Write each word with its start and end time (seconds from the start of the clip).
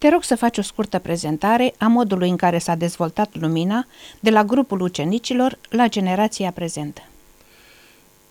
Te 0.00 0.08
rog 0.08 0.22
să 0.22 0.36
faci 0.36 0.58
o 0.58 0.62
scurtă 0.62 0.98
prezentare 0.98 1.74
a 1.78 1.86
modului 1.86 2.30
în 2.30 2.36
care 2.36 2.58
s-a 2.58 2.74
dezvoltat 2.74 3.30
lumina 3.40 3.86
de 4.20 4.30
la 4.30 4.44
grupul 4.44 4.80
ucenicilor 4.80 5.58
la 5.68 5.88
generația 5.88 6.50
prezentă. 6.50 7.02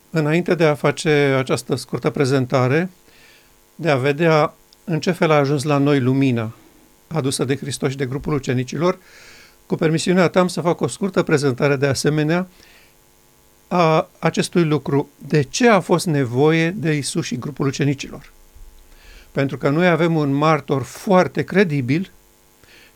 Înainte 0.10 0.56
de 0.56 0.64
a 0.64 0.74
face 0.74 1.10
această 1.10 1.76
scurtă 1.76 2.10
prezentare, 2.10 2.90
de 3.76 3.90
a 3.90 3.96
vedea 3.96 4.54
în 4.84 5.00
ce 5.00 5.12
fel 5.12 5.32
a 5.32 5.36
ajuns 5.36 5.64
la 5.64 5.78
noi 5.78 6.00
lumina 6.00 6.52
adusă 7.08 7.46
de 7.46 7.56
Hristos 7.56 7.90
și 7.90 7.98
de 7.98 8.06
grupul 8.06 8.34
ucenicilor, 8.34 9.00
cu 9.66 9.76
permisiunea 9.76 10.28
ta 10.28 10.40
am 10.40 10.48
să 10.48 10.62
fac 10.62 10.82
o 10.82 10.88
scurtă 10.88 11.24
prezentare 11.24 11.76
de 11.76 11.88
asemenea 11.88 12.48
a 13.68 14.10
acestui 14.20 14.64
lucru. 14.64 15.10
De 15.28 15.42
ce 15.42 15.68
a 15.68 15.80
fost 15.80 16.06
nevoie 16.06 16.70
de 16.70 16.94
Isus 16.94 17.26
și 17.26 17.38
grupul 17.38 17.68
ucenicilor? 17.68 18.32
Pentru 19.32 19.58
că 19.58 19.70
noi 19.70 19.88
avem 19.88 20.16
un 20.16 20.32
martor 20.32 20.84
foarte 20.84 21.44
credibil 21.44 22.12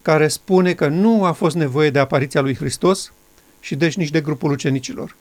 care 0.01 0.27
spune 0.27 0.73
că 0.73 0.87
nu 0.87 1.25
a 1.25 1.31
fost 1.31 1.55
nevoie 1.55 1.89
de 1.89 1.99
apariția 1.99 2.41
lui 2.41 2.55
Hristos 2.55 3.13
și 3.59 3.75
deci 3.75 3.95
nici 3.95 4.09
de 4.09 4.21
grupul 4.21 4.51
ucenicilor. 4.51 5.15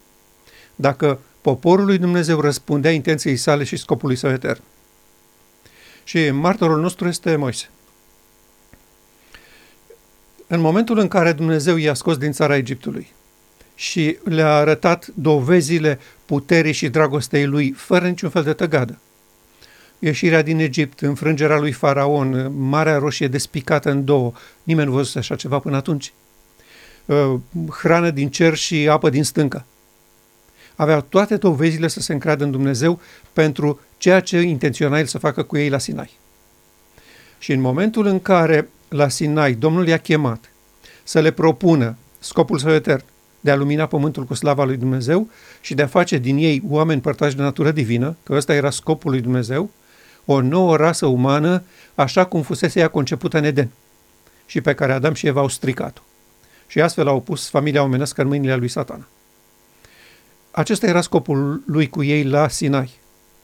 Dacă 0.74 1.18
poporul 1.40 1.84
lui 1.84 1.98
Dumnezeu 1.98 2.40
răspundea 2.40 2.90
intenției 2.90 3.36
sale 3.36 3.64
și 3.64 3.76
scopului 3.76 4.16
său 4.16 4.30
etern. 4.30 4.60
Și 6.04 6.30
martorul 6.30 6.80
nostru 6.80 7.08
este 7.08 7.36
Moise. 7.36 7.70
În 10.46 10.60
momentul 10.60 10.98
în 10.98 11.08
care 11.08 11.32
Dumnezeu 11.32 11.76
i-a 11.76 11.94
scos 11.94 12.16
din 12.16 12.32
țara 12.32 12.56
Egiptului 12.56 13.12
și 13.74 14.18
le-a 14.24 14.54
arătat 14.54 15.06
dovezile 15.14 15.98
puterii 16.26 16.72
și 16.72 16.88
dragostei 16.88 17.46
lui, 17.46 17.70
fără 17.70 18.08
niciun 18.08 18.30
fel 18.30 18.42
de 18.42 18.52
tăgadă, 18.52 18.98
ieșirea 20.04 20.42
din 20.42 20.58
Egipt, 20.58 21.00
înfrângerea 21.00 21.58
lui 21.58 21.72
Faraon, 21.72 22.52
Marea 22.68 22.98
Roșie 22.98 23.28
despicată 23.28 23.90
în 23.90 24.04
două, 24.04 24.32
nimeni 24.62 24.88
nu 24.88 24.94
văzuse 24.94 25.18
așa 25.18 25.36
ceva 25.36 25.58
până 25.58 25.76
atunci, 25.76 26.12
uh, 27.04 27.34
hrană 27.70 28.10
din 28.10 28.30
cer 28.30 28.54
și 28.54 28.88
apă 28.88 29.10
din 29.10 29.24
stâncă. 29.24 29.64
Aveau 30.76 31.00
toate 31.00 31.36
dovezile 31.36 31.88
să 31.88 32.00
se 32.00 32.12
încreadă 32.12 32.44
în 32.44 32.50
Dumnezeu 32.50 33.00
pentru 33.32 33.80
ceea 33.98 34.20
ce 34.20 34.40
intenționa 34.40 34.98
el 34.98 35.06
să 35.06 35.18
facă 35.18 35.42
cu 35.42 35.56
ei 35.56 35.68
la 35.68 35.78
Sinai. 35.78 36.18
Și 37.38 37.52
în 37.52 37.60
momentul 37.60 38.06
în 38.06 38.20
care 38.20 38.68
la 38.88 39.08
Sinai 39.08 39.52
Domnul 39.52 39.86
i-a 39.86 39.98
chemat 39.98 40.50
să 41.02 41.20
le 41.20 41.30
propună 41.30 41.96
scopul 42.18 42.58
său 42.58 42.72
etern 42.72 43.04
de 43.40 43.50
a 43.50 43.56
lumina 43.56 43.86
pământul 43.86 44.24
cu 44.24 44.34
slava 44.34 44.64
lui 44.64 44.76
Dumnezeu 44.76 45.28
și 45.60 45.74
de 45.74 45.82
a 45.82 45.86
face 45.86 46.18
din 46.18 46.36
ei 46.36 46.62
oameni 46.68 47.00
părtași 47.00 47.36
de 47.36 47.42
natură 47.42 47.70
divină, 47.70 48.16
că 48.22 48.34
ăsta 48.34 48.54
era 48.54 48.70
scopul 48.70 49.10
lui 49.10 49.20
Dumnezeu, 49.20 49.70
o 50.24 50.40
nouă 50.40 50.76
rasă 50.76 51.06
umană, 51.06 51.62
așa 51.94 52.24
cum 52.24 52.42
fusese 52.42 52.80
ea 52.80 52.88
concepută 52.88 53.38
în 53.38 53.44
Eden 53.44 53.70
și 54.46 54.60
pe 54.60 54.74
care 54.74 54.92
Adam 54.92 55.14
și 55.14 55.26
Eva 55.26 55.40
au 55.40 55.48
stricat-o. 55.48 56.00
Și 56.66 56.80
astfel 56.80 57.08
au 57.08 57.20
pus 57.20 57.48
familia 57.48 57.82
omenească 57.82 58.22
în 58.22 58.28
mâinile 58.28 58.56
lui 58.56 58.68
satana. 58.68 59.06
Acesta 60.50 60.86
era 60.86 61.00
scopul 61.00 61.62
lui 61.66 61.88
cu 61.88 62.02
ei 62.02 62.24
la 62.24 62.48
Sinai. 62.48 62.90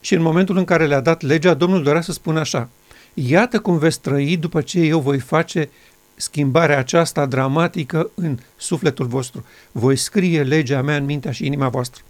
Și 0.01 0.15
în 0.15 0.23
momentul 0.23 0.57
în 0.57 0.65
care 0.65 0.87
le-a 0.87 1.01
dat 1.01 1.23
legea, 1.23 1.55
Domnul 1.55 1.83
dorea 1.83 2.01
să 2.01 2.13
spună 2.13 2.41
așa, 2.41 2.69
iată 3.15 3.61
cum 3.61 3.79
veți 3.79 4.01
trăi 4.01 4.37
după 4.37 4.61
ce 4.61 4.81
eu 4.81 5.01
voi 5.01 5.19
face 5.19 5.71
schimbarea 6.15 6.79
aceasta 6.79 7.27
dramatică 7.27 8.11
în 8.15 8.39
sufletul 8.57 9.07
vostru. 9.07 9.45
Voi 9.73 9.97
scrie 9.97 10.43
legea 10.43 10.83
mea 10.83 10.97
în 10.97 11.05
mintea 11.05 11.33
și 11.33 11.47
inima 11.47 11.69
voastră. 11.69 12.03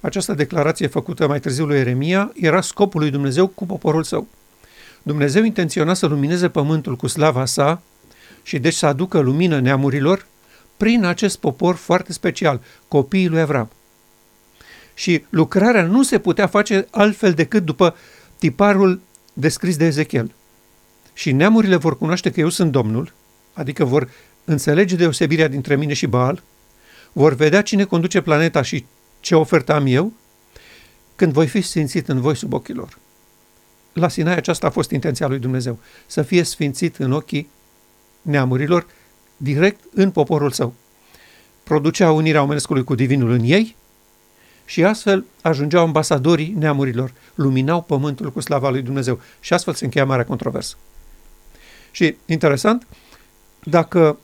Această 0.00 0.34
declarație 0.34 0.86
făcută 0.86 1.26
mai 1.26 1.40
târziu 1.40 1.66
lui 1.66 1.78
Eremia 1.78 2.32
era 2.34 2.60
scopul 2.60 3.00
lui 3.00 3.10
Dumnezeu 3.10 3.46
cu 3.46 3.66
poporul 3.66 4.02
său. 4.02 4.26
Dumnezeu 5.02 5.42
intenționa 5.42 5.94
să 5.94 6.06
lumineze 6.06 6.48
pământul 6.48 6.96
cu 6.96 7.06
slava 7.06 7.44
sa 7.44 7.82
și 8.42 8.58
deci 8.58 8.74
să 8.74 8.86
aducă 8.86 9.18
lumină 9.18 9.60
neamurilor 9.60 10.26
prin 10.76 11.04
acest 11.04 11.38
popor 11.38 11.74
foarte 11.74 12.12
special, 12.12 12.60
copiii 12.88 13.28
lui 13.28 13.40
Avram. 13.40 13.70
Și 14.94 15.24
lucrarea 15.30 15.82
nu 15.82 16.02
se 16.02 16.18
putea 16.18 16.46
face 16.46 16.86
altfel 16.90 17.32
decât 17.32 17.64
după 17.64 17.96
tiparul 18.38 19.00
descris 19.32 19.76
de 19.76 19.84
Ezechiel. 19.84 20.30
Și 21.12 21.32
neamurile 21.32 21.76
vor 21.76 21.98
cunoaște 21.98 22.30
că 22.30 22.40
eu 22.40 22.48
sunt 22.48 22.72
Domnul, 22.72 23.12
adică 23.52 23.84
vor 23.84 24.08
înțelege 24.44 24.96
deosebirea 24.96 25.48
dintre 25.48 25.76
mine 25.76 25.92
și 25.92 26.06
Baal, 26.06 26.42
vor 27.12 27.34
vedea 27.34 27.62
cine 27.62 27.84
conduce 27.84 28.20
planeta 28.20 28.62
și 28.62 28.84
ce 29.20 29.34
ofertă 29.34 29.72
am 29.72 29.86
eu, 29.86 30.12
când 31.16 31.32
voi 31.32 31.46
fi 31.46 31.60
sfințit 31.60 32.08
în 32.08 32.20
voi 32.20 32.36
sub 32.36 32.52
ochii 32.52 32.74
lor. 32.74 32.98
La 33.92 34.08
Sinai 34.08 34.36
aceasta 34.36 34.66
a 34.66 34.70
fost 34.70 34.90
intenția 34.90 35.26
lui 35.26 35.38
Dumnezeu, 35.38 35.78
să 36.06 36.22
fie 36.22 36.42
sfințit 36.42 36.96
în 36.96 37.12
ochii 37.12 37.50
neamurilor, 38.22 38.86
direct 39.36 39.80
în 39.94 40.10
poporul 40.10 40.50
său. 40.50 40.74
Producea 41.62 42.10
unirea 42.12 42.42
omenescului 42.42 42.84
cu 42.84 42.94
divinul 42.94 43.30
în 43.30 43.40
ei 43.44 43.76
și 44.64 44.84
astfel 44.84 45.24
ajungeau 45.42 45.82
ambasadorii 45.82 46.54
neamurilor, 46.58 47.12
luminau 47.34 47.82
pământul 47.82 48.32
cu 48.32 48.40
slava 48.40 48.70
lui 48.70 48.82
Dumnezeu 48.82 49.20
și 49.40 49.52
astfel 49.52 49.74
se 49.74 49.84
încheia 49.84 50.04
marea 50.04 50.24
controversă. 50.24 50.76
Și 51.90 52.16
interesant, 52.26 52.86
dacă 53.64 54.18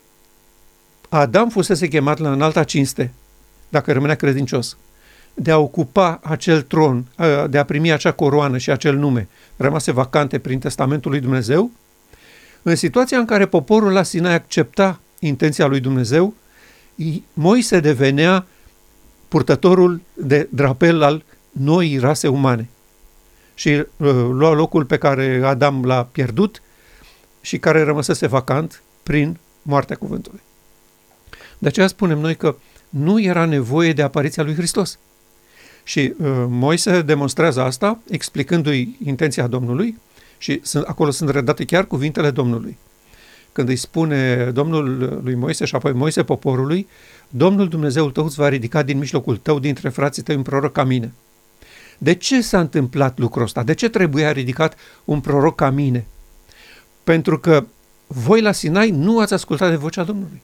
Adam 1.09 1.49
fusese 1.49 1.89
chemat 1.89 2.19
la 2.19 2.33
înalta 2.33 2.65
cinste, 2.65 3.13
dacă 3.69 3.93
rămânea 3.93 4.15
credincios, 4.15 4.77
de 5.35 5.51
a 5.51 5.59
ocupa 5.59 6.21
acel 6.23 6.63
tron, 6.63 7.07
de 7.49 7.59
a 7.59 7.65
primi 7.65 7.93
acea 7.93 8.13
coroană 8.13 8.59
și 8.59 8.71
acel 8.71 8.97
nume, 8.97 9.29
rămase 9.57 9.93
vacante 9.93 10.39
prin 10.39 10.59
testamentul 10.59 11.11
lui 11.11 11.21
Dumnezeu, 11.21 11.71
în 12.63 12.77
situația 12.77 13.19
în 13.19 13.25
care 13.25 13.47
poporul 13.47 13.93
la 13.93 14.03
Sinai 14.03 14.35
accepta 14.35 15.01
intenția 15.19 15.67
lui 15.67 15.81
Dumnezeu, 15.81 16.35
Moise 17.33 17.81
devenea 17.81 18.47
purtătorul 19.29 20.01
de 20.15 20.49
drapel 20.51 21.03
al 21.03 21.25
noii 21.51 21.99
rase 21.99 22.29
umane 22.29 22.69
și 23.55 23.69
uh, 23.69 23.87
lua 24.31 24.53
locul 24.53 24.85
pe 24.85 24.99
care 24.99 25.41
Adam 25.45 25.85
l-a 25.85 26.05
pierdut 26.05 26.63
și 27.41 27.59
care 27.59 27.83
rămăsese 27.83 28.27
vacant 28.27 28.83
prin 29.03 29.39
moartea 29.63 29.97
cuvântului. 29.97 30.41
De 31.59 31.69
aceea 31.69 31.87
spunem 31.87 32.19
noi 32.19 32.37
că 32.37 32.57
nu 32.97 33.21
era 33.21 33.45
nevoie 33.45 33.93
de 33.93 34.03
apariția 34.03 34.43
lui 34.43 34.55
Hristos. 34.55 34.99
Și 35.85 36.15
uh, 36.19 36.29
Moise 36.49 37.03
demonstrează 37.03 37.63
asta 37.63 37.99
explicându-i 38.11 38.97
intenția 39.05 39.47
Domnului 39.47 39.99
și 40.39 40.61
sunt, 40.63 40.85
acolo 40.85 41.11
sunt 41.11 41.31
redate 41.31 41.65
chiar 41.65 41.87
cuvintele 41.87 42.31
Domnului. 42.31 42.79
Când 43.53 43.69
îi 43.69 43.77
spune 43.77 44.51
Domnul 44.55 45.21
lui 45.25 45.35
Moise 45.35 45.65
și 45.65 45.75
apoi 45.75 45.93
Moise 45.93 46.23
poporului, 46.25 46.89
Domnul 47.29 47.69
Dumnezeul 47.69 48.11
tău 48.11 48.25
îți 48.25 48.37
va 48.37 48.49
ridica 48.49 48.83
din 48.83 48.99
mijlocul 48.99 49.37
tău 49.37 49.59
dintre 49.59 49.89
frații 49.89 50.23
tăi 50.23 50.37
un 50.37 50.43
proroc 50.43 50.73
ca 50.73 50.85
mine. 50.85 51.13
De 51.99 52.15
ce 52.15 52.41
s-a 52.41 52.61
întâmplat 52.61 53.19
lucrul 53.19 53.43
ăsta? 53.43 53.63
De 53.63 53.75
ce 53.75 53.89
trebuia 53.89 54.33
ridicat 54.33 54.77
un 55.05 55.21
proroc 55.21 55.55
ca 55.55 55.71
mine? 55.71 56.07
Pentru 57.05 57.39
că 57.39 57.67
voi 58.07 58.41
la 58.41 58.53
Sinai 58.53 58.91
nu 58.91 59.19
ați 59.19 59.33
ascultat 59.33 59.71
de 59.71 59.77
vocea 59.77 60.05
Domnului. 60.05 60.43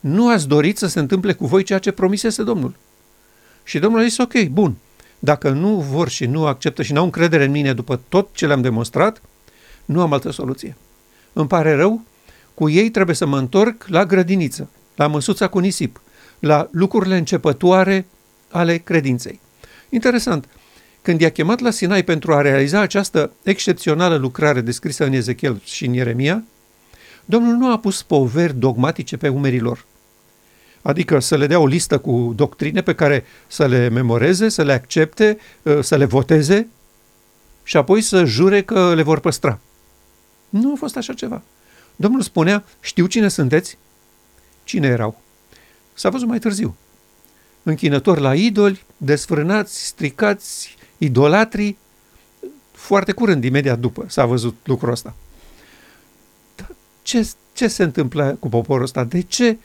Nu 0.00 0.30
ați 0.30 0.48
dorit 0.48 0.78
să 0.78 0.86
se 0.86 0.98
întâmple 0.98 1.32
cu 1.32 1.46
voi 1.46 1.62
ceea 1.62 1.78
ce 1.78 1.90
promisese 1.90 2.42
Domnul. 2.42 2.74
Și 3.62 3.78
Domnul 3.78 4.00
a 4.00 4.04
zis, 4.04 4.18
ok, 4.18 4.42
bun, 4.48 4.74
dacă 5.18 5.50
nu 5.50 5.74
vor 5.74 6.08
și 6.08 6.26
nu 6.26 6.46
acceptă 6.46 6.82
și 6.82 6.92
nu 6.92 6.98
au 6.98 7.04
încredere 7.04 7.44
în 7.44 7.50
mine 7.50 7.72
după 7.72 8.00
tot 8.08 8.28
ce 8.32 8.46
le-am 8.46 8.60
demonstrat, 8.60 9.22
nu 9.84 10.00
am 10.00 10.12
altă 10.12 10.30
soluție. 10.30 10.76
Îmi 11.32 11.48
pare 11.48 11.74
rău, 11.74 12.02
cu 12.54 12.68
ei 12.68 12.90
trebuie 12.90 13.16
să 13.16 13.26
mă 13.26 13.38
întorc 13.38 13.84
la 13.86 14.04
grădiniță, 14.04 14.68
la 14.94 15.06
măsuța 15.06 15.48
cu 15.48 15.58
nisip, 15.58 16.00
la 16.38 16.68
lucrurile 16.70 17.16
începătoare 17.16 18.06
ale 18.50 18.76
credinței. 18.76 19.40
Interesant, 19.88 20.48
când 21.02 21.20
i-a 21.20 21.30
chemat 21.30 21.60
la 21.60 21.70
Sinai 21.70 22.04
pentru 22.04 22.34
a 22.34 22.40
realiza 22.40 22.80
această 22.80 23.32
excepțională 23.42 24.16
lucrare 24.16 24.60
descrisă 24.60 25.04
în 25.04 25.12
Ezechiel 25.12 25.60
și 25.64 25.86
în 25.86 25.92
Ieremia, 25.92 26.44
Domnul 27.24 27.54
nu 27.54 27.72
a 27.72 27.78
pus 27.78 28.02
poveri 28.02 28.58
dogmatice 28.58 29.16
pe 29.16 29.28
umerii 29.28 29.60
lor. 29.60 29.84
Adică 30.82 31.18
să 31.18 31.36
le 31.36 31.46
dea 31.46 31.58
o 31.58 31.66
listă 31.66 31.98
cu 31.98 32.32
doctrine 32.36 32.82
pe 32.82 32.94
care 32.94 33.24
să 33.46 33.66
le 33.66 33.88
memoreze, 33.88 34.48
să 34.48 34.62
le 34.62 34.72
accepte, 34.72 35.38
ă, 35.66 35.80
să 35.80 35.96
le 35.96 36.04
voteze 36.04 36.68
și 37.62 37.76
apoi 37.76 38.00
să 38.00 38.24
jure 38.24 38.62
că 38.62 38.94
le 38.94 39.02
vor 39.02 39.18
păstra. 39.18 39.58
Nu 40.48 40.72
a 40.72 40.76
fost 40.76 40.96
așa 40.96 41.12
ceva. 41.12 41.42
Domnul 41.96 42.22
spunea, 42.22 42.64
știu 42.80 43.06
cine 43.06 43.28
sunteți? 43.28 43.78
Cine 44.64 44.86
erau? 44.86 45.20
S-a 45.94 46.10
văzut 46.10 46.28
mai 46.28 46.38
târziu. 46.38 46.76
Închinători 47.62 48.20
la 48.20 48.34
idoli, 48.34 48.82
desfrânați, 48.96 49.84
stricați, 49.86 50.76
idolatrii, 50.98 51.78
foarte 52.72 53.12
curând, 53.12 53.44
imediat 53.44 53.78
după, 53.78 54.04
s-a 54.08 54.26
văzut 54.26 54.56
lucrul 54.64 54.92
ăsta. 54.92 55.14
Ce, 57.02 57.30
ce 57.52 57.68
se 57.68 57.82
întâmplă 57.82 58.36
cu 58.40 58.48
poporul 58.48 58.82
ăsta? 58.82 59.04
De 59.04 59.20
ce 59.20 59.56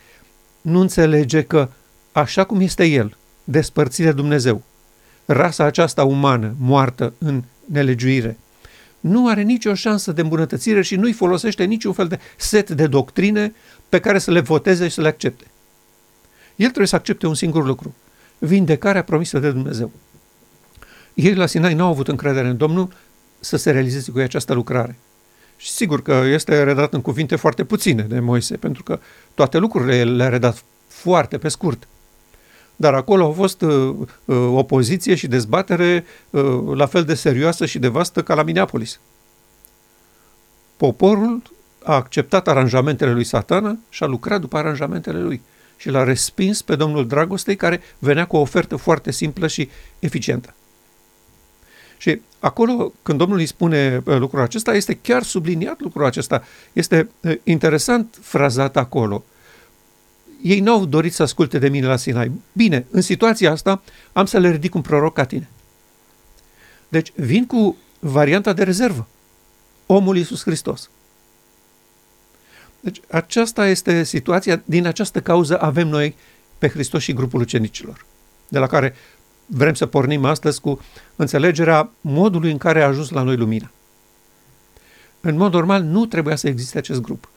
nu 0.65 0.79
înțelege 0.79 1.41
că, 1.41 1.69
așa 2.11 2.43
cum 2.43 2.59
este 2.59 2.85
el, 2.85 3.17
despărțire 3.43 4.11
Dumnezeu, 4.11 4.63
rasa 5.25 5.63
aceasta 5.63 6.03
umană, 6.03 6.55
moartă 6.59 7.13
în 7.17 7.43
nelegiuire, 7.65 8.37
nu 8.99 9.27
are 9.27 9.41
nicio 9.41 9.73
șansă 9.73 10.11
de 10.11 10.21
îmbunătățire 10.21 10.81
și 10.81 10.95
nu-i 10.95 11.11
folosește 11.11 11.63
niciun 11.63 11.93
fel 11.93 12.07
de 12.07 12.19
set 12.37 12.69
de 12.69 12.87
doctrine 12.87 13.53
pe 13.89 13.99
care 13.99 14.19
să 14.19 14.31
le 14.31 14.39
voteze 14.39 14.87
și 14.87 14.93
să 14.93 15.01
le 15.01 15.07
accepte. 15.07 15.43
El 16.55 16.65
trebuie 16.65 16.87
să 16.87 16.95
accepte 16.95 17.27
un 17.27 17.35
singur 17.35 17.65
lucru, 17.65 17.95
vindecarea 18.37 19.03
promisă 19.03 19.39
de 19.39 19.51
Dumnezeu. 19.51 19.91
Ei 21.13 21.35
la 21.35 21.45
Sinai 21.45 21.73
nu 21.73 21.83
au 21.83 21.89
avut 21.89 22.07
încredere 22.07 22.47
în 22.47 22.57
Domnul 22.57 22.93
să 23.39 23.57
se 23.57 23.71
realizeze 23.71 24.11
cu 24.11 24.17
această 24.17 24.53
lucrare. 24.53 24.97
Și 25.57 25.69
sigur 25.69 26.01
că 26.01 26.23
este 26.25 26.63
redat 26.63 26.93
în 26.93 27.01
cuvinte 27.01 27.35
foarte 27.35 27.63
puține 27.63 28.01
de 28.01 28.19
Moise, 28.19 28.57
pentru 28.57 28.83
că 28.83 28.99
toate 29.33 29.57
lucrurile 29.57 30.03
le-a 30.03 30.29
redat 30.29 30.63
foarte 30.87 31.37
pe 31.37 31.47
scurt. 31.47 31.87
Dar 32.75 32.93
acolo 32.93 33.29
a 33.29 33.31
fost 33.31 33.61
uh, 33.61 33.95
uh, 34.25 34.35
opoziție 34.35 35.15
și 35.15 35.27
dezbatere 35.27 36.05
uh, 36.29 36.43
la 36.73 36.85
fel 36.85 37.03
de 37.03 37.13
serioasă 37.13 37.65
și 37.65 37.79
de 37.79 37.87
vastă 37.87 38.23
ca 38.23 38.33
la 38.33 38.43
Minneapolis. 38.43 38.99
Poporul 40.77 41.41
a 41.83 41.93
acceptat 41.93 42.47
aranjamentele 42.47 43.11
lui 43.11 43.23
satana 43.23 43.77
și 43.89 44.03
a 44.03 44.05
lucrat 44.05 44.39
după 44.39 44.57
aranjamentele 44.57 45.19
lui 45.19 45.41
și 45.77 45.89
l-a 45.89 46.03
respins 46.03 46.61
pe 46.61 46.75
domnul 46.75 47.07
Dragostei 47.07 47.55
care 47.55 47.81
venea 47.99 48.25
cu 48.25 48.35
o 48.35 48.39
ofertă 48.39 48.75
foarte 48.75 49.11
simplă 49.11 49.47
și 49.47 49.69
eficientă. 49.99 50.53
Și 51.97 52.21
acolo, 52.39 52.93
când 53.03 53.17
Domnul 53.17 53.37
îi 53.37 53.45
spune 53.45 54.01
uh, 54.05 54.17
lucrul 54.17 54.41
acesta, 54.41 54.73
este 54.73 54.93
chiar 54.93 55.23
subliniat 55.23 55.79
lucrul 55.79 56.05
acesta. 56.05 56.43
Este 56.73 57.09
uh, 57.21 57.35
interesant 57.43 58.17
frazat 58.21 58.77
acolo. 58.77 59.23
Ei 60.41 60.59
n-au 60.59 60.85
dorit 60.85 61.13
să 61.13 61.23
asculte 61.23 61.59
de 61.59 61.69
mine 61.69 61.87
la 61.87 61.95
Sinai. 61.95 62.31
Bine, 62.53 62.85
în 62.91 63.01
situația 63.01 63.51
asta 63.51 63.81
am 64.13 64.25
să 64.25 64.37
le 64.37 64.51
ridic 64.51 64.75
un 64.75 64.81
proroc 64.81 65.13
ca 65.13 65.25
tine. 65.25 65.49
Deci 66.87 67.11
vin 67.15 67.45
cu 67.45 67.77
varianta 67.99 68.53
de 68.53 68.63
rezervă. 68.63 69.07
Omul 69.85 70.17
Iisus 70.17 70.43
Hristos. 70.43 70.89
Deci 72.79 73.01
aceasta 73.09 73.67
este 73.67 74.03
situația, 74.03 74.61
din 74.65 74.85
această 74.85 75.21
cauză 75.21 75.61
avem 75.61 75.87
noi 75.87 76.15
pe 76.57 76.67
Hristos 76.67 77.01
și 77.01 77.13
grupul 77.13 77.41
ucenicilor, 77.41 78.05
de 78.47 78.59
la 78.59 78.67
care 78.67 78.95
vrem 79.45 79.73
să 79.73 79.85
pornim 79.85 80.25
astăzi 80.25 80.61
cu 80.61 80.81
înțelegerea 81.15 81.89
modului 82.01 82.51
în 82.51 82.57
care 82.57 82.81
a 82.81 82.87
ajuns 82.87 83.09
la 83.09 83.21
noi 83.21 83.35
lumina. 83.35 83.71
În 85.21 85.37
mod 85.37 85.53
normal, 85.53 85.81
nu 85.81 86.05
trebuia 86.05 86.35
să 86.35 86.47
existe 86.47 86.77
acest 86.77 87.01
grup. 87.01 87.29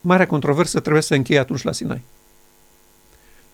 Marea 0.00 0.26
controversă 0.26 0.80
trebuie 0.80 1.02
să 1.02 1.14
încheie 1.14 1.38
atunci 1.38 1.62
la 1.62 1.72
Sinai. 1.72 2.02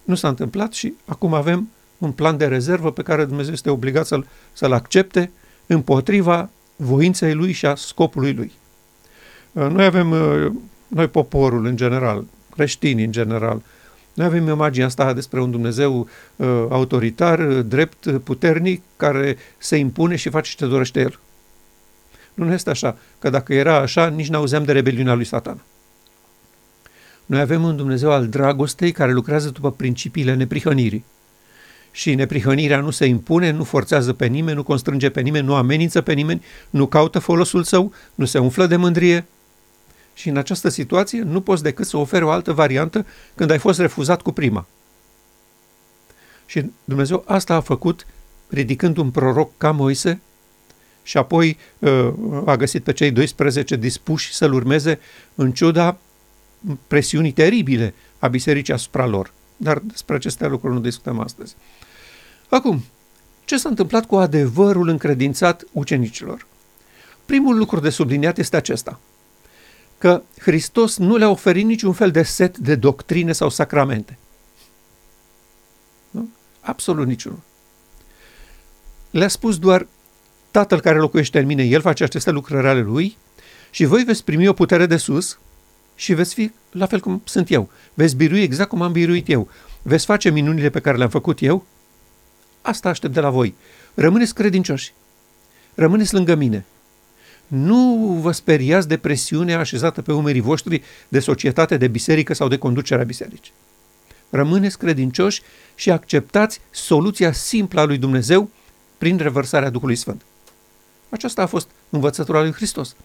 Nu 0.04 0.14
s-a 0.14 0.28
întâmplat 0.28 0.72
și 0.72 0.94
acum 1.04 1.34
avem 1.34 1.68
un 1.98 2.12
plan 2.12 2.36
de 2.36 2.46
rezervă 2.46 2.92
pe 2.92 3.02
care 3.02 3.24
Dumnezeu 3.24 3.52
este 3.52 3.70
obligat 3.70 4.06
să-l, 4.06 4.26
să-l 4.52 4.72
accepte 4.72 5.30
împotriva 5.66 6.50
voinței 6.76 7.34
lui 7.34 7.52
și 7.52 7.66
a 7.66 7.74
scopului 7.74 8.32
lui. 8.34 8.52
Noi 9.52 9.84
avem, 9.84 10.08
noi 10.86 11.08
poporul 11.08 11.66
în 11.66 11.76
general, 11.76 12.24
creștini 12.50 13.04
în 13.04 13.12
general, 13.12 13.62
noi 14.18 14.26
avem 14.26 14.48
imaginea 14.48 14.86
asta 14.86 15.12
despre 15.12 15.40
un 15.40 15.50
Dumnezeu 15.50 16.08
uh, 16.36 16.46
autoritar, 16.68 17.38
uh, 17.38 17.64
drept, 17.66 18.20
puternic, 18.24 18.82
care 18.96 19.36
se 19.58 19.76
impune 19.76 20.16
și 20.16 20.28
face 20.28 20.54
ce 20.56 20.66
dorește 20.66 21.00
El. 21.00 21.18
Nu 22.34 22.52
este 22.52 22.70
așa, 22.70 22.96
că 23.18 23.30
dacă 23.30 23.54
era 23.54 23.76
așa, 23.76 24.08
nici 24.08 24.28
n-auzeam 24.28 24.64
de 24.64 24.72
rebeliunea 24.72 25.14
lui 25.14 25.24
Satan. 25.24 25.62
Noi 27.26 27.40
avem 27.40 27.62
un 27.62 27.76
Dumnezeu 27.76 28.10
al 28.10 28.28
dragostei 28.28 28.92
care 28.92 29.12
lucrează 29.12 29.50
după 29.50 29.72
principiile 29.72 30.34
neprihănirii. 30.34 31.04
Și 31.90 32.14
neprihănirea 32.14 32.80
nu 32.80 32.90
se 32.90 33.06
impune, 33.06 33.50
nu 33.50 33.64
forțează 33.64 34.12
pe 34.12 34.26
nimeni, 34.26 34.56
nu 34.56 34.62
constrânge 34.62 35.10
pe 35.10 35.20
nimeni, 35.20 35.46
nu 35.46 35.54
amenință 35.54 36.00
pe 36.00 36.12
nimeni, 36.12 36.44
nu 36.70 36.86
caută 36.86 37.18
folosul 37.18 37.62
său, 37.62 37.92
nu 38.14 38.24
se 38.24 38.38
umflă 38.38 38.66
de 38.66 38.76
mândrie, 38.76 39.26
și 40.18 40.28
în 40.28 40.36
această 40.36 40.68
situație 40.68 41.20
nu 41.20 41.40
poți 41.40 41.62
decât 41.62 41.86
să 41.86 41.96
oferi 41.96 42.24
o 42.24 42.30
altă 42.30 42.52
variantă 42.52 43.06
când 43.34 43.50
ai 43.50 43.58
fost 43.58 43.78
refuzat 43.78 44.22
cu 44.22 44.32
prima. 44.32 44.66
Și 46.46 46.70
Dumnezeu 46.84 47.24
asta 47.26 47.54
a 47.54 47.60
făcut 47.60 48.06
ridicând 48.48 48.96
un 48.96 49.10
proroc 49.10 49.56
ca 49.56 49.70
Moise 49.70 50.20
și 51.02 51.16
apoi 51.16 51.56
uh, 51.78 52.12
a 52.44 52.56
găsit 52.56 52.82
pe 52.82 52.92
cei 52.92 53.10
12 53.10 53.76
dispuși 53.76 54.34
să-l 54.34 54.52
urmeze 54.52 54.98
în 55.34 55.52
ciuda 55.52 55.98
presiunii 56.86 57.32
teribile 57.32 57.94
a 58.18 58.28
bisericii 58.28 58.74
asupra 58.74 59.06
lor. 59.06 59.32
Dar 59.56 59.78
despre 59.78 60.14
aceste 60.14 60.46
lucruri 60.46 60.74
nu 60.74 60.80
discutăm 60.80 61.20
astăzi. 61.20 61.56
Acum, 62.48 62.84
ce 63.44 63.56
s-a 63.56 63.68
întâmplat 63.68 64.06
cu 64.06 64.16
adevărul 64.16 64.88
încredințat 64.88 65.64
ucenicilor? 65.72 66.46
Primul 67.26 67.56
lucru 67.56 67.80
de 67.80 67.90
subliniat 67.90 68.38
este 68.38 68.56
acesta– 68.56 69.00
că 69.98 70.22
Hristos 70.38 70.96
nu 70.96 71.16
le-a 71.16 71.28
oferit 71.28 71.64
niciun 71.64 71.92
fel 71.92 72.10
de 72.10 72.22
set 72.22 72.58
de 72.58 72.74
doctrine 72.74 73.32
sau 73.32 73.48
sacramente. 73.48 74.18
Nu? 76.10 76.28
Absolut 76.60 77.06
niciunul. 77.06 77.40
Le-a 79.10 79.28
spus 79.28 79.58
doar, 79.58 79.86
Tatăl 80.50 80.80
care 80.80 80.98
locuiește 80.98 81.38
în 81.38 81.46
mine, 81.46 81.62
El 81.64 81.80
face 81.80 82.04
aceste 82.04 82.30
lucrări 82.30 82.68
ale 82.68 82.80
Lui 82.80 83.16
și 83.70 83.84
voi 83.84 84.02
veți 84.02 84.24
primi 84.24 84.48
o 84.48 84.52
putere 84.52 84.86
de 84.86 84.96
sus 84.96 85.38
și 85.94 86.14
veți 86.14 86.34
fi 86.34 86.50
la 86.70 86.86
fel 86.86 87.00
cum 87.00 87.22
sunt 87.24 87.50
eu. 87.50 87.70
Veți 87.94 88.16
birui 88.16 88.42
exact 88.42 88.68
cum 88.68 88.82
am 88.82 88.92
biruit 88.92 89.28
eu. 89.28 89.48
Veți 89.82 90.04
face 90.04 90.30
minunile 90.30 90.70
pe 90.70 90.80
care 90.80 90.96
le-am 90.96 91.08
făcut 91.08 91.42
eu. 91.42 91.66
Asta 92.62 92.88
aștept 92.88 93.14
de 93.14 93.20
la 93.20 93.30
voi. 93.30 93.54
Rămâneți 93.94 94.34
credincioși. 94.34 94.92
Rămâneți 95.74 96.14
lângă 96.14 96.34
mine. 96.34 96.66
Nu 97.48 98.18
vă 98.20 98.32
speriați 98.32 98.88
de 98.88 98.96
presiunea 98.96 99.58
așezată 99.58 100.02
pe 100.02 100.12
umerii 100.12 100.40
voștri 100.40 100.82
de 101.08 101.20
societate, 101.20 101.76
de 101.76 101.88
biserică 101.88 102.34
sau 102.34 102.48
de 102.48 102.56
conducerea 102.56 103.04
bisericii. 103.04 103.52
Rămâneți 104.30 104.78
credincioși 104.78 105.42
și 105.74 105.90
acceptați 105.90 106.60
soluția 106.70 107.32
simplă 107.32 107.80
a 107.80 107.84
lui 107.84 107.98
Dumnezeu 107.98 108.50
prin 108.98 109.16
revărsarea 109.16 109.70
Duhului 109.70 109.96
Sfânt. 109.96 110.22
Aceasta 111.08 111.42
a 111.42 111.46
fost 111.46 111.68
învățătura 111.90 112.40
lui 112.40 112.52
Hristos. 112.52 112.96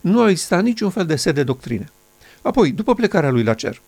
Nu 0.00 0.20
a 0.20 0.30
existat 0.30 0.62
niciun 0.62 0.90
fel 0.90 1.06
de 1.06 1.16
set 1.16 1.34
de 1.34 1.42
doctrine. 1.42 1.90
Apoi, 2.42 2.70
după 2.70 2.94
plecarea 2.94 3.30
lui 3.30 3.42
la 3.42 3.54
cer, 3.54 3.80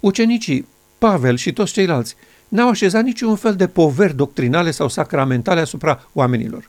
ucenicii, 0.00 0.66
Pavel 0.98 1.36
și 1.36 1.52
toți 1.52 1.72
ceilalți, 1.72 2.16
n-au 2.48 2.68
așezat 2.68 3.04
niciun 3.04 3.36
fel 3.36 3.56
de 3.56 3.66
poveri 3.66 4.16
doctrinale 4.16 4.70
sau 4.70 4.88
sacramentale 4.88 5.60
asupra 5.60 6.08
oamenilor 6.12 6.64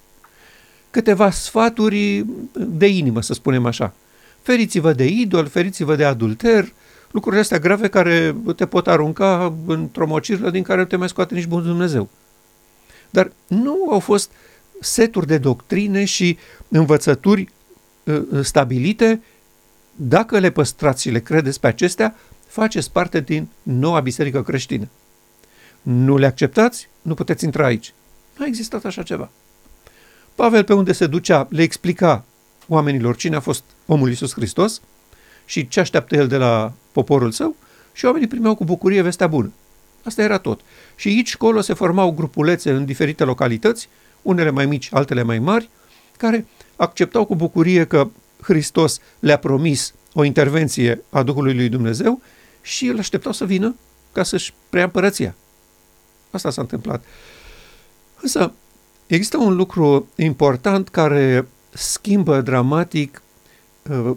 câteva 0.97 1.31
sfaturi 1.31 2.25
de 2.53 2.87
inimă, 2.87 3.21
să 3.21 3.33
spunem 3.33 3.65
așa. 3.65 3.93
Feriți-vă 4.41 4.93
de 4.93 5.05
idol, 5.05 5.47
feriți-vă 5.47 5.95
de 5.95 6.03
adulter, 6.03 6.73
lucrurile 7.11 7.41
astea 7.41 7.59
grave 7.59 7.87
care 7.87 8.35
te 8.55 8.65
pot 8.65 8.87
arunca 8.87 9.53
într-o 9.65 10.07
mocirlă 10.07 10.49
din 10.49 10.63
care 10.63 10.79
nu 10.79 10.85
te 10.85 10.95
mai 10.95 11.09
scoate 11.09 11.33
nici 11.33 11.45
bun 11.45 11.63
Dumnezeu. 11.63 12.09
Dar 13.09 13.31
nu 13.47 13.87
au 13.89 13.99
fost 13.99 14.31
seturi 14.79 15.27
de 15.27 15.37
doctrine 15.37 16.05
și 16.05 16.37
învățături 16.67 17.49
uh, 18.03 18.23
stabilite, 18.43 19.21
dacă 19.95 20.39
le 20.39 20.49
păstrați 20.49 21.01
și 21.01 21.09
le 21.09 21.19
credeți 21.19 21.59
pe 21.59 21.67
acestea, 21.67 22.15
faceți 22.47 22.91
parte 22.91 23.19
din 23.19 23.47
noua 23.63 23.99
biserică 23.99 24.43
creștină. 24.43 24.87
Nu 25.81 26.17
le 26.17 26.25
acceptați, 26.25 26.89
nu 27.01 27.13
puteți 27.13 27.43
intra 27.43 27.65
aici. 27.65 27.93
Nu 28.37 28.43
a 28.43 28.47
existat 28.47 28.85
așa 28.85 29.03
ceva. 29.03 29.29
Pavel, 30.37 30.63
pe 30.63 30.73
unde 30.73 30.91
se 30.91 31.07
ducea, 31.07 31.47
le 31.49 31.61
explica 31.61 32.23
oamenilor 32.67 33.15
cine 33.15 33.35
a 33.35 33.39
fost 33.39 33.63
omul 33.85 34.09
Iisus 34.09 34.33
Hristos 34.33 34.81
și 35.45 35.67
ce 35.67 35.79
așteaptă 35.79 36.15
el 36.15 36.27
de 36.27 36.37
la 36.37 36.73
poporul 36.91 37.31
său 37.31 37.55
și 37.93 38.05
oamenii 38.05 38.27
primeau 38.27 38.55
cu 38.55 38.63
bucurie 38.63 39.01
vestea 39.01 39.27
bună. 39.27 39.51
Asta 40.03 40.21
era 40.21 40.37
tot. 40.37 40.61
Și 40.95 41.07
aici, 41.07 41.37
colo, 41.37 41.61
se 41.61 41.73
formau 41.73 42.11
grupulețe 42.11 42.71
în 42.71 42.85
diferite 42.85 43.23
localități, 43.23 43.89
unele 44.21 44.49
mai 44.49 44.65
mici, 44.65 44.89
altele 44.91 45.21
mai 45.21 45.39
mari, 45.39 45.69
care 46.17 46.45
acceptau 46.75 47.25
cu 47.25 47.35
bucurie 47.35 47.85
că 47.85 48.09
Hristos 48.41 48.99
le-a 49.19 49.37
promis 49.37 49.93
o 50.13 50.23
intervenție 50.23 51.01
a 51.09 51.23
Duhului 51.23 51.55
lui 51.55 51.69
Dumnezeu 51.69 52.21
și 52.61 52.85
îl 52.87 52.97
așteptau 52.97 53.31
să 53.31 53.45
vină 53.45 53.75
ca 54.11 54.23
să-și 54.23 54.53
preia 54.69 54.85
împărăția. 54.85 55.35
Asta 56.31 56.49
s-a 56.49 56.61
întâmplat. 56.61 57.03
Însă, 58.21 58.53
Există 59.07 59.37
un 59.37 59.55
lucru 59.55 60.07
important 60.15 60.89
care 60.89 61.47
schimbă 61.69 62.41
dramatic 62.41 63.21
uh, 63.89 64.11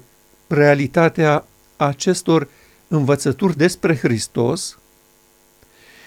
realitatea 0.47 1.47
acestor 1.77 2.49
învățături 2.89 3.57
despre 3.57 3.97
Hristos 3.97 4.79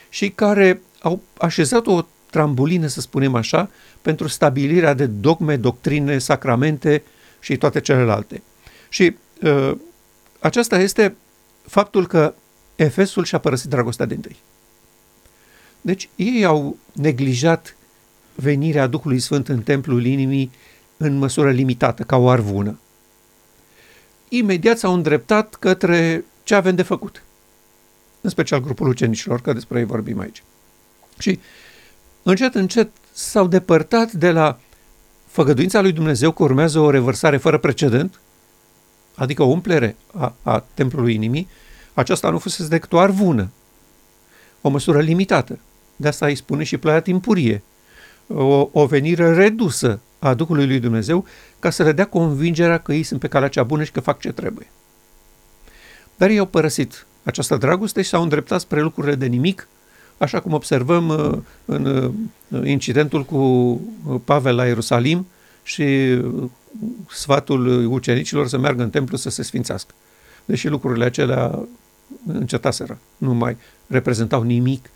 și 0.10 0.30
care 0.30 0.82
au 1.02 1.22
așezat 1.38 1.88
o 1.88 2.02
trambulină, 2.30 2.88
să 2.88 3.02
spunem 3.02 3.36
așa, 3.36 3.70
pentru 4.02 4.28
stabilirea 4.28 4.94
de 4.94 5.06
dogme, 5.06 5.56
doctrine, 5.56 6.18
sacramente 6.18 7.04
și 7.40 7.58
toate 7.58 7.82
celelalte. 7.82 8.42
Și 8.90 9.16
uh, 9.42 9.78
aceasta 10.40 10.80
este 10.80 11.16
faptul 11.68 12.08
că 12.08 12.34
Efesul 12.76 13.24
și-a 13.24 13.38
părăsit 13.38 13.70
dragostea 13.70 14.06
din 14.06 14.20
tâi. 14.20 14.38
Deci 15.82 16.10
ei 16.16 16.46
au 16.46 16.78
neglijat 16.94 17.76
venirea 18.36 18.88
Duhului 18.88 19.20
Sfânt 19.20 19.48
în 19.48 19.62
templul 19.62 20.06
inimii 20.06 20.52
în 20.98 21.18
măsură 21.18 21.52
limitată, 21.52 22.04
ca 22.04 22.16
o 22.16 22.30
arvună. 22.30 22.80
Imediat 24.30 24.78
s-au 24.78 24.94
îndreptat 24.94 25.56
către 25.56 26.26
ce 26.44 26.56
avem 26.56 26.76
de 26.76 26.82
făcut. 26.82 27.24
În 28.22 28.30
special 28.30 28.62
grupul 28.62 28.88
ucenicilor, 28.88 29.42
că 29.42 29.54
despre 29.54 29.80
ei 29.80 29.86
vorbim 29.86 30.20
aici. 30.20 30.44
Și 31.18 31.40
încet, 32.24 32.56
încet 32.56 32.90
s-au 33.12 33.48
depărtat 33.48 34.12
de 34.12 34.32
la 34.32 34.60
făgăduința 35.26 35.82
lui 35.82 35.92
Dumnezeu 35.92 36.32
că 36.32 36.44
urmează 36.44 36.80
o 36.80 36.90
revărsare 36.90 37.38
fără 37.38 37.58
precedent, 37.58 38.20
adică 39.16 39.44
o 39.44 39.46
umplere 39.46 39.96
a, 40.14 40.36
a 40.42 40.66
templului 40.74 41.14
inimii, 41.14 41.48
aceasta 41.94 42.30
nu 42.30 42.40
fusese 42.40 42.70
decât 42.70 42.94
o 42.94 43.00
arvună, 43.00 43.52
o 44.62 44.70
măsură 44.70 45.00
limitată. 45.00 45.60
De 45.96 46.08
asta 46.08 46.26
îi 46.26 46.36
spune 46.36 46.64
și 46.64 46.78
ploaia 46.78 47.00
timpurie, 47.00 47.64
o, 48.36 48.70
o 48.72 48.86
venire 48.86 49.34
redusă 49.34 50.00
a 50.20 50.34
Duhului 50.34 50.68
lui 50.68 50.80
Dumnezeu 50.80 51.26
ca 51.60 51.70
să 51.70 51.84
le 51.84 51.92
dea 51.92 52.06
convingerea 52.06 52.78
că 52.78 52.94
ei 52.94 53.04
sunt 53.04 53.20
pe 53.20 53.28
calea 53.28 53.48
cea 53.48 53.64
bună 53.64 53.84
și 53.84 53.92
că 53.92 54.00
fac 54.00 54.20
ce 54.20 54.32
trebuie. 54.32 54.68
Dar 56.16 56.30
ei 56.30 56.38
au 56.38 56.46
părăsit 56.46 57.06
această 57.24 57.58
dragoste 57.58 58.02
și 58.02 58.10
s-au 58.10 58.22
îndreptat 58.22 58.60
spre 58.60 58.82
lucrurile 58.82 59.16
de 59.16 59.26
nimic, 59.26 59.68
așa 60.18 60.40
cum 60.40 60.54
observăm 60.54 61.08
uh, 61.08 61.38
în 61.66 61.86
uh, 62.48 62.68
incidentul 62.68 63.24
cu 63.24 63.36
uh, 63.36 64.20
Pavel 64.24 64.56
la 64.56 64.66
Ierusalim 64.66 65.28
și 65.64 66.18
sfatul 67.10 67.86
ucenicilor 67.86 68.48
să 68.48 68.58
meargă 68.58 68.84
în 68.84 68.90
templu 68.90 69.18
să 69.18 69.30
se 69.30 69.44
sfințească. 69.44 69.94
Deși 70.46 70.68
lucrurile 70.68 71.06
acelea 71.06 71.60
încetaseră, 72.28 72.98
nu 73.18 73.34
mai 73.34 73.58
reprezentau 73.88 74.42
nimic 74.42 74.90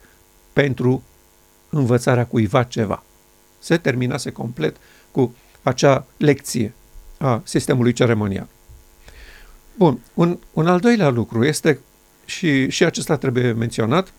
pentru 0.52 1.02
învățarea 1.70 2.26
cuiva 2.26 2.62
ceva. 2.62 3.02
Se 3.58 3.76
terminase 3.76 4.30
complet 4.30 4.76
cu 5.10 5.34
acea 5.62 6.06
lecție 6.16 6.72
a 7.18 7.40
sistemului 7.44 7.92
ceremonial. 7.92 8.46
Bun, 9.74 10.00
un, 10.14 10.38
un 10.52 10.66
al 10.66 10.80
doilea 10.80 11.08
lucru 11.08 11.44
este, 11.44 11.78
și, 12.24 12.70
și 12.70 12.84
acesta 12.84 13.16
trebuie 13.16 13.52
menționat, 13.52 14.12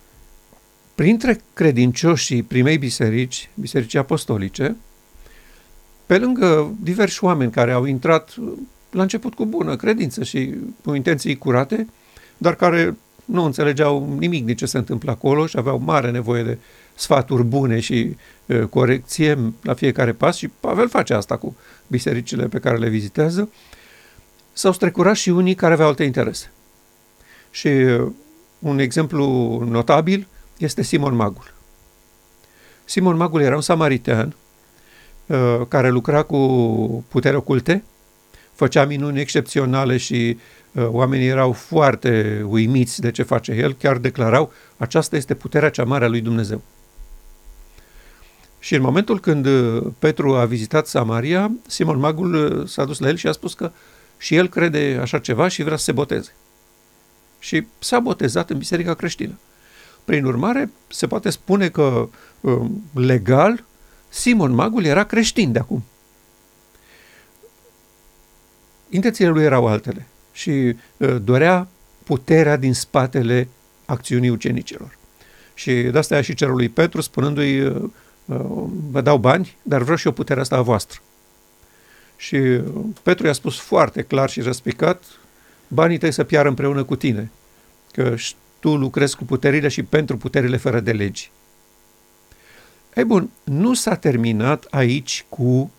printre 0.96 1.42
credincioșii 1.54 2.44
primei 2.44 2.78
biserici, 2.78 3.50
bisericii 3.54 4.00
apostolice, 4.00 4.76
pe 6.06 6.18
lângă 6.18 6.76
diversi 6.82 7.24
oameni 7.24 7.52
care 7.52 7.72
au 7.72 7.86
intrat 7.86 8.36
la 8.92 9.02
început 9.02 9.34
cu 9.34 9.46
bună 9.46 9.76
credință 9.76 10.24
și 10.24 10.56
cu 10.84 10.94
intenții 10.94 11.38
curate, 11.38 11.88
dar 12.38 12.56
care 12.56 12.98
nu 13.26 13.44
înțelegeau 13.44 14.16
nimic 14.18 14.46
din 14.46 14.56
ce 14.56 14.66
se 14.66 14.78
întâmplă 14.78 15.12
acolo 15.12 15.46
și 15.46 15.58
aveau 15.58 15.78
mare 15.78 16.12
nevoie 16.12 16.44
de 16.44 16.58
sfaturi 17.00 17.44
bune 17.44 17.80
și 17.80 18.16
uh, 18.46 18.64
corecție 18.64 19.54
la 19.62 19.74
fiecare 19.74 20.12
pas 20.12 20.36
și 20.36 20.48
Pavel 20.48 20.90
face 20.90 21.14
asta 21.14 21.38
cu 21.38 21.56
bisericile 21.88 22.48
pe 22.48 22.60
care 22.60 22.78
le 22.78 22.90
vizitează. 22.90 23.50
S-au 24.54 24.72
strecurat 24.72 25.16
și 25.16 25.30
unii 25.30 25.56
care 25.56 25.74
aveau 25.74 25.88
alte 25.88 26.04
interese. 26.04 26.52
Și 27.52 27.68
uh, 27.68 28.12
un 28.60 28.80
exemplu 28.80 29.26
notabil 29.70 30.28
este 30.58 30.82
Simon 30.82 31.16
Magul. 31.16 31.54
Simon 32.86 33.18
Magul 33.18 33.42
era 33.42 33.56
un 33.56 33.62
samaritean 33.62 34.36
uh, 35.26 35.62
care 35.68 35.90
lucra 35.90 36.24
cu 36.24 37.06
putere 37.08 37.36
oculte, 37.36 37.84
făcea 38.54 38.86
minuni 38.86 39.20
excepționale 39.20 39.98
și 39.98 40.38
uh, 40.72 40.88
oamenii 40.88 41.28
erau 41.28 41.52
foarte 41.52 42.42
uimiți 42.48 43.02
de 43.02 43.12
ce 43.12 43.24
face 43.24 43.52
el, 43.52 43.74
chiar 43.74 43.98
declarau, 43.98 44.52
aceasta 44.78 45.16
este 45.16 45.34
puterea 45.34 45.70
cea 45.70 45.84
mare 45.84 46.06
a 46.06 46.08
lui 46.08 46.22
Dumnezeu. 46.22 46.62
Și 48.60 48.76
în 48.76 48.82
momentul 48.82 49.20
când 49.20 49.46
uh, 49.46 49.84
Petru 50.00 50.36
a 50.36 50.46
vizitat 50.46 50.88
Samaria, 50.88 51.52
Simon 51.68 52.00
Magul 52.00 52.66
s-a 52.68 52.86
dus 52.86 53.00
la 53.00 53.08
el 53.08 53.16
și 53.16 53.28
a 53.28 53.32
spus 53.32 53.54
că 53.54 53.72
și 54.18 54.36
el 54.36 54.50
crede 54.50 54.98
așa 55.02 55.20
ceva 55.20 55.48
și 55.48 55.64
vrea 55.64 55.78
să 55.78 55.84
se 55.84 55.92
boteze. 55.92 56.36
Și 57.40 57.66
s-a 57.80 58.00
botezat 58.00 58.50
în 58.50 58.58
biserica 58.58 58.94
creștină. 58.94 59.40
Prin 60.06 60.26
urmare, 60.26 60.72
se 60.88 61.08
poate 61.08 61.30
spune 61.30 61.70
că 61.70 62.10
legal 62.94 63.64
Simon 64.10 64.52
Magul 64.52 64.84
era 64.84 65.04
creștin 65.04 65.52
de 65.52 65.60
acum 65.60 65.84
intențiile 68.90 69.30
lui 69.30 69.44
erau 69.44 69.68
altele 69.68 70.08
și 70.32 70.52
uh, 70.98 71.16
dorea 71.24 71.68
puterea 72.04 72.56
din 72.56 72.74
spatele 72.74 73.48
acțiunii 73.86 74.30
ucenicilor. 74.30 74.98
Și 75.54 75.74
de 75.74 75.98
asta 75.98 76.16
a 76.16 76.22
și 76.22 76.34
cerul 76.34 76.56
lui 76.56 76.70
Petru, 76.70 77.02
spunându-i, 77.02 77.62
uh, 77.62 77.76
uh, 77.76 77.90
vă 78.92 79.02
dau 79.02 79.18
bani, 79.18 79.58
dar 79.62 79.82
vreau 79.82 79.98
și 79.98 80.08
o 80.08 80.12
puterea 80.12 80.42
asta 80.42 80.56
a 80.56 80.62
voastră. 80.62 81.00
Și 82.18 82.36
uh, 82.36 82.64
Petru 83.04 83.26
i-a 83.26 83.34
spus 83.34 83.60
foarte 83.60 84.02
clar 84.02 84.30
și 84.30 84.42
răspicat, 84.42 85.04
banii 85.68 85.98
tăi 85.98 86.12
să 86.12 86.24
piară 86.24 86.48
împreună 86.48 86.84
cu 86.84 86.96
tine, 86.96 87.32
că 87.92 88.16
tu 88.60 88.76
lucrezi 88.76 89.16
cu 89.16 89.24
puterile 89.24 89.68
și 89.68 89.84
pentru 89.84 90.18
puterile 90.18 90.58
fără 90.58 90.80
de 90.80 90.92
legi. 90.92 91.32
Ei 92.96 93.04
bun, 93.04 93.30
nu 93.44 93.74
s-a 93.74 93.96
terminat 93.96 94.68
aici 94.70 95.26
cu 95.30 95.72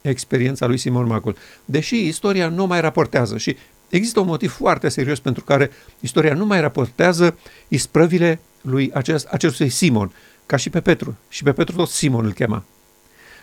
experiența 0.00 0.66
lui 0.66 0.78
Simon 0.78 1.06
Macul. 1.06 1.36
Deși 1.64 2.06
istoria 2.06 2.48
nu 2.48 2.66
mai 2.66 2.80
raportează 2.80 3.38
și 3.38 3.56
există 3.88 4.20
un 4.20 4.26
motiv 4.26 4.52
foarte 4.52 4.88
serios 4.88 5.20
pentru 5.20 5.44
care 5.44 5.70
istoria 6.00 6.34
nu 6.34 6.46
mai 6.46 6.60
raportează 6.60 7.38
isprăvile 7.68 8.40
lui 8.60 8.90
acest, 8.94 9.26
acestui 9.26 9.68
Simon, 9.68 10.12
ca 10.46 10.56
și 10.56 10.70
pe 10.70 10.80
Petru. 10.80 11.16
Și 11.28 11.42
pe 11.42 11.52
Petru 11.52 11.76
tot 11.76 11.88
Simon 11.88 12.24
îl 12.24 12.32
chema. 12.32 12.64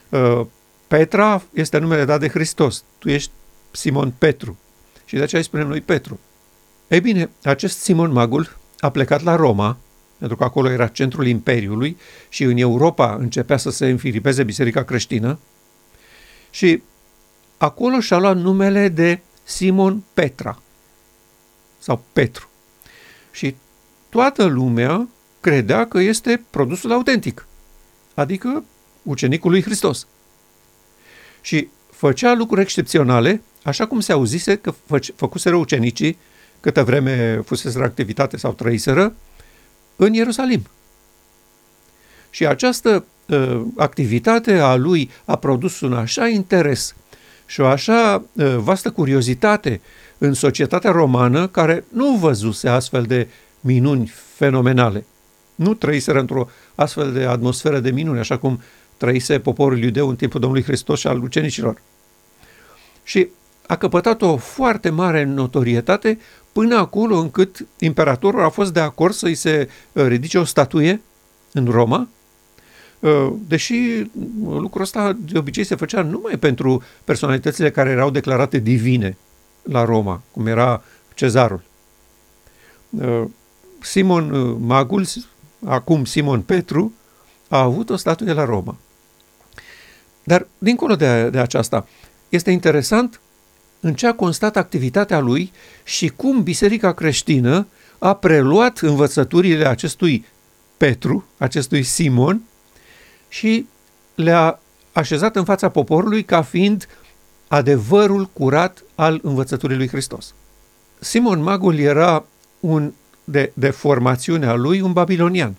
Uh, 0.09 0.45
Petra 0.87 1.43
este 1.53 1.77
numele 1.77 2.05
dat 2.05 2.19
de 2.19 2.27
Hristos. 2.27 2.83
Tu 2.99 3.09
ești 3.09 3.31
Simon 3.71 4.13
Petru. 4.17 4.57
Și 5.05 5.15
de 5.15 5.21
aceea 5.21 5.41
îi 5.41 5.47
spunem 5.47 5.67
noi 5.67 5.81
Petru. 5.81 6.19
Ei 6.87 7.01
bine, 7.01 7.29
acest 7.43 7.79
Simon 7.79 8.11
Magul 8.11 8.57
a 8.79 8.89
plecat 8.89 9.21
la 9.21 9.35
Roma, 9.35 9.77
pentru 10.17 10.37
că 10.37 10.43
acolo 10.43 10.69
era 10.69 10.87
centrul 10.87 11.27
Imperiului 11.27 11.97
și 12.29 12.43
în 12.43 12.57
Europa 12.57 13.15
începea 13.15 13.57
să 13.57 13.69
se 13.69 13.89
înfiripeze 13.89 14.43
biserica 14.43 14.83
creștină, 14.83 15.39
și 16.49 16.81
acolo 17.57 17.99
și-a 17.99 18.17
luat 18.17 18.37
numele 18.37 18.87
de 18.87 19.19
Simon 19.43 20.03
Petra 20.13 20.61
sau 21.79 22.03
Petru. 22.13 22.49
Și 23.31 23.55
toată 24.09 24.43
lumea 24.43 25.07
credea 25.43 25.87
că 25.87 25.99
este 25.99 26.43
produsul 26.49 26.91
autentic, 26.91 27.47
adică 28.13 28.63
ucenicul 29.01 29.51
lui 29.51 29.61
Hristos. 29.61 30.07
Și 31.41 31.67
făcea 31.91 32.33
lucruri 32.33 32.61
excepționale, 32.61 33.41
așa 33.63 33.87
cum 33.87 33.99
se 33.99 34.11
auzise 34.11 34.55
că 34.55 34.73
fă, 34.85 34.99
făcuseră 35.15 35.55
ucenicii 35.55 36.17
câtă 36.59 36.83
vreme 36.83 37.41
fuseseră 37.45 37.83
activitate 37.83 38.37
sau 38.37 38.53
trăiseră 38.53 39.13
în 39.95 40.13
Ierusalim. 40.13 40.67
Și 42.29 42.45
această 42.45 43.05
uh, 43.27 43.61
activitate 43.77 44.59
a 44.59 44.75
lui 44.75 45.09
a 45.25 45.35
produs 45.35 45.81
un 45.81 45.93
așa 45.93 46.27
interes 46.27 46.95
și 47.45 47.61
o 47.61 47.65
așa 47.65 48.23
uh, 48.33 48.55
vastă 48.57 48.91
curiozitate 48.91 49.81
în 50.17 50.33
societatea 50.33 50.91
romană 50.91 51.47
care 51.47 51.85
nu 51.89 52.15
văzuse 52.15 52.69
astfel 52.69 53.03
de 53.03 53.27
minuni 53.59 54.13
fenomenale. 54.35 55.05
Nu 55.55 55.73
trăiseră 55.73 56.19
într-o 56.19 56.49
astfel 56.75 57.11
de 57.11 57.23
atmosferă 57.23 57.79
de 57.79 57.91
minuni, 57.91 58.19
așa 58.19 58.37
cum 58.37 58.61
trăise 58.97 59.39
poporul 59.39 59.77
iudeu 59.77 60.09
în 60.09 60.15
timpul 60.15 60.39
Domnului 60.39 60.65
Hristos 60.65 60.99
și 60.99 61.07
al 61.07 61.23
ucenicilor. 61.23 61.81
Și 63.03 63.27
a 63.67 63.75
căpătat 63.75 64.21
o 64.21 64.37
foarte 64.37 64.89
mare 64.89 65.23
notorietate 65.23 66.19
până 66.51 66.75
acolo 66.75 67.17
încât 67.17 67.65
imperatorul 67.79 68.43
a 68.43 68.49
fost 68.49 68.73
de 68.73 68.79
acord 68.79 69.13
să-i 69.13 69.35
se 69.35 69.69
uh, 69.91 70.05
ridice 70.07 70.37
o 70.37 70.43
statuie 70.43 71.01
în 71.51 71.65
Roma, 71.65 72.07
Uh, 73.03 73.33
deși 73.47 73.75
lucrul 74.43 74.81
ăsta 74.81 75.17
de 75.19 75.37
obicei 75.37 75.63
se 75.63 75.75
făcea 75.75 76.01
numai 76.01 76.37
pentru 76.37 76.83
personalitățile 77.03 77.71
care 77.71 77.89
erau 77.89 78.09
declarate 78.09 78.57
divine 78.57 79.17
la 79.61 79.85
Roma, 79.85 80.21
cum 80.31 80.47
era 80.47 80.83
cezarul. 81.13 81.61
Uh, 82.89 83.23
Simon 83.81 84.31
uh, 84.31 84.55
Magul, 84.59 85.05
acum 85.65 86.05
Simon 86.05 86.41
Petru, 86.41 86.93
a 87.47 87.59
avut 87.59 87.89
o 87.89 87.95
statuie 87.95 88.33
la 88.33 88.45
Roma. 88.45 88.75
Dar, 90.23 90.47
dincolo 90.57 90.95
de, 90.95 91.29
de 91.29 91.39
aceasta, 91.39 91.87
este 92.29 92.51
interesant 92.51 93.19
în 93.79 93.93
ce 93.93 94.07
a 94.07 94.13
constat 94.13 94.57
activitatea 94.57 95.19
lui 95.19 95.51
și 95.83 96.07
cum 96.07 96.43
biserica 96.43 96.93
creștină 96.93 97.67
a 97.99 98.13
preluat 98.13 98.77
învățăturile 98.77 99.65
acestui 99.65 100.25
Petru, 100.77 101.25
acestui 101.37 101.83
Simon, 101.83 102.41
și 103.29 103.65
le-a 104.15 104.59
așezat 104.91 105.35
în 105.35 105.43
fața 105.43 105.69
poporului 105.69 106.23
ca 106.23 106.41
fiind 106.41 106.87
adevărul 107.47 108.25
curat 108.25 108.83
al 108.95 109.19
învățăturii 109.23 109.77
lui 109.77 109.87
Hristos. 109.87 110.33
Simon 110.99 111.41
Magul 111.41 111.79
era 111.79 112.25
un 112.59 112.91
de, 113.23 113.51
de 113.53 113.69
formațiune 113.69 114.45
a 114.45 114.53
lui 114.53 114.81
un 114.81 114.93
babilonian. 114.93 115.55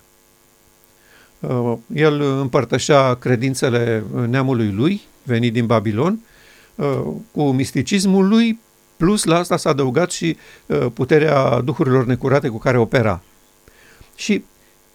Uh, 1.39 1.77
el 1.93 2.21
împărtășea 2.21 3.13
credințele 3.13 4.03
neamului 4.27 4.71
lui, 4.71 5.01
venit 5.23 5.53
din 5.53 5.65
Babilon, 5.65 6.19
uh, 6.75 7.01
cu 7.31 7.51
misticismul 7.51 8.27
lui, 8.27 8.59
plus 8.97 9.23
la 9.23 9.37
asta 9.37 9.57
s-a 9.57 9.69
adăugat 9.69 10.11
și 10.11 10.37
uh, 10.65 10.85
puterea 10.93 11.61
duhurilor 11.61 12.05
necurate 12.05 12.47
cu 12.47 12.57
care 12.57 12.77
opera. 12.77 13.21
Și 14.15 14.43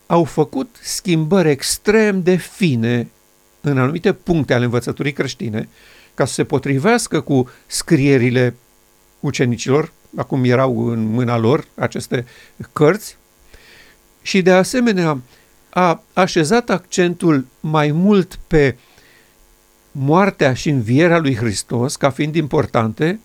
au 0.06 0.24
făcut 0.24 0.76
schimbări 0.82 1.50
extrem 1.50 2.22
de 2.22 2.36
fine 2.36 3.08
în 3.60 3.78
anumite 3.78 4.12
puncte 4.12 4.54
ale 4.54 4.64
învățăturii 4.64 5.12
creștine, 5.12 5.68
ca 6.14 6.24
să 6.24 6.32
se 6.32 6.44
potrivească 6.44 7.20
cu 7.20 7.48
scrierile 7.66 8.54
ucenicilor, 9.20 9.92
acum 10.16 10.44
erau 10.44 10.88
în 10.88 11.04
mâna 11.06 11.38
lor 11.38 11.66
aceste 11.74 12.26
cărți, 12.72 13.18
și 14.22 14.42
de 14.42 14.52
asemenea 14.52 15.20
a 15.70 16.02
așezat 16.12 16.70
accentul 16.70 17.46
mai 17.60 17.90
mult 17.90 18.38
pe 18.46 18.76
moartea 19.92 20.54
și 20.54 20.68
învierea 20.68 21.18
lui 21.18 21.36
Hristos 21.36 21.96
ca 21.96 22.10
fiind 22.10 22.34
importante 22.34 23.20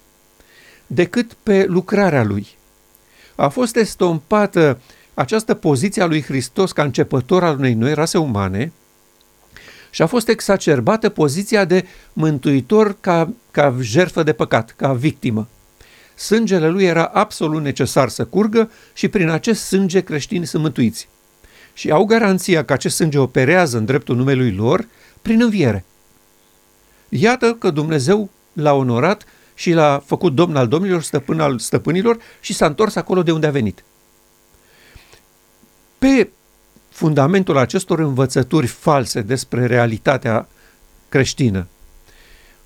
decât 0.87 1.33
pe 1.43 1.65
lucrarea 1.65 2.23
lui. 2.23 2.47
A 3.35 3.47
fost 3.47 3.75
estompată 3.75 4.81
această 5.13 5.53
poziție 5.53 6.01
a 6.01 6.05
lui 6.05 6.21
Hristos 6.21 6.71
ca 6.71 6.83
începător 6.83 7.43
al 7.43 7.57
unei 7.57 7.73
noi 7.73 7.93
rase 7.93 8.17
umane 8.17 8.71
și 9.89 10.01
a 10.01 10.05
fost 10.05 10.27
exacerbată 10.27 11.09
poziția 11.09 11.65
de 11.65 11.85
mântuitor 12.13 12.97
ca, 12.99 13.33
ca 13.51 13.75
jertfă 13.81 14.23
de 14.23 14.33
păcat, 14.33 14.73
ca 14.75 14.93
victimă. 14.93 15.47
Sângele 16.15 16.69
lui 16.69 16.83
era 16.83 17.05
absolut 17.05 17.61
necesar 17.61 18.09
să 18.09 18.25
curgă 18.25 18.71
și 18.93 19.07
prin 19.07 19.29
acest 19.29 19.63
sânge 19.63 20.01
creștinii 20.01 20.47
sunt 20.47 20.61
mântuiți. 20.61 21.07
Și 21.73 21.91
au 21.91 22.05
garanția 22.05 22.65
că 22.65 22.73
acest 22.73 22.95
sânge 22.95 23.17
operează 23.17 23.77
în 23.77 23.85
dreptul 23.85 24.15
numelui 24.15 24.51
lor 24.51 24.87
prin 25.21 25.41
înviere. 25.41 25.85
Iată 27.09 27.53
că 27.53 27.69
Dumnezeu 27.69 28.29
l-a 28.53 28.73
onorat 28.73 29.25
și 29.53 29.71
l-a 29.71 30.03
făcut 30.05 30.33
domn 30.33 30.55
al 30.55 30.67
domnilor, 30.67 31.01
stăpân 31.01 31.39
al 31.39 31.59
stăpânilor 31.59 32.17
și 32.39 32.53
s-a 32.53 32.65
întors 32.65 32.95
acolo 32.95 33.23
de 33.23 33.31
unde 33.31 33.47
a 33.47 33.51
venit. 33.51 33.83
Pe 35.97 36.29
fundamentul 36.89 37.57
acestor 37.57 37.99
învățături 37.99 38.67
false 38.67 39.21
despre 39.21 39.65
realitatea 39.65 40.47
creștină, 41.09 41.67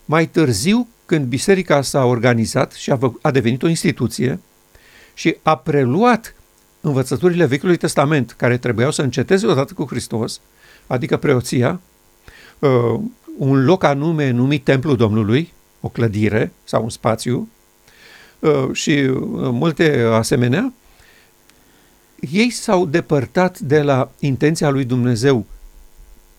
mai 0.05 0.27
târziu, 0.27 0.87
când 1.09 1.25
biserica 1.25 1.81
s-a 1.81 2.05
organizat 2.05 2.71
și 2.71 2.91
a, 2.91 3.13
a 3.21 3.31
devenit 3.31 3.63
o 3.63 3.67
instituție 3.67 4.39
și 5.13 5.35
a 5.41 5.57
preluat 5.57 6.35
învățăturile 6.81 7.45
Vechiului 7.45 7.77
Testament, 7.77 8.31
care 8.31 8.57
trebuiau 8.57 8.91
să 8.91 9.01
înceteze 9.01 9.47
odată 9.47 9.73
cu 9.73 9.85
Hristos, 9.85 10.41
adică 10.87 11.17
preoția, 11.17 11.81
uh, 12.59 12.99
un 13.37 13.65
loc 13.65 13.83
anume 13.83 14.29
numit 14.29 14.63
Templul 14.63 14.95
Domnului, 14.95 15.53
o 15.81 15.87
clădire 15.87 16.51
sau 16.63 16.83
un 16.83 16.89
spațiu 16.89 17.49
uh, 18.39 18.69
și 18.71 18.91
uh, 18.91 19.17
multe 19.51 20.01
asemenea, 20.11 20.73
ei 22.31 22.49
s-au 22.49 22.85
depărtat 22.85 23.59
de 23.59 23.81
la 23.81 24.11
intenția 24.19 24.69
lui 24.69 24.85
Dumnezeu 24.85 25.45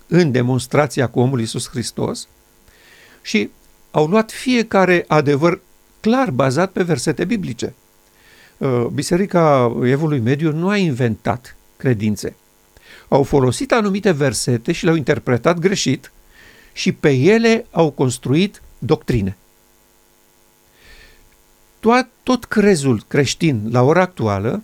în 0.07 0.31
demonstrația 0.31 1.09
cu 1.09 1.21
omul 1.21 1.41
Iisus 1.41 1.69
Hristos 1.69 2.29
și 3.23 3.51
au 3.91 4.07
luat 4.07 4.31
fiecare 4.31 5.05
adevăr 5.09 5.61
clar 6.01 6.31
bazat 6.31 6.73
pe 6.73 6.83
versete 6.83 7.25
biblice. 7.25 7.75
Uh, 8.59 8.87
Biserica 8.93 9.77
Evului 9.85 10.19
Mediu 10.19 10.53
nu 10.53 10.69
a 10.69 10.77
inventat 10.77 11.57
credințe. 11.77 12.37
Au 13.09 13.23
folosit 13.23 13.73
anumite 13.73 14.11
versete 14.11 14.73
și 14.73 14.85
le-au 14.85 14.97
interpretat 14.97 15.59
greșit 15.59 16.13
și 16.73 16.93
pe 16.93 17.11
ele 17.11 17.67
au 17.71 17.91
construit 17.91 18.63
doctrine. 18.79 19.37
Tot, 21.81 22.07
tot 22.23 22.45
crezul 22.45 23.05
creștin 23.09 23.69
la 23.71 23.83
ora 23.83 24.01
actuală 24.01 24.63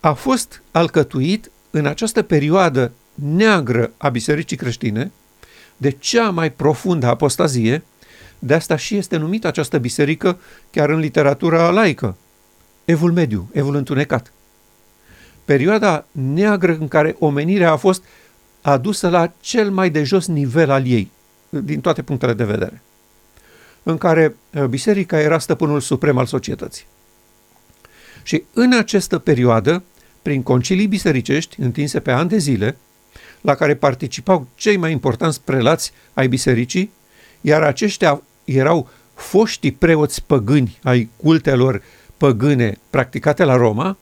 a 0.00 0.12
fost 0.12 0.62
alcătuit 0.70 1.50
în 1.70 1.86
această 1.86 2.22
perioadă 2.22 2.92
neagră 3.14 3.92
a 3.96 4.08
bisericii 4.08 4.56
creștine 4.56 5.12
de 5.76 5.90
cea 5.90 6.30
mai 6.30 6.52
profundă 6.52 7.06
apostazie, 7.06 7.82
de 8.42 8.54
asta 8.54 8.76
și 8.76 8.96
este 8.96 9.16
numită 9.16 9.46
această 9.46 9.78
biserică 9.78 10.38
chiar 10.70 10.90
în 10.90 10.98
literatura 10.98 11.70
laică, 11.70 12.16
Evul 12.84 13.12
Mediu, 13.12 13.50
Evul 13.52 13.74
Întunecat. 13.74 14.32
Perioada 15.44 16.06
neagră 16.10 16.76
în 16.80 16.88
care 16.88 17.16
omenirea 17.18 17.72
a 17.72 17.76
fost 17.76 18.04
adusă 18.60 19.08
la 19.08 19.32
cel 19.40 19.70
mai 19.70 19.90
de 19.90 20.02
jos 20.02 20.26
nivel 20.26 20.70
al 20.70 20.86
ei, 20.86 21.10
din 21.48 21.80
toate 21.80 22.02
punctele 22.02 22.32
de 22.32 22.44
vedere, 22.44 22.82
în 23.82 23.98
care 23.98 24.36
uh, 24.54 24.64
biserica 24.64 25.20
era 25.20 25.38
stăpânul 25.38 25.80
suprem 25.80 26.18
al 26.18 26.26
societății. 26.26 26.84
Și 28.22 28.44
în 28.52 28.72
această 28.72 29.18
perioadă, 29.18 29.82
prin 30.22 30.42
concilii 30.42 30.86
bisericești 30.86 31.60
întinse 31.60 32.00
pe 32.00 32.10
ani 32.10 32.28
de 32.28 32.38
zile, 32.38 32.76
la 33.40 33.54
care 33.54 33.74
participau 33.74 34.46
cei 34.54 34.76
mai 34.76 34.92
importanți 34.92 35.40
prelați 35.42 35.92
ai 36.14 36.28
bisericii, 36.28 36.92
iar 37.40 37.62
aceștia 37.62 38.22
erau 38.56 38.88
foștii 39.14 39.72
preoți 39.72 40.24
păgâni 40.26 40.78
ai 40.82 41.10
cultelor 41.16 41.82
păgâne 42.16 42.78
practicate 42.90 43.44
la 43.44 43.56
Roma, 43.56 43.96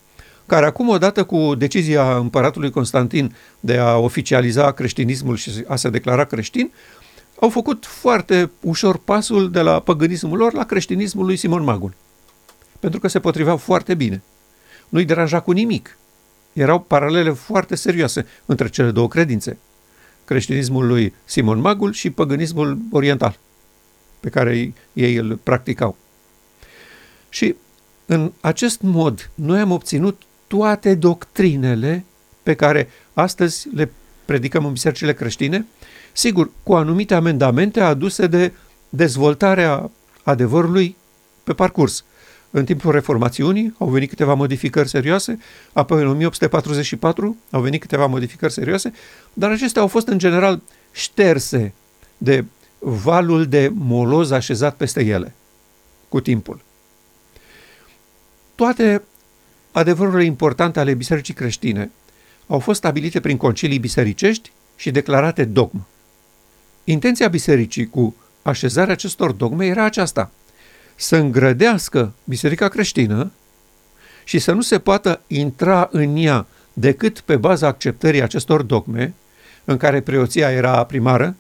care 0.46 0.66
acum, 0.66 0.88
odată 0.88 1.24
cu 1.24 1.54
decizia 1.54 2.16
împăratului 2.16 2.70
Constantin 2.70 3.34
de 3.60 3.76
a 3.76 3.96
oficializa 3.96 4.70
creștinismul 4.72 5.36
și 5.36 5.64
a 5.66 5.76
se 5.76 5.90
declara 5.90 6.24
creștin, 6.24 6.70
au 7.40 7.48
făcut 7.48 7.86
foarte 7.86 8.50
ușor 8.60 8.98
pasul 8.98 9.50
de 9.50 9.60
la 9.60 9.80
păgânismul 9.80 10.38
lor 10.38 10.52
la 10.52 10.64
creștinismul 10.64 11.24
lui 11.24 11.36
Simon 11.36 11.62
Magul. 11.62 11.94
Pentru 12.80 13.00
că 13.00 13.08
se 13.08 13.20
potriveau 13.20 13.56
foarte 13.56 13.94
bine. 13.94 14.22
Nu-i 14.88 15.04
deranja 15.04 15.40
cu 15.40 15.50
nimic. 15.50 15.98
Erau 16.52 16.80
paralele 16.80 17.30
foarte 17.30 17.74
serioase 17.74 18.26
între 18.46 18.68
cele 18.68 18.90
două 18.90 19.08
credințe. 19.08 19.58
Creștinismul 20.24 20.86
lui 20.86 21.14
Simon 21.24 21.60
Magul 21.60 21.92
și 21.92 22.10
păgânismul 22.10 22.78
oriental, 22.90 23.38
pe 24.20 24.28
care 24.28 24.72
ei 24.92 25.14
îl 25.14 25.38
practicau. 25.42 25.96
Și 27.28 27.54
în 28.06 28.32
acest 28.40 28.80
mod, 28.80 29.30
noi 29.34 29.60
am 29.60 29.70
obținut 29.70 30.22
toate 30.46 30.94
doctrinele 30.94 32.04
pe 32.42 32.54
care 32.54 32.88
astăzi 33.14 33.68
le 33.74 33.90
predicăm 34.24 34.64
în 34.64 34.72
bisericile 34.72 35.14
creștine, 35.14 35.66
sigur, 36.12 36.50
cu 36.62 36.74
anumite 36.74 37.14
amendamente 37.14 37.80
aduse 37.80 38.26
de 38.26 38.52
dezvoltarea 38.88 39.90
adevărului 40.22 40.96
pe 41.44 41.52
parcurs. 41.52 42.04
În 42.50 42.64
timpul 42.64 42.92
reformațiunii 42.92 43.74
au 43.78 43.88
venit 43.88 44.08
câteva 44.08 44.34
modificări 44.34 44.88
serioase, 44.88 45.38
apoi 45.72 46.00
în 46.00 46.08
1844 46.08 47.36
au 47.50 47.60
venit 47.60 47.80
câteva 47.80 48.06
modificări 48.06 48.52
serioase, 48.52 48.92
dar 49.32 49.50
acestea 49.50 49.82
au 49.82 49.88
fost 49.88 50.06
în 50.06 50.18
general 50.18 50.60
șterse 50.92 51.72
de 52.18 52.44
valul 52.78 53.46
de 53.46 53.70
moloz 53.74 54.30
așezat 54.30 54.76
peste 54.76 55.04
ele 55.04 55.34
cu 56.08 56.20
timpul 56.20 56.60
toate 58.58 59.02
adevărurile 59.72 60.24
importante 60.24 60.80
ale 60.80 60.94
bisericii 60.94 61.34
creștine 61.34 61.90
au 62.46 62.58
fost 62.58 62.78
stabilite 62.78 63.20
prin 63.20 63.36
concilii 63.36 63.78
bisericești 63.78 64.52
și 64.76 64.90
declarate 64.90 65.44
dogmă. 65.44 65.86
Intenția 66.84 67.28
bisericii 67.28 67.88
cu 67.88 68.16
așezarea 68.42 68.92
acestor 68.92 69.32
dogme 69.32 69.66
era 69.66 69.84
aceasta, 69.84 70.30
să 70.94 71.16
îngrădească 71.16 72.12
biserica 72.24 72.68
creștină 72.68 73.30
și 74.24 74.38
să 74.38 74.52
nu 74.52 74.60
se 74.60 74.78
poată 74.78 75.20
intra 75.26 75.88
în 75.92 76.16
ea 76.16 76.46
decât 76.72 77.20
pe 77.20 77.36
baza 77.36 77.66
acceptării 77.66 78.22
acestor 78.22 78.62
dogme, 78.62 79.14
în 79.64 79.76
care 79.76 80.00
preoția 80.00 80.50
era 80.50 80.84
primară, 80.84 81.36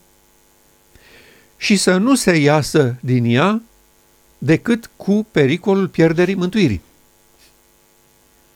și 1.58 1.76
să 1.76 1.96
nu 1.96 2.14
se 2.14 2.36
iasă 2.36 2.96
din 3.00 3.24
ea 3.24 3.62
decât 4.38 4.90
cu 4.96 5.26
pericolul 5.30 5.88
pierderii 5.88 6.34
mântuirii. 6.34 6.80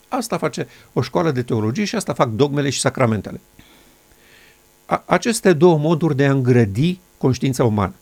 Asta 0.09 0.39
face 0.39 0.69
o 0.93 1.03
școală 1.03 1.31
de 1.31 1.43
teologie 1.43 1.85
și 1.85 1.95
asta 1.95 2.13
fac 2.13 2.29
dogmele 2.29 2.71
și 2.71 2.81
sacramentele. 2.81 3.41
A, 4.87 5.03
aceste 5.07 5.53
două 5.53 5.79
moduri 5.79 6.17
de 6.17 6.27
a 6.27 6.33
îngrădi 6.33 6.99
conștiința 7.19 7.65
umană. 7.65 7.95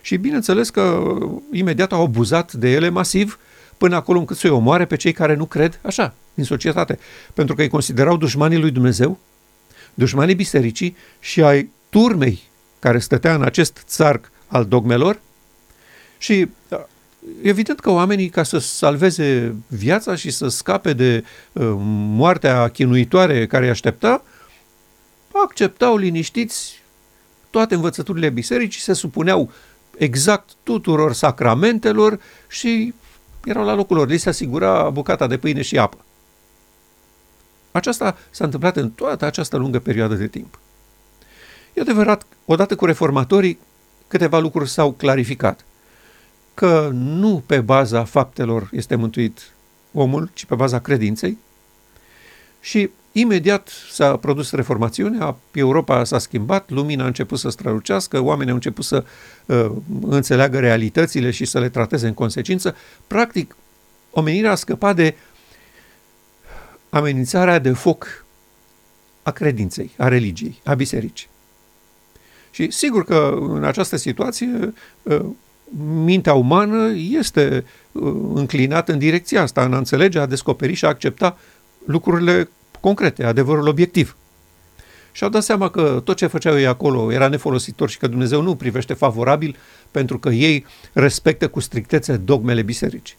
Și 0.00 0.16
bineînțeles 0.16 0.70
că 0.70 1.16
imediat 1.52 1.92
au 1.92 2.02
abuzat 2.02 2.52
de 2.52 2.70
ele 2.70 2.88
masiv 2.88 3.38
până 3.76 3.96
acolo 3.96 4.18
încât 4.18 4.36
să-i 4.36 4.50
omoare 4.50 4.84
pe 4.86 4.96
cei 4.96 5.12
care 5.12 5.34
nu 5.34 5.44
cred 5.44 5.80
așa, 5.82 6.14
în 6.34 6.44
societate. 6.44 6.98
Pentru 7.34 7.54
că 7.54 7.62
îi 7.62 7.68
considerau 7.68 8.16
dușmanii 8.16 8.58
lui 8.58 8.70
Dumnezeu, 8.70 9.18
dușmanii 9.94 10.34
bisericii 10.34 10.96
și 11.20 11.42
ai 11.42 11.70
turmei 11.88 12.42
care 12.78 12.98
stătea 12.98 13.34
în 13.34 13.42
acest 13.42 13.82
țarc 13.86 14.30
al 14.46 14.64
dogmelor 14.64 15.20
și 16.18 16.48
evident 17.42 17.80
că 17.80 17.90
oamenii, 17.90 18.28
ca 18.28 18.42
să 18.42 18.58
salveze 18.58 19.56
viața 19.66 20.14
și 20.14 20.30
să 20.30 20.48
scape 20.48 20.92
de 20.92 21.24
uh, 21.52 21.74
moartea 21.78 22.68
chinuitoare 22.68 23.46
care 23.46 23.64
îi 23.64 23.70
aștepta, 23.70 24.22
acceptau 25.44 25.96
liniștiți 25.96 26.82
toate 27.50 27.74
învățăturile 27.74 28.28
bisericii, 28.28 28.80
se 28.80 28.92
supuneau 28.92 29.50
exact 29.96 30.50
tuturor 30.62 31.12
sacramentelor 31.12 32.20
și 32.48 32.94
erau 33.44 33.64
la 33.64 33.74
locul 33.74 33.96
lor. 33.96 34.08
Li 34.08 34.16
se 34.16 34.28
asigura 34.28 34.90
bucata 34.90 35.26
de 35.26 35.36
pâine 35.36 35.62
și 35.62 35.78
apă. 35.78 36.04
Aceasta 37.72 38.16
s-a 38.30 38.44
întâmplat 38.44 38.76
în 38.76 38.90
toată 38.90 39.24
această 39.24 39.56
lungă 39.56 39.78
perioadă 39.78 40.14
de 40.14 40.26
timp. 40.26 40.58
E 41.76 41.80
adevărat, 41.80 42.26
odată 42.44 42.76
cu 42.76 42.84
reformatorii, 42.84 43.58
câteva 44.08 44.38
lucruri 44.38 44.68
s-au 44.68 44.92
clarificat. 44.92 45.64
Că 46.54 46.90
nu 46.92 47.42
pe 47.46 47.60
baza 47.60 48.04
faptelor 48.04 48.68
este 48.72 48.94
mântuit 48.94 49.52
omul, 49.92 50.30
ci 50.34 50.44
pe 50.44 50.54
baza 50.54 50.78
credinței. 50.78 51.38
Și 52.60 52.90
imediat 53.12 53.70
s-a 53.90 54.16
produs 54.16 54.50
reformațiunea, 54.50 55.36
Europa 55.52 56.04
s-a 56.04 56.18
schimbat, 56.18 56.70
lumina 56.70 57.04
a 57.04 57.06
început 57.06 57.38
să 57.38 57.48
strălucească, 57.48 58.20
oamenii 58.20 58.50
au 58.50 58.56
început 58.56 58.84
să 58.84 59.04
uh, 59.46 59.70
înțeleagă 60.00 60.58
realitățile 60.58 61.30
și 61.30 61.44
să 61.44 61.58
le 61.58 61.68
trateze 61.68 62.06
în 62.06 62.14
consecință. 62.14 62.76
Practic, 63.06 63.56
omenirea 64.10 64.50
a 64.50 64.54
scăpat 64.54 64.96
de 64.96 65.14
amenințarea 66.88 67.58
de 67.58 67.72
foc 67.72 68.24
a 69.22 69.30
credinței, 69.30 69.90
a 69.96 70.08
religiei, 70.08 70.60
a 70.64 70.74
bisericii. 70.74 71.28
Și 72.56 72.70
sigur 72.70 73.04
că 73.04 73.38
în 73.40 73.64
această 73.64 73.96
situație 73.96 74.74
ă, 75.06 75.24
mintea 76.04 76.34
umană 76.34 76.92
este 76.94 77.64
ă, 77.94 78.14
înclinată 78.34 78.92
în 78.92 78.98
direcția 78.98 79.42
asta, 79.42 79.64
în 79.64 79.74
a 79.74 79.76
înțelege, 79.76 80.18
a 80.18 80.26
descoperi 80.26 80.72
și 80.72 80.84
a 80.84 80.88
accepta 80.88 81.38
lucrurile 81.84 82.50
concrete, 82.80 83.24
adevărul 83.24 83.68
obiectiv. 83.68 84.16
Și 85.12 85.24
au 85.24 85.28
dat 85.28 85.42
seama 85.42 85.70
că 85.70 86.00
tot 86.04 86.16
ce 86.16 86.26
făceau 86.26 86.58
ei 86.58 86.66
acolo 86.66 87.12
era 87.12 87.28
nefolositor 87.28 87.90
și 87.90 87.98
că 87.98 88.06
Dumnezeu 88.06 88.42
nu 88.42 88.54
privește 88.54 88.94
favorabil 88.94 89.56
pentru 89.90 90.18
că 90.18 90.28
ei 90.28 90.66
respectă 90.92 91.48
cu 91.48 91.60
strictețe 91.60 92.16
dogmele 92.16 92.62
bisericii. 92.62 93.16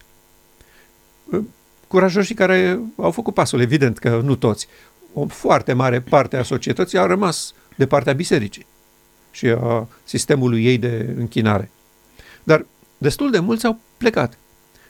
Ă, 1.34 1.44
curajoșii 1.88 2.36
care 2.36 2.80
au 2.96 3.12
făcut 3.12 3.34
pasul, 3.34 3.62
evident 3.62 3.98
că 3.98 4.22
nu 4.24 4.36
toți. 4.36 4.68
O 5.14 5.26
foarte 5.28 5.74
mare 5.74 6.02
parte 6.02 6.38
a 6.38 6.44
societății 6.44 6.98
a 6.98 7.06
rămas 7.06 7.54
de 7.76 7.88
partea 7.88 8.14
bisericii 8.14 8.66
și 9.38 9.48
a 9.48 9.88
sistemului 10.04 10.66
ei 10.66 10.78
de 10.78 11.14
închinare. 11.18 11.72
Dar 12.44 12.66
destul 12.98 13.32
de 13.32 13.40
mulți 13.40 13.66
au 13.66 13.80
plecat 13.98 14.38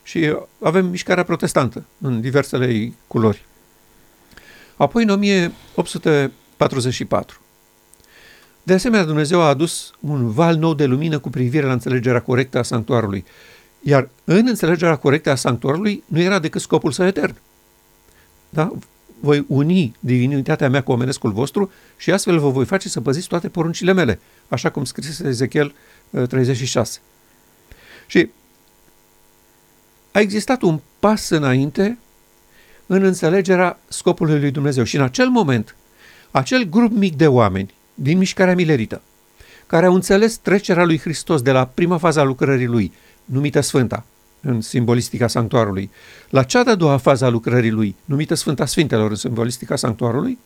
și 0.03 0.35
avem 0.61 0.85
mișcarea 0.85 1.23
protestantă 1.23 1.85
în 2.01 2.21
diversele 2.21 2.67
ei 2.67 2.93
culori. 3.07 3.45
Apoi, 4.75 5.03
în 5.03 5.09
1844, 5.09 7.41
de 8.63 8.73
asemenea, 8.73 9.05
Dumnezeu 9.05 9.41
a 9.41 9.47
adus 9.47 9.93
un 9.99 10.31
val 10.31 10.55
nou 10.55 10.73
de 10.73 10.85
lumină 10.85 11.19
cu 11.19 11.29
privire 11.29 11.65
la 11.65 11.71
înțelegerea 11.71 12.21
corectă 12.21 12.57
a 12.57 12.63
sanctuarului. 12.63 13.25
Iar 13.81 14.09
în 14.23 14.47
înțelegerea 14.47 14.95
corectă 14.95 15.29
a 15.29 15.35
sanctuarului 15.35 16.03
nu 16.05 16.19
era 16.19 16.39
decât 16.39 16.61
scopul 16.61 16.91
său 16.91 17.05
etern. 17.05 17.35
Da? 18.49 18.71
Voi 19.19 19.45
uni 19.47 19.95
divinitatea 19.99 20.69
mea 20.69 20.83
cu 20.83 20.91
omenescul 20.91 21.31
vostru 21.31 21.71
și 21.97 22.11
astfel 22.11 22.39
vă 22.39 22.49
voi 22.49 22.65
face 22.65 22.89
să 22.89 23.01
păziți 23.01 23.27
toate 23.27 23.49
poruncile 23.49 23.93
mele, 23.93 24.19
așa 24.47 24.69
cum 24.69 24.83
scrise 24.83 25.27
Ezechiel 25.27 25.73
36. 26.27 26.99
Uh, 27.01 27.05
și 28.07 28.29
a 30.11 30.19
existat 30.19 30.61
un 30.61 30.79
pas 30.99 31.29
înainte 31.29 31.97
în 32.85 33.03
înțelegerea 33.03 33.79
scopului 33.87 34.39
lui 34.39 34.51
Dumnezeu. 34.51 34.83
Și 34.83 34.95
în 34.95 35.01
acel 35.01 35.27
moment, 35.29 35.75
acel 36.31 36.63
grup 36.63 36.91
mic 36.91 37.15
de 37.15 37.27
oameni 37.27 37.73
din 37.93 38.17
mișcarea 38.17 38.55
milerită, 38.55 39.01
care 39.67 39.85
au 39.85 39.93
înțeles 39.93 40.37
trecerea 40.37 40.85
lui 40.85 40.99
Hristos 40.99 41.41
de 41.41 41.51
la 41.51 41.65
prima 41.65 41.97
fază 41.97 42.19
a 42.19 42.23
lucrării 42.23 42.65
lui 42.65 42.93
numită 43.25 43.61
Sfânta, 43.61 44.05
în 44.47 44.61
simbolistica 44.61 45.27
sanctuarului, 45.27 45.91
la 46.29 46.43
cea 46.43 46.63
de-a 46.63 46.75
doua 46.75 46.97
fază 46.97 47.25
a 47.25 47.29
lucrării 47.29 47.71
lui, 47.71 47.95
numită 48.05 48.33
Sfânta 48.33 48.65
Sfintelor 48.65 49.09
în 49.09 49.15
simbolistica 49.15 49.75
sanctuarului, 49.75 50.37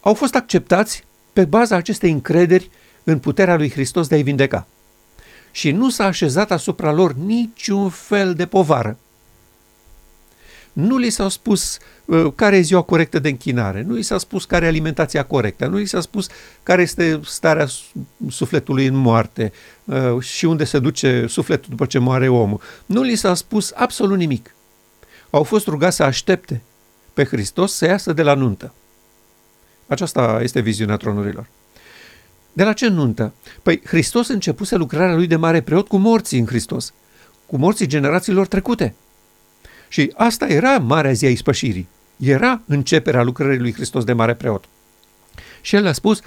au 0.00 0.14
fost 0.14 0.34
acceptați 0.34 1.04
pe 1.32 1.44
baza 1.44 1.76
acestei 1.76 2.10
încrederi 2.10 2.70
în 3.04 3.18
puterea 3.18 3.56
lui 3.56 3.70
Hristos 3.70 4.06
de 4.08 4.14
a-i 4.14 4.22
vindeca. 4.22 4.66
Și 5.50 5.70
nu 5.70 5.90
s-a 5.90 6.04
așezat 6.04 6.50
asupra 6.50 6.92
lor 6.92 7.14
niciun 7.14 7.88
fel 7.88 8.34
de 8.34 8.46
povară 8.46 8.98
nu 10.78 10.96
li 10.96 11.10
s-a 11.10 11.28
spus 11.28 11.78
uh, 12.04 12.32
care 12.34 12.56
e 12.56 12.60
ziua 12.60 12.82
corectă 12.82 13.18
de 13.18 13.28
închinare, 13.28 13.82
nu 13.82 13.94
li 13.94 14.02
s-a 14.02 14.18
spus 14.18 14.44
care 14.44 14.64
e 14.64 14.68
alimentația 14.68 15.22
corectă, 15.24 15.66
nu 15.66 15.76
li 15.76 15.86
s-a 15.86 16.00
spus 16.00 16.26
care 16.62 16.82
este 16.82 17.20
starea 17.24 17.66
sufletului 18.28 18.86
în 18.86 18.94
moarte 18.94 19.52
uh, 19.84 20.20
și 20.20 20.44
unde 20.44 20.64
se 20.64 20.78
duce 20.78 21.26
sufletul 21.28 21.66
după 21.70 21.86
ce 21.86 21.98
moare 21.98 22.28
omul. 22.28 22.60
Nu 22.86 23.02
li 23.02 23.14
s-a 23.14 23.34
spus 23.34 23.72
absolut 23.74 24.18
nimic. 24.18 24.54
Au 25.30 25.42
fost 25.42 25.66
rugați 25.66 25.96
să 25.96 26.02
aștepte 26.02 26.62
pe 27.12 27.24
Hristos 27.24 27.72
să 27.74 27.84
iasă 27.86 28.12
de 28.12 28.22
la 28.22 28.34
nuntă. 28.34 28.74
Aceasta 29.86 30.38
este 30.42 30.60
viziunea 30.60 30.96
tronurilor. 30.96 31.46
De 32.52 32.64
la 32.64 32.72
ce 32.72 32.88
nuntă? 32.88 33.32
Păi 33.62 33.82
Hristos 33.84 34.28
începuse 34.28 34.76
lucrarea 34.76 35.14
lui 35.14 35.26
de 35.26 35.36
mare 35.36 35.60
preot 35.60 35.88
cu 35.88 35.96
morții 35.96 36.38
în 36.38 36.46
Hristos, 36.46 36.92
cu 37.46 37.56
morții 37.56 37.86
generațiilor 37.86 38.46
trecute– 38.46 38.94
și 39.88 40.12
asta 40.16 40.46
era 40.46 40.78
marea 40.78 41.12
zi 41.12 41.24
a 41.26 41.30
ispășirii. 41.30 41.88
Era 42.16 42.60
începerea 42.66 43.22
lucrării 43.22 43.58
lui 43.58 43.72
Hristos 43.72 44.04
de 44.04 44.12
mare 44.12 44.34
preot. 44.34 44.64
Și 45.60 45.76
el 45.76 45.86
a 45.86 45.92
spus, 45.92 46.20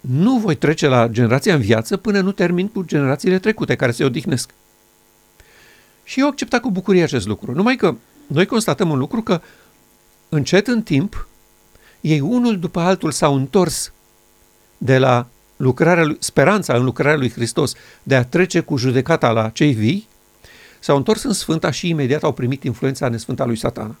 nu 0.00 0.38
voi 0.38 0.54
trece 0.54 0.86
la 0.86 1.08
generația 1.08 1.54
în 1.54 1.60
viață 1.60 1.96
până 1.96 2.20
nu 2.20 2.32
termin 2.32 2.68
cu 2.68 2.82
generațiile 2.82 3.38
trecute 3.38 3.74
care 3.74 3.92
se 3.92 4.04
odihnesc. 4.04 4.50
Și 6.04 6.20
eu 6.20 6.26
acceptat 6.26 6.60
cu 6.60 6.70
bucurie 6.70 7.02
acest 7.02 7.26
lucru. 7.26 7.54
Numai 7.54 7.76
că 7.76 7.94
noi 8.26 8.46
constatăm 8.46 8.90
un 8.90 8.98
lucru 8.98 9.22
că 9.22 9.40
încet 10.28 10.66
în 10.66 10.82
timp 10.82 11.28
ei 12.00 12.20
unul 12.20 12.58
după 12.58 12.80
altul 12.80 13.10
s-au 13.10 13.34
întors 13.34 13.92
de 14.78 14.98
la 14.98 15.26
lucrarea 15.56 16.04
lui, 16.04 16.16
speranța 16.20 16.74
în 16.74 16.84
lucrarea 16.84 17.16
lui 17.16 17.30
Hristos 17.30 17.72
de 18.02 18.14
a 18.14 18.24
trece 18.24 18.60
cu 18.60 18.76
judecata 18.76 19.30
la 19.30 19.48
cei 19.48 19.72
vii 19.72 20.08
s-au 20.84 20.96
întors 20.96 21.22
în 21.22 21.32
Sfânta 21.32 21.70
și 21.70 21.88
imediat 21.88 22.22
au 22.22 22.32
primit 22.32 22.62
influența 22.62 23.08
nesfântă 23.08 23.42
a 23.42 23.46
lui 23.46 23.56
Satana. 23.56 23.96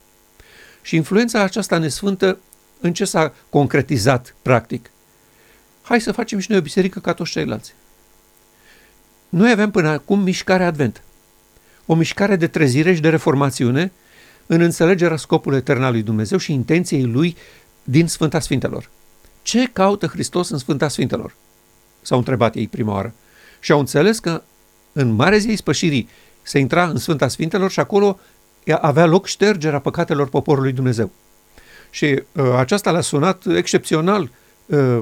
Și 0.82 0.96
influența 0.96 1.40
aceasta 1.40 1.78
nesfântă 1.78 2.38
în 2.80 2.92
ce 2.92 3.04
s-a 3.04 3.32
concretizat 3.48 4.34
practic? 4.42 4.90
Hai 5.82 6.00
să 6.00 6.12
facem 6.12 6.38
și 6.38 6.50
noi 6.50 6.58
o 6.58 6.62
biserică 6.62 6.98
ca 6.98 7.12
toți 7.12 7.30
ceilalți. 7.30 7.74
Noi 9.28 9.50
avem 9.50 9.70
până 9.70 9.88
acum 9.88 10.20
mișcare 10.20 10.64
advent. 10.64 11.02
O 11.86 11.94
mișcare 11.94 12.36
de 12.36 12.46
trezire 12.46 12.94
și 12.94 13.00
de 13.00 13.08
reformațiune 13.08 13.92
în 14.46 14.60
înțelegerea 14.60 15.16
scopului 15.16 15.58
etern 15.58 15.82
al 15.82 15.92
lui 15.92 16.02
Dumnezeu 16.02 16.38
și 16.38 16.52
intenției 16.52 17.04
lui 17.04 17.36
din 17.84 18.06
Sfânta 18.06 18.40
Sfintelor. 18.40 18.90
Ce 19.42 19.70
caută 19.72 20.06
Hristos 20.06 20.48
în 20.48 20.58
Sfânta 20.58 20.88
Sfintelor? 20.88 21.34
S-au 22.02 22.18
întrebat 22.18 22.54
ei 22.54 22.68
prima 22.68 22.92
oară. 22.92 23.14
Și 23.60 23.72
au 23.72 23.78
înțeles 23.78 24.18
că 24.18 24.42
în 24.92 25.10
mare 25.10 25.38
zi 25.38 25.54
spășirii 25.54 26.08
se 26.44 26.58
intra 26.58 26.84
în 26.84 26.96
Sfânta 26.96 27.28
Sfintelor 27.28 27.70
și 27.70 27.80
acolo 27.80 28.18
avea 28.80 29.06
loc 29.06 29.26
ștergerea 29.26 29.78
păcatelor 29.78 30.28
poporului 30.28 30.72
Dumnezeu. 30.72 31.10
Și 31.90 32.22
uh, 32.32 32.54
aceasta 32.56 32.90
l-a 32.90 33.00
sunat 33.00 33.46
excepțional, 33.56 34.30
uh, 34.66 34.98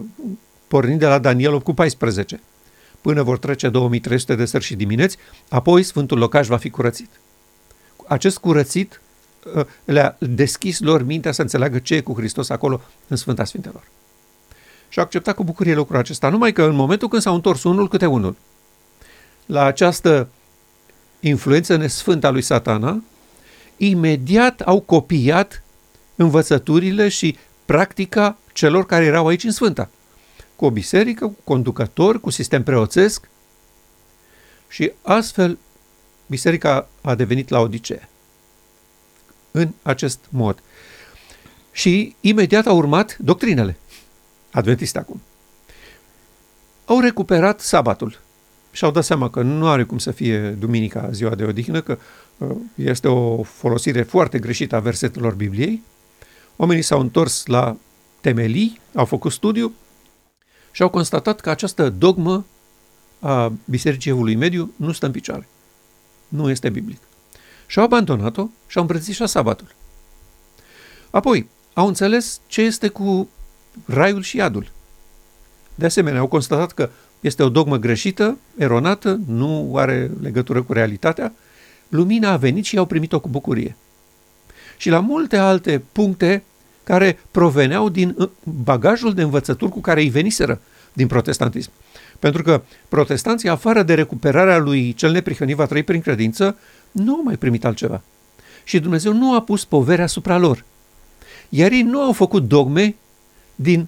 pornind 0.69 0.99
de 0.99 1.07
la 1.07 1.19
Daniel 1.19 1.55
8 1.55 1.65
cu 1.65 1.73
14. 1.73 2.41
Până 3.01 3.23
vor 3.23 3.39
trece 3.39 3.69
2300 3.69 4.35
de 4.35 4.45
sări 4.45 4.65
și 4.65 4.75
dimineți, 4.75 5.17
apoi 5.49 5.83
Sfântul 5.83 6.19
Locaș 6.19 6.47
va 6.47 6.57
fi 6.57 6.71
curățit. 6.71 7.09
Acest 8.07 8.39
curățit 8.39 9.01
uh, 9.55 9.65
le-a 9.85 10.17
deschis 10.19 10.81
lor 10.81 11.03
mintea 11.03 11.33
să 11.33 11.43
înțeleagă 11.43 11.79
ce 11.79 11.95
e 11.95 12.01
cu 12.01 12.15
Hristos 12.15 12.49
acolo 12.49 12.81
în 13.09 13.17
Sfânta 13.17 13.45
Sfintelor. 13.45 13.83
Și 14.89 14.99
a 14.99 15.03
acceptat 15.03 15.35
cu 15.35 15.45
bucurie 15.45 15.75
lucrul 15.75 15.99
acesta, 15.99 16.29
numai 16.29 16.53
că 16.53 16.63
în 16.63 16.75
momentul 16.75 17.09
când 17.09 17.23
s-au 17.23 17.35
întors 17.35 17.63
unul 17.63 17.89
câte 17.89 18.07
unul 18.07 18.37
la 19.47 19.65
această 19.65 20.29
influență 21.29 21.77
nesfântă 21.77 22.27
a 22.27 22.31
lui 22.31 22.43
satana, 22.43 23.03
imediat 23.77 24.61
au 24.61 24.81
copiat 24.81 25.63
învățăturile 26.15 27.09
și 27.09 27.39
practica 27.65 28.39
celor 28.53 28.87
care 28.87 29.05
erau 29.05 29.27
aici 29.27 29.45
în 29.45 29.51
Sfânta. 29.51 29.91
Cu 30.57 30.65
o 30.65 30.71
biserică, 30.71 31.27
cu 31.27 31.37
conducători, 31.45 32.21
cu 32.21 32.31
sistem 32.31 32.63
preoțesc 32.63 33.29
și 34.69 34.93
astfel 35.03 35.59
biserica 36.27 36.89
a 37.01 37.15
devenit 37.15 37.49
la 37.49 37.61
Odisee. 37.61 38.09
În 39.51 39.73
acest 39.83 40.19
mod. 40.29 40.63
Și 41.73 42.17
imediat 42.21 42.67
au 42.67 42.77
urmat 42.77 43.17
doctrinele 43.19 43.77
adventiste 44.51 44.99
acum. 44.99 45.23
Au 46.85 47.01
recuperat 47.01 47.61
sabatul 47.61 48.21
și-au 48.73 48.91
dat 48.91 49.05
seama 49.05 49.31
că 49.31 49.43
nu 49.43 49.69
are 49.69 49.85
cum 49.85 49.99
să 49.99 50.11
fie 50.11 50.49
duminica 50.49 51.11
ziua 51.11 51.35
de 51.35 51.45
odihnă, 51.45 51.81
că 51.81 51.99
uh, 52.39 52.57
este 52.75 53.09
o 53.09 53.43
folosire 53.43 54.03
foarte 54.03 54.39
greșită 54.39 54.77
a 54.77 54.81
versetelor 54.81 55.35
Bibliei. 55.35 55.83
Oamenii 56.57 56.83
s-au 56.83 57.01
întors 57.01 57.47
la 57.47 57.77
temelii, 58.21 58.81
au 58.95 59.05
făcut 59.05 59.33
studiu 59.33 59.73
și 60.71 60.83
au 60.83 60.89
constatat 60.89 61.41
că 61.41 61.51
această 61.51 61.91
dogmă 61.91 62.45
a 63.21 63.53
Bisericii 63.65 64.11
Evului 64.11 64.35
Mediu 64.35 64.73
nu 64.77 64.93
stă 64.93 65.07
în 65.07 65.13
picioare. 65.13 65.49
Nu 66.29 66.51
este 66.51 66.71
biblic. 66.71 67.01
Și 67.67 67.79
au 67.79 67.85
abandonat-o 67.85 68.49
și 68.67 68.77
au 68.77 68.83
îmbrățișat 68.83 69.29
sabatul. 69.29 69.75
Apoi, 71.11 71.49
au 71.75 71.87
înțeles 71.87 72.41
ce 72.47 72.61
este 72.61 72.89
cu 72.89 73.29
raiul 73.85 74.23
și 74.23 74.37
iadul. 74.37 74.71
De 75.75 75.87
asemenea, 75.87 76.21
au 76.21 76.27
constatat 76.27 76.73
că 76.73 76.91
este 77.23 77.43
o 77.43 77.49
dogmă 77.49 77.77
greșită, 77.77 78.39
eronată, 78.57 79.21
nu 79.27 79.73
are 79.77 80.11
legătură 80.21 80.63
cu 80.63 80.73
realitatea. 80.73 81.33
Lumina 81.89 82.31
a 82.31 82.37
venit 82.37 82.65
și 82.65 82.75
i-au 82.75 82.85
primit-o 82.85 83.21
cu 83.21 83.29
bucurie. 83.29 83.77
Și 84.77 84.89
la 84.89 85.01
multe 85.01 85.37
alte 85.37 85.83
puncte 85.93 86.43
care 86.85 87.19
proveneau 87.31 87.89
din 87.89 88.15
uh, 88.19 88.29
bagajul 88.45 89.15
de 89.15 89.23
învățături 89.23 89.71
cu 89.71 89.81
care 89.81 90.01
îi 90.01 90.09
veniseră 90.09 90.61
din 90.93 91.07
protestantism. 91.07 91.71
Pentru 92.19 92.43
că 92.43 92.63
protestanții, 92.89 93.49
afară 93.49 93.83
de 93.83 93.95
recuperarea 93.95 94.59
lui 94.59 94.93
cel 94.93 95.11
neprihănit 95.11 95.57
va 95.57 95.67
trăi 95.67 95.83
prin 95.83 96.01
credință, 96.01 96.57
nu 96.91 97.15
au 97.15 97.23
mai 97.23 97.37
primit 97.37 97.65
altceva. 97.65 98.03
Și 98.65 98.81
Dumnezeu 98.81 99.13
nu 99.13 99.35
a 99.35 99.43
pus 99.43 99.65
poverea 99.65 100.05
asupra 100.05 100.39
lor. 100.39 100.65
Iar 101.49 101.71
ei 101.71 101.83
nu 101.83 102.01
au 102.01 102.13
făcut 102.13 102.49
dogme 102.49 102.95
din 103.55 103.81
uh, 103.81 103.87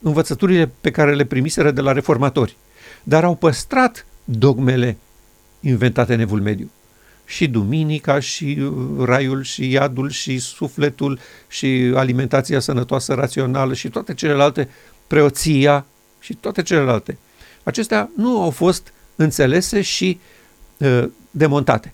învățăturile 0.00 0.70
pe 0.80 0.90
care 0.90 1.14
le 1.14 1.24
primiseră 1.24 1.70
de 1.70 1.80
la 1.80 1.92
reformatori, 1.92 2.56
dar 3.02 3.24
au 3.24 3.34
păstrat 3.34 4.06
dogmele 4.24 4.96
inventate 5.60 6.14
în 6.14 6.20
Evul 6.20 6.40
Mediu. 6.40 6.70
Și 7.26 7.48
duminica, 7.48 8.20
și 8.20 8.58
uh, 8.60 9.04
raiul, 9.04 9.42
și 9.42 9.70
iadul, 9.70 10.10
și 10.10 10.38
sufletul, 10.38 11.18
și 11.48 11.92
alimentația 11.94 12.60
sănătoasă 12.60 13.14
rațională, 13.14 13.74
și 13.74 13.88
toate 13.88 14.14
celelalte, 14.14 14.68
preoția 15.06 15.86
și 16.20 16.34
toate 16.34 16.62
celelalte. 16.62 17.18
Acestea 17.62 18.10
nu 18.16 18.42
au 18.42 18.50
fost 18.50 18.92
înțelese 19.16 19.80
și 19.82 20.20
uh, 20.76 21.04
demontate. 21.30 21.92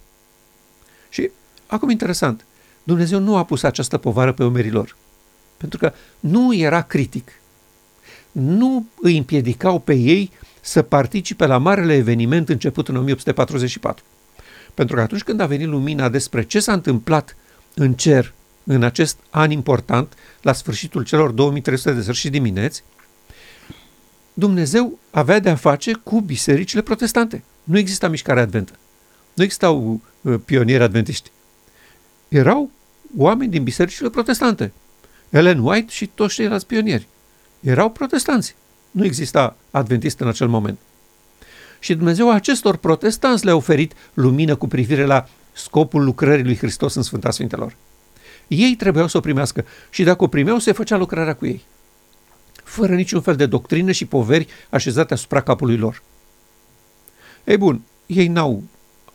Și 1.08 1.30
acum 1.66 1.90
interesant, 1.90 2.44
Dumnezeu 2.82 3.18
nu 3.18 3.36
a 3.36 3.44
pus 3.44 3.62
această 3.62 3.98
povară 3.98 4.32
pe 4.32 4.44
umerii 4.44 4.70
lor, 4.70 4.96
pentru 5.56 5.78
că 5.78 5.92
nu 6.20 6.54
era 6.54 6.82
critic. 6.82 7.39
Nu 8.32 8.86
îi 9.00 9.16
împiedicau 9.16 9.78
pe 9.78 9.94
ei 9.94 10.30
să 10.60 10.82
participe 10.82 11.46
la 11.46 11.58
marele 11.58 11.94
eveniment 11.94 12.48
început 12.48 12.88
în 12.88 12.96
1844. 12.96 14.04
Pentru 14.74 14.96
că 14.96 15.02
atunci 15.02 15.22
când 15.22 15.40
a 15.40 15.46
venit 15.46 15.66
lumina 15.66 16.08
despre 16.08 16.42
ce 16.42 16.60
s-a 16.60 16.72
întâmplat 16.72 17.36
în 17.74 17.92
cer 17.92 18.32
în 18.64 18.82
acest 18.82 19.18
an 19.30 19.50
important, 19.50 20.14
la 20.42 20.52
sfârșitul 20.52 21.04
celor 21.04 21.30
2300 21.30 21.92
de 21.92 22.02
sări 22.02 22.16
și 22.16 22.30
dimineți, 22.30 22.82
Dumnezeu 24.34 24.98
avea 25.10 25.38
de 25.38 25.50
a 25.50 25.54
face 25.54 25.92
cu 25.92 26.20
bisericile 26.20 26.82
protestante. 26.82 27.44
Nu 27.64 27.78
exista 27.78 28.08
mișcare 28.08 28.40
adventă. 28.40 28.72
Nu 29.34 29.42
existau 29.42 30.00
uh, 30.20 30.34
pionieri 30.44 30.82
adventiști. 30.82 31.30
Erau 32.28 32.70
oameni 33.16 33.50
din 33.50 33.62
bisericile 33.62 34.10
protestante. 34.10 34.72
Ellen 35.30 35.58
White 35.58 35.92
și 35.92 36.06
toți 36.06 36.34
ceilalți 36.34 36.66
pionieri. 36.66 37.08
Erau 37.60 37.90
protestanți. 37.90 38.54
Nu 38.90 39.04
exista 39.04 39.56
adventist 39.70 40.20
în 40.20 40.28
acel 40.28 40.48
moment. 40.48 40.78
Și 41.78 41.94
Dumnezeu 41.94 42.30
acestor 42.30 42.76
protestanți 42.76 43.44
le-a 43.44 43.54
oferit 43.54 43.92
lumină 44.14 44.56
cu 44.56 44.68
privire 44.68 45.04
la 45.04 45.28
scopul 45.52 46.04
lucrării 46.04 46.44
lui 46.44 46.56
Hristos 46.56 46.94
în 46.94 47.02
Sfânta 47.02 47.30
Sfintelor. 47.30 47.76
Ei 48.48 48.74
trebuiau 48.74 49.06
să 49.06 49.16
o 49.16 49.20
primească 49.20 49.64
și 49.90 50.02
dacă 50.02 50.24
o 50.24 50.28
primeau, 50.28 50.58
se 50.58 50.72
făcea 50.72 50.96
lucrarea 50.96 51.34
cu 51.34 51.46
ei. 51.46 51.64
Fără 52.64 52.94
niciun 52.94 53.20
fel 53.20 53.36
de 53.36 53.46
doctrină 53.46 53.90
și 53.90 54.04
poveri 54.04 54.46
așezate 54.70 55.14
asupra 55.14 55.40
capului 55.40 55.76
lor. 55.76 56.02
Ei 57.44 57.56
bun, 57.56 57.82
ei 58.06 58.26
n-au 58.26 58.62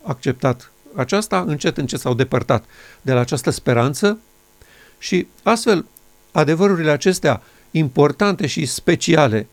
acceptat 0.04 0.72
aceasta, 0.96 1.44
încet, 1.48 1.78
încet 1.78 2.00
s-au 2.00 2.14
depărtat 2.14 2.66
de 3.02 3.14
la 3.14 3.20
această 3.20 3.50
speranță 3.50 4.20
și 4.98 5.28
astfel 5.44 5.86
adevărurile 6.32 6.92
acestea 6.92 7.42
importante 7.78 8.48
și 8.48 8.66
speciale 8.66 9.48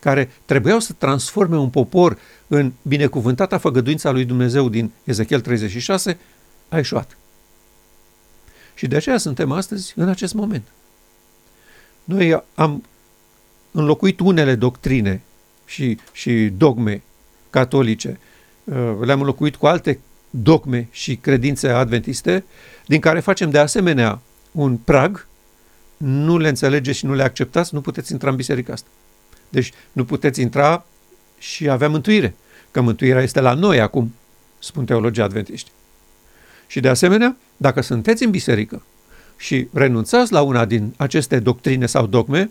care 0.00 0.30
trebuiau 0.44 0.80
să 0.80 0.92
transforme 0.92 1.56
un 1.56 1.70
popor 1.70 2.18
în 2.46 2.72
binecuvântata 2.82 3.58
făgăduința 3.58 4.10
lui 4.10 4.24
Dumnezeu 4.24 4.68
din 4.68 4.90
Ezechiel 5.04 5.40
36, 5.40 6.18
a 6.68 6.76
ieșuat. 6.76 7.16
Și 8.74 8.86
de 8.86 8.96
aceea 8.96 9.18
suntem 9.18 9.52
astăzi 9.52 9.92
în 9.96 10.08
acest 10.08 10.34
moment. 10.34 10.64
Noi 12.04 12.42
am 12.54 12.84
înlocuit 13.70 14.20
unele 14.20 14.54
doctrine 14.54 15.22
și, 15.64 15.98
și 16.12 16.52
dogme 16.56 17.02
catolice, 17.50 18.18
uh, 18.64 18.74
le-am 19.00 19.20
înlocuit 19.20 19.56
cu 19.56 19.66
alte 19.66 20.00
dogme 20.30 20.88
și 20.90 21.16
credințe 21.16 21.68
adventiste, 21.68 22.44
din 22.86 23.00
care 23.00 23.20
facem 23.20 23.50
de 23.50 23.58
asemenea 23.58 24.20
un 24.52 24.76
prag, 24.76 25.27
nu 25.98 26.38
le 26.38 26.48
înțelegeți 26.48 26.98
și 26.98 27.06
nu 27.06 27.14
le 27.14 27.22
acceptați, 27.22 27.74
nu 27.74 27.80
puteți 27.80 28.12
intra 28.12 28.30
în 28.30 28.36
biserica 28.36 28.72
asta. 28.72 28.88
Deci 29.48 29.72
nu 29.92 30.04
puteți 30.04 30.40
intra 30.40 30.84
și 31.38 31.68
avea 31.68 31.88
mântuire, 31.88 32.34
că 32.70 32.80
mântuirea 32.80 33.22
este 33.22 33.40
la 33.40 33.54
noi 33.54 33.80
acum, 33.80 34.14
spun 34.58 34.84
teologii 34.84 35.22
adventiști. 35.22 35.70
Și 36.66 36.80
de 36.80 36.88
asemenea, 36.88 37.36
dacă 37.56 37.80
sunteți 37.80 38.24
în 38.24 38.30
biserică 38.30 38.82
și 39.36 39.68
renunțați 39.72 40.32
la 40.32 40.42
una 40.42 40.64
din 40.64 40.94
aceste 40.96 41.38
doctrine 41.38 41.86
sau 41.86 42.06
dogme, 42.06 42.50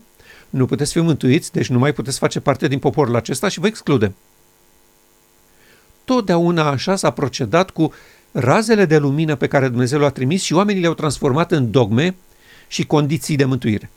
nu 0.50 0.66
puteți 0.66 0.92
fi 0.92 1.00
mântuiți, 1.00 1.52
deci 1.52 1.68
nu 1.68 1.78
mai 1.78 1.92
puteți 1.92 2.18
face 2.18 2.40
parte 2.40 2.68
din 2.68 2.78
poporul 2.78 3.16
acesta 3.16 3.48
și 3.48 3.60
vă 3.60 3.66
excludem. 3.66 4.14
Totdeauna 6.04 6.68
așa 6.68 6.96
s-a 6.96 7.10
procedat 7.10 7.70
cu 7.70 7.92
razele 8.32 8.84
de 8.84 8.98
lumină 8.98 9.36
pe 9.36 9.46
care 9.46 9.68
Dumnezeu 9.68 9.98
le-a 9.98 10.08
trimis 10.08 10.42
și 10.42 10.52
oamenii 10.52 10.80
le-au 10.80 10.94
transformat 10.94 11.52
în 11.52 11.70
dogme 11.70 12.14
și 12.68 12.86
condiții 12.86 13.36
de 13.36 13.44
mântuire. 13.44 13.90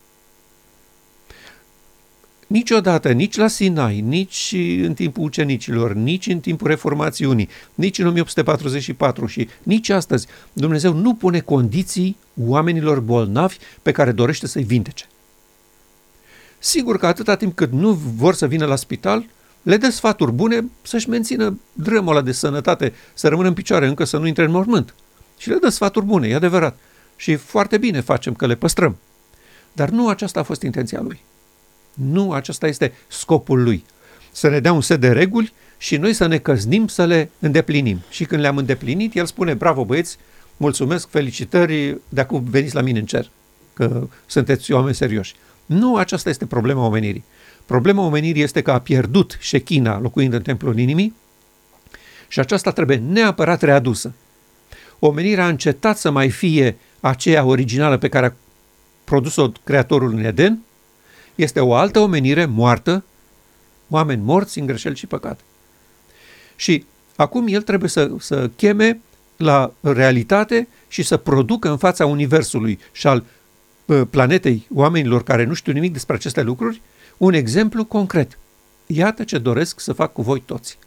Niciodată, 2.52 3.12
nici 3.12 3.36
la 3.36 3.46
Sinai, 3.46 4.00
nici 4.00 4.54
în 4.82 4.94
timpul 4.94 5.24
ucenicilor, 5.24 5.92
nici 5.92 6.26
în 6.26 6.40
timpul 6.40 6.66
reformațiunii, 6.66 7.48
nici 7.74 7.98
în 7.98 8.06
1844 8.06 9.26
și 9.26 9.48
nici 9.62 9.88
astăzi, 9.88 10.26
Dumnezeu 10.52 10.92
nu 10.92 11.14
pune 11.14 11.40
condiții 11.40 12.16
oamenilor 12.46 13.00
bolnavi 13.00 13.56
pe 13.82 13.92
care 13.92 14.12
dorește 14.12 14.46
să-i 14.46 14.62
vindece. 14.62 15.04
Sigur 16.58 16.98
că 16.98 17.06
atâta 17.06 17.36
timp 17.36 17.54
cât 17.54 17.72
nu 17.72 17.92
vor 17.92 18.34
să 18.34 18.46
vină 18.46 18.66
la 18.66 18.76
spital, 18.76 19.26
le 19.62 19.76
dă 19.76 19.90
sfaturi 19.90 20.32
bune 20.32 20.64
să-și 20.82 21.08
mențină 21.08 21.58
drămul 21.72 22.10
ăla 22.10 22.22
de 22.22 22.32
sănătate, 22.32 22.92
să 23.14 23.28
rămână 23.28 23.48
în 23.48 23.54
picioare, 23.54 23.86
încă 23.86 24.04
să 24.04 24.16
nu 24.18 24.26
intre 24.26 24.44
în 24.44 24.50
mormânt. 24.50 24.94
Și 25.38 25.48
le 25.48 25.56
dă 25.56 25.68
sfaturi 25.68 26.04
bune, 26.04 26.28
e 26.28 26.34
adevărat. 26.34 26.78
Și 27.22 27.36
foarte 27.36 27.78
bine 27.78 28.00
facem 28.00 28.34
că 28.34 28.46
le 28.46 28.54
păstrăm. 28.54 28.96
Dar 29.72 29.88
nu 29.88 30.08
aceasta 30.08 30.40
a 30.40 30.42
fost 30.42 30.62
intenția 30.62 31.00
lui. 31.00 31.20
Nu 31.92 32.32
acesta 32.32 32.66
este 32.66 32.92
scopul 33.08 33.62
lui. 33.62 33.84
Să 34.32 34.48
ne 34.48 34.60
dea 34.60 34.72
un 34.72 34.80
set 34.80 35.00
de 35.00 35.12
reguli 35.12 35.52
și 35.78 35.96
noi 35.96 36.12
să 36.12 36.26
ne 36.26 36.38
căznim 36.38 36.86
să 36.86 37.04
le 37.04 37.30
îndeplinim. 37.38 38.00
Și 38.10 38.24
când 38.24 38.40
le-am 38.40 38.56
îndeplinit, 38.56 39.14
el 39.14 39.26
spune, 39.26 39.54
bravo 39.54 39.84
băieți, 39.84 40.18
mulțumesc, 40.56 41.08
felicitări, 41.08 41.98
de 42.08 42.20
acum 42.20 42.44
veniți 42.44 42.74
la 42.74 42.80
mine 42.80 42.98
în 42.98 43.06
cer, 43.06 43.30
că 43.72 44.08
sunteți 44.26 44.72
oameni 44.72 44.94
serioși. 44.94 45.34
Nu 45.66 45.96
aceasta 45.96 46.28
este 46.28 46.46
problema 46.46 46.86
omenirii. 46.86 47.24
Problema 47.66 48.02
omenirii 48.02 48.42
este 48.42 48.62
că 48.62 48.70
a 48.70 48.80
pierdut 48.80 49.36
șechina 49.40 50.00
locuind 50.00 50.32
în 50.32 50.42
templul 50.42 50.78
inimii 50.78 51.14
și 52.28 52.40
aceasta 52.40 52.70
trebuie 52.70 52.96
neapărat 52.96 53.62
readusă. 53.62 54.12
Omenirea 54.98 55.44
a 55.44 55.48
încetat 55.48 55.98
să 55.98 56.10
mai 56.10 56.30
fie 56.30 56.76
aceea 57.02 57.44
originală 57.44 57.98
pe 57.98 58.08
care 58.08 58.26
a 58.26 58.32
produs-o 59.04 59.52
Creatorul 59.64 60.12
în 60.12 60.24
Eden, 60.24 60.58
este 61.34 61.60
o 61.60 61.74
altă 61.74 61.98
omenire 61.98 62.44
moartă, 62.44 63.04
oameni 63.88 64.22
morți 64.22 64.58
în 64.58 64.66
greșeli 64.66 64.96
și 64.96 65.06
păcat. 65.06 65.40
Și 66.56 66.84
acum 67.16 67.46
el 67.46 67.62
trebuie 67.62 67.88
să, 67.88 68.10
să 68.18 68.50
cheme 68.56 69.00
la 69.36 69.72
realitate 69.80 70.68
și 70.88 71.02
să 71.02 71.16
producă 71.16 71.70
în 71.70 71.76
fața 71.76 72.06
Universului 72.06 72.78
și 72.92 73.06
al 73.06 73.24
planetei 74.10 74.66
oamenilor 74.74 75.22
care 75.22 75.44
nu 75.44 75.54
știu 75.54 75.72
nimic 75.72 75.92
despre 75.92 76.14
aceste 76.14 76.42
lucruri, 76.42 76.80
un 77.16 77.32
exemplu 77.32 77.84
concret. 77.84 78.38
Iată 78.86 79.24
ce 79.24 79.38
doresc 79.38 79.80
să 79.80 79.92
fac 79.92 80.12
cu 80.12 80.22
voi 80.22 80.40
toți. 80.40 80.78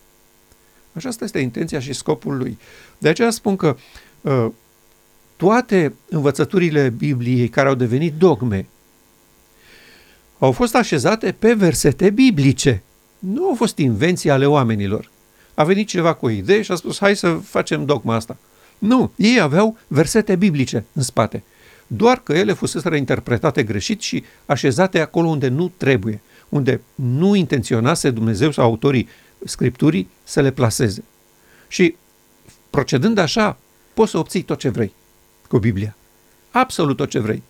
Așa 0.93 1.10
asta 1.10 1.23
este 1.23 1.39
intenția 1.39 1.80
și 1.80 1.93
scopul 1.93 2.38
lui. 2.38 2.58
De 2.97 3.10
aceea 3.10 3.30
spun 3.30 3.56
că 3.56 3.78
uh, 4.21 4.47
toate 5.36 5.93
învățăturile 6.10 6.89
Bibliei 6.89 7.48
care 7.48 7.67
au 7.67 7.76
devenit 7.76 8.13
dogme 8.13 8.67
au 10.39 10.52
fost 10.52 10.76
așezate 10.76 11.32
pe 11.32 11.54
versete 11.54 12.10
biblice. 12.10 12.84
Nu 13.19 13.48
au 13.48 13.56
fost 13.56 13.78
invenții 13.78 14.30
ale 14.30 14.45
oamenilor. 14.45 15.12
A 15.54 15.63
venit 15.63 15.88
cineva 15.88 16.13
cu 16.13 16.26
o 16.26 16.30
idee 16.30 16.62
și 16.62 16.71
a 16.71 16.76
spus, 16.76 17.00
hai 17.00 17.15
să 17.15 17.34
facem 17.34 17.86
dogma 17.86 18.15
asta. 18.15 18.38
Nu, 18.78 19.12
ei 19.15 19.39
aveau 19.39 19.78
versete 19.88 20.36
biblice 20.36 20.86
în 20.93 21.02
spate 21.02 21.43
doar 21.88 22.19
că 22.24 22.34
ele 22.34 22.54
fusese 22.54 22.89
reinterpretate 22.89 23.63
greșit 23.63 24.02
și 24.02 24.24
așezate 24.45 25.00
acolo 25.00 25.28
unde 25.28 25.48
nu 25.48 25.71
trebuie, 25.78 26.21
unde 26.50 26.82
nu 26.95 27.36
intenționase 27.36 28.10
Dumnezeu 28.10 28.52
sau 28.52 28.65
autorii 28.65 29.10
Scripturii 29.45 30.10
să 30.24 30.41
le 30.41 30.52
placeze. 30.52 31.04
Și 31.67 31.95
procedând 32.69 33.17
așa, 33.17 33.58
poți 33.93 34.12
să 34.12 34.17
obții 34.17 34.41
tot 34.41 34.60
ce 34.60 34.69
vrei 34.69 34.93
cu 35.48 35.58
Biblia. 35.58 35.96
Absolut 36.52 36.98
tot 36.98 37.10
ce 37.10 37.20
vrei. 37.20 37.44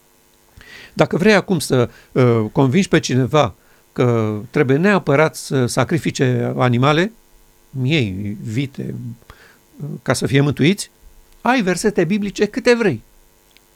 Dacă 0.93 1.17
vrei 1.17 1.33
acum 1.33 1.59
să 1.59 1.89
uh, 2.11 2.45
convingi 2.51 2.87
pe 2.87 2.99
cineva 2.99 3.55
că 3.93 4.37
trebuie 4.49 4.77
neapărat 4.77 5.35
să 5.35 5.65
sacrifice 5.65 6.53
animale, 6.57 7.11
miei, 7.69 8.37
vite, 8.41 8.95
uh, 9.77 9.85
ca 10.01 10.13
să 10.13 10.25
fie 10.27 10.41
mântuiți, 10.41 10.91
ai 11.41 11.61
versete 11.61 12.03
biblice 12.03 12.45
câte 12.45 12.73
vrei. 12.73 13.03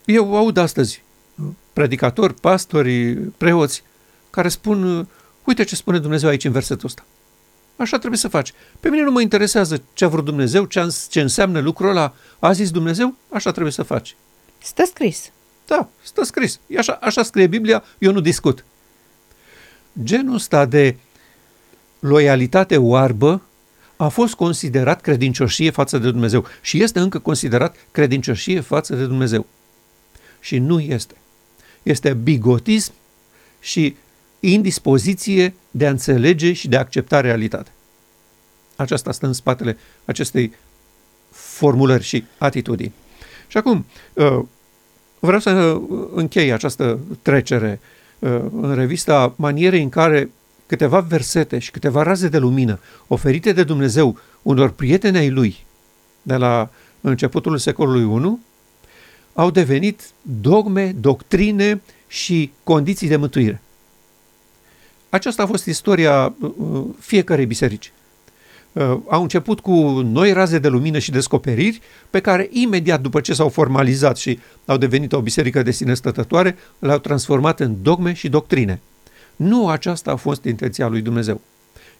Eu 0.05 0.35
aud 0.35 0.57
astăzi 0.57 1.03
uh, 1.35 1.45
predicatori, 1.73 2.33
pastori, 2.33 3.13
preoți, 3.13 3.83
care 4.29 4.49
spun, 4.49 4.97
uh, 4.97 5.05
uite 5.43 5.63
ce 5.63 5.75
spune 5.75 5.99
Dumnezeu 5.99 6.29
aici 6.29 6.45
în 6.45 6.51
versetul 6.51 6.85
ăsta. 6.85 7.05
Așa 7.79 7.97
trebuie 7.97 8.19
să 8.19 8.27
faci. 8.27 8.53
Pe 8.79 8.89
mine 8.89 9.03
nu 9.03 9.11
mă 9.11 9.21
interesează 9.21 9.83
ce 9.93 10.05
a 10.05 10.07
vrut 10.07 10.25
Dumnezeu, 10.25 10.65
ce 11.09 11.21
înseamnă 11.21 11.59
lucrul 11.59 11.89
ăla. 11.89 12.13
A 12.39 12.51
zis 12.51 12.71
Dumnezeu, 12.71 13.15
așa 13.29 13.51
trebuie 13.51 13.73
să 13.73 13.83
faci. 13.83 14.15
Stă 14.63 14.83
scris. 14.85 15.31
Da, 15.67 15.89
stă 16.03 16.23
scris. 16.23 16.59
E 16.67 16.77
așa, 16.77 16.99
așa 17.01 17.23
scrie 17.23 17.47
Biblia, 17.47 17.83
eu 17.97 18.11
nu 18.11 18.19
discut. 18.19 18.65
Genul 20.03 20.33
ăsta 20.35 20.65
de 20.65 20.95
loialitate 21.99 22.77
oarbă 22.77 23.41
a 23.95 24.07
fost 24.07 24.33
considerat 24.33 25.01
credincioșie 25.01 25.69
față 25.69 25.97
de 25.97 26.11
Dumnezeu 26.11 26.45
și 26.61 26.81
este 26.83 26.99
încă 26.99 27.19
considerat 27.19 27.75
credincioșie 27.91 28.59
față 28.59 28.95
de 28.95 29.05
Dumnezeu. 29.05 29.45
Și 30.39 30.57
nu 30.57 30.79
este. 30.79 31.15
Este 31.83 32.13
bigotism 32.13 32.93
și 33.59 33.95
indispoziție 34.39 35.53
de 35.71 35.87
a 35.87 35.89
înțelege 35.89 36.53
și 36.53 36.67
de 36.67 36.75
a 36.75 36.79
accepta 36.79 37.21
realitatea. 37.21 37.73
Aceasta 38.75 39.11
stă 39.11 39.25
în 39.25 39.33
spatele 39.33 39.77
acestei 40.05 40.53
formulări 41.31 42.03
și 42.03 42.23
atitudini. 42.37 42.93
Și 43.47 43.57
acum, 43.57 43.85
uh, 44.13 44.39
vreau 45.19 45.39
să 45.39 45.81
închei 46.13 46.51
această 46.51 46.99
trecere 47.21 47.79
uh, 48.19 48.41
în 48.61 48.75
revista 48.75 49.33
manierei 49.35 49.83
în 49.83 49.89
care 49.89 50.29
câteva 50.65 50.99
versete 50.99 51.59
și 51.59 51.71
câteva 51.71 52.03
raze 52.03 52.27
de 52.27 52.37
lumină 52.37 52.79
oferite 53.07 53.51
de 53.51 53.63
Dumnezeu 53.63 54.17
unor 54.41 54.69
prieteni 54.69 55.17
ai 55.17 55.29
lui 55.29 55.65
de 56.21 56.35
la 56.35 56.69
începutul 57.01 57.57
secolului 57.57 58.31
I 58.31 58.37
au 59.33 59.51
devenit 59.51 60.09
dogme, 60.21 60.95
doctrine 60.99 61.81
și 62.07 62.51
condiții 62.63 63.07
de 63.07 63.15
mântuire. 63.15 63.61
Aceasta 65.09 65.43
a 65.43 65.45
fost 65.45 65.65
istoria 65.65 66.35
uh, 66.41 66.51
uh, 66.57 66.85
fiecarei 66.99 67.45
biserici. 67.45 67.91
Uh, 68.71 68.97
au 69.07 69.21
început 69.21 69.59
cu 69.59 69.71
noi 70.01 70.33
raze 70.33 70.59
de 70.59 70.67
lumină 70.67 70.99
și 70.99 71.11
descoperiri, 71.11 71.81
pe 72.09 72.19
care 72.19 72.47
imediat 72.51 73.01
după 73.01 73.21
ce 73.21 73.33
s-au 73.33 73.49
formalizat 73.49 74.17
și 74.17 74.39
au 74.65 74.77
devenit 74.77 75.13
o 75.13 75.21
biserică 75.21 75.63
de 75.63 75.71
sine 75.71 75.93
stătătoare, 75.93 76.55
le-au 76.79 76.97
transformat 76.97 77.59
în 77.59 77.75
dogme 77.81 78.13
și 78.13 78.29
doctrine. 78.29 78.81
Nu 79.35 79.69
aceasta 79.69 80.11
a 80.11 80.15
fost 80.15 80.43
intenția 80.43 80.87
lui 80.87 81.01
Dumnezeu. 81.01 81.41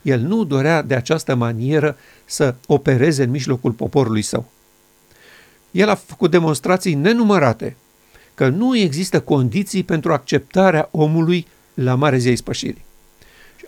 El 0.01 0.19
nu 0.19 0.43
dorea 0.43 0.81
de 0.81 0.95
această 0.95 1.35
manieră 1.35 1.97
să 2.25 2.55
opereze 2.67 3.23
în 3.23 3.29
mijlocul 3.29 3.71
poporului 3.71 4.21
său. 4.21 4.51
El 5.71 5.89
a 5.89 5.95
făcut 5.95 6.31
demonstrații 6.31 6.93
nenumărate 6.93 7.75
că 8.35 8.47
nu 8.47 8.77
există 8.77 9.21
condiții 9.21 9.83
pentru 9.83 10.13
acceptarea 10.13 10.87
omului 10.91 11.47
la 11.73 11.95
mare 11.95 12.17
zi 12.17 12.33
spășirii. 12.35 12.87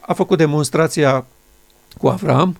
A 0.02 0.14
făcut 0.14 0.38
demonstrația 0.38 1.26
cu 1.98 2.08
Avram, 2.08 2.58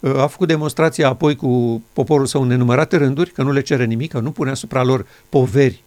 a 0.00 0.26
făcut 0.26 0.48
demonstrația 0.48 1.08
apoi 1.08 1.36
cu 1.36 1.82
poporul 1.92 2.26
său 2.26 2.42
în 2.42 2.48
nenumărate 2.48 2.96
rânduri, 2.96 3.30
că 3.30 3.42
nu 3.42 3.52
le 3.52 3.60
cere 3.60 3.84
nimic, 3.84 4.10
că 4.10 4.18
nu 4.18 4.30
pune 4.30 4.50
asupra 4.50 4.82
lor 4.82 5.06
poveri 5.28 5.82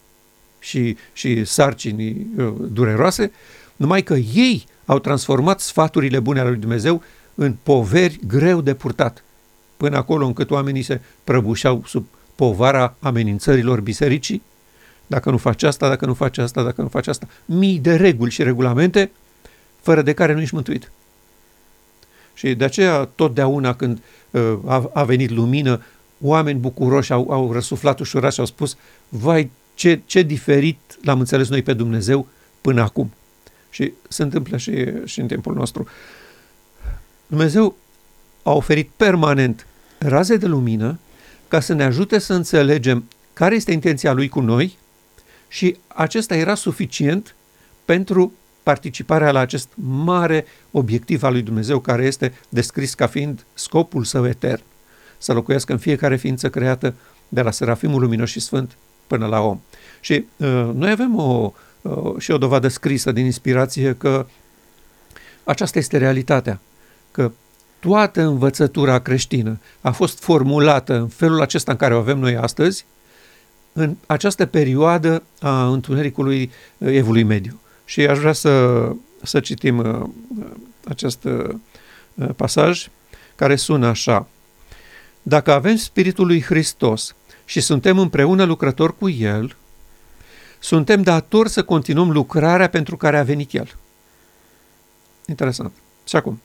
și, 0.60 0.98
și 1.14 1.46
sarcini 1.46 2.28
uh, 2.38 2.54
dureroase, 2.72 3.32
numai 3.76 4.02
că 4.02 4.14
ei 4.14 4.66
au 4.86 5.00
transformat 5.00 5.60
sfaturile 5.60 6.20
bune 6.20 6.40
ale 6.40 6.50
lui 6.50 6.60
Dumnezeu 6.60 7.04
în 7.36 7.56
poveri 7.64 8.20
greu 8.28 8.62
de 8.62 8.74
purtat, 8.74 9.24
până 9.78 9.98
acolo 9.98 10.26
încât 10.26 10.52
oamenii 10.52 10.82
se 10.82 11.02
prăbușeau 11.24 11.84
sub 11.86 12.06
povara 12.36 12.96
amenințărilor 13.00 13.82
bisericii, 13.82 14.42
dacă 15.08 15.30
nu 15.30 15.38
faci 15.38 15.64
asta, 15.64 15.88
dacă 15.88 16.06
nu 16.06 16.14
faci 16.14 16.38
asta, 16.38 16.64
dacă 16.64 16.82
nu 16.82 16.88
faci 16.88 17.08
asta, 17.08 17.28
mii 17.46 17.80
de 17.80 17.96
reguli 17.96 18.32
și 18.32 18.44
regulamente, 18.44 19.12
fără 19.82 20.02
de 20.02 20.14
care 20.14 20.34
nu 20.34 20.42
ești 20.42 20.54
mântuit. 20.54 20.92
Și 22.34 22.54
de 22.54 22.64
aceea, 22.64 23.04
totdeauna 23.16 23.76
când 23.76 24.02
uh, 24.32 24.58
a, 24.66 24.90
a 24.94 25.04
venit 25.04 25.30
lumină, 25.30 25.84
oameni 26.22 26.60
bucuroși 26.60 27.12
au, 27.14 27.30
au 27.30 27.52
răsuflat 27.52 28.00
ușurat 28.00 28.34
și 28.34 28.40
au 28.40 28.46
spus, 28.46 28.78
vai, 29.10 29.52
ce, 29.74 30.02
ce 30.06 30.22
diferit 30.22 30.80
l-am 31.02 31.20
înțeles 31.20 31.50
noi 31.50 31.62
pe 31.62 31.74
Dumnezeu 31.74 32.28
până 32.62 32.82
acum. 32.82 33.12
Și 33.70 33.94
se 34.08 34.24
întâmplă 34.24 34.58
și, 34.58 34.86
și 35.06 35.20
în 35.20 35.28
timpul 35.28 35.54
nostru. 35.54 35.88
Dumnezeu 37.28 37.76
a 38.44 38.52
oferit 38.52 38.90
permanent 38.96 39.68
raze 39.98 40.38
de 40.38 40.46
lumină 40.46 41.00
ca 41.48 41.60
să 41.60 41.74
ne 41.74 41.84
ajute 41.84 42.20
să 42.20 42.34
înțelegem 42.34 43.04
care 43.34 43.56
este 43.56 43.72
intenția 43.72 44.14
Lui 44.14 44.30
cu 44.30 44.40
noi 44.40 44.78
și 45.48 45.78
acesta 45.88 46.36
era 46.36 46.56
suficient 46.56 47.36
pentru 47.86 48.34
participarea 48.64 49.32
la 49.32 49.40
acest 49.40 49.68
mare 50.04 50.46
obiectiv 50.72 51.24
al 51.24 51.32
lui 51.32 51.42
Dumnezeu 51.42 51.80
care 51.80 52.06
este 52.06 52.34
descris 52.50 52.94
ca 52.94 53.08
fiind 53.08 53.46
scopul 53.54 54.04
său 54.04 54.28
etern, 54.28 54.62
să 55.18 55.34
locuiască 55.34 55.72
în 55.72 55.78
fiecare 55.78 56.16
ființă 56.16 56.50
creată 56.50 56.94
de 57.30 57.42
la 57.42 57.52
Serafimul 57.52 58.02
Luminos 58.02 58.30
și 58.30 58.40
Sfânt 58.40 58.78
până 59.08 59.26
la 59.26 59.40
om. 59.40 59.60
Și 60.00 60.26
uh, 60.38 60.70
noi 60.74 60.92
avem 60.92 61.16
o, 61.20 61.54
uh, 61.82 62.14
și 62.18 62.32
o 62.32 62.38
dovadă 62.38 62.68
scrisă 62.68 63.12
din 63.12 63.26
inspirație 63.26 63.96
că 63.96 64.26
aceasta 65.44 65.80
este 65.80 65.98
realitatea, 65.98 66.60
că 67.12 67.32
toată 67.80 68.22
învățătura 68.22 69.00
creștină 69.00 69.60
a 69.82 69.92
fost 69.92 70.20
formulată 70.20 70.96
în 70.96 71.08
felul 71.08 71.42
acesta 71.42 71.72
în 71.72 71.78
care 71.78 71.96
o 71.96 71.98
avem 71.98 72.20
noi 72.20 72.36
astăzi, 72.36 72.86
în 73.74 73.96
această 74.06 74.46
perioadă 74.46 75.24
a 75.40 75.68
întunericului 75.68 76.52
evului 76.78 77.24
mediu. 77.24 77.60
Și 77.92 78.02
aș 78.02 78.18
vrea 78.18 78.34
să, 78.34 78.88
să 79.24 79.40
citim 79.40 79.78
uh, 79.78 80.10
acest 80.88 81.24
uh, 81.24 81.50
pasaj 82.36 82.88
care 83.36 83.56
sună 83.56 83.88
așa. 83.88 84.28
Dacă 85.22 85.54
avem 85.54 85.76
Spiritul 85.76 86.26
lui 86.26 86.42
Hristos 86.42 87.16
și 87.46 87.60
suntem 87.60 87.98
împreună 87.98 88.44
lucrători 88.44 88.98
cu 88.98 89.10
El, 89.10 89.56
suntem 90.60 91.02
datori 91.02 91.50
să 91.50 91.64
continuăm 91.64 92.12
lucrarea 92.12 92.70
pentru 92.70 92.98
care 92.98 93.18
a 93.18 93.24
venit 93.24 93.54
El. 93.54 93.76
Interesant. 95.26 95.72
Și 96.08 96.16
acum, 96.16 96.42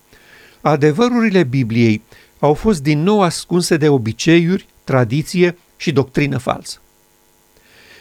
adevărurile 0.61 1.43
Bibliei 1.43 2.03
au 2.39 2.55
fost 2.55 2.83
din 2.83 3.03
nou 3.03 3.23
ascunse 3.23 3.77
de 3.77 3.89
obiceiuri, 3.89 4.67
tradiție 4.85 5.59
și 5.77 5.93
doctrină 5.93 6.39
falsă. 6.39 6.81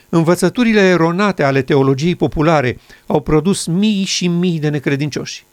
Învățăturile 0.09 0.81
eronate 0.81 1.43
ale 1.43 1.61
teologiei 1.61 2.15
populare 2.15 2.79
au 3.05 3.21
produs 3.21 3.65
mii 3.65 4.03
și 4.03 4.27
mii 4.27 4.59
de 4.59 4.69
necredincioși. 4.69 5.45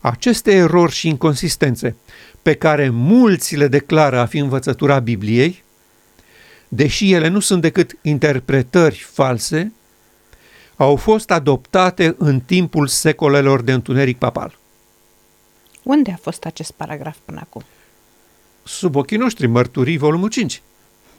Aceste 0.00 0.52
erori 0.52 0.92
și 0.92 1.08
inconsistențe, 1.08 1.96
pe 2.42 2.54
care 2.54 2.88
mulți 2.88 3.56
le 3.56 3.68
declară 3.68 4.18
a 4.18 4.26
fi 4.26 4.38
învățătura 4.38 4.98
Bibliei, 4.98 5.62
deși 6.68 7.12
ele 7.12 7.28
nu 7.28 7.40
sunt 7.40 7.60
decât 7.60 7.98
interpretări 8.02 9.06
false, 9.12 9.72
au 10.76 10.96
fost 10.96 11.30
adoptate 11.30 12.14
în 12.18 12.40
timpul 12.40 12.86
secolelor 12.86 13.62
de 13.62 13.72
întuneric 13.72 14.18
papal. 14.18 14.58
Unde 15.82 16.10
a 16.10 16.16
fost 16.20 16.44
acest 16.44 16.72
paragraf 16.72 17.16
până 17.24 17.40
acum? 17.42 17.62
Sub 18.62 18.94
ochii 18.94 19.16
noștri, 19.16 19.46
Mărturii, 19.46 19.96
volumul 19.96 20.28
5. 20.28 20.62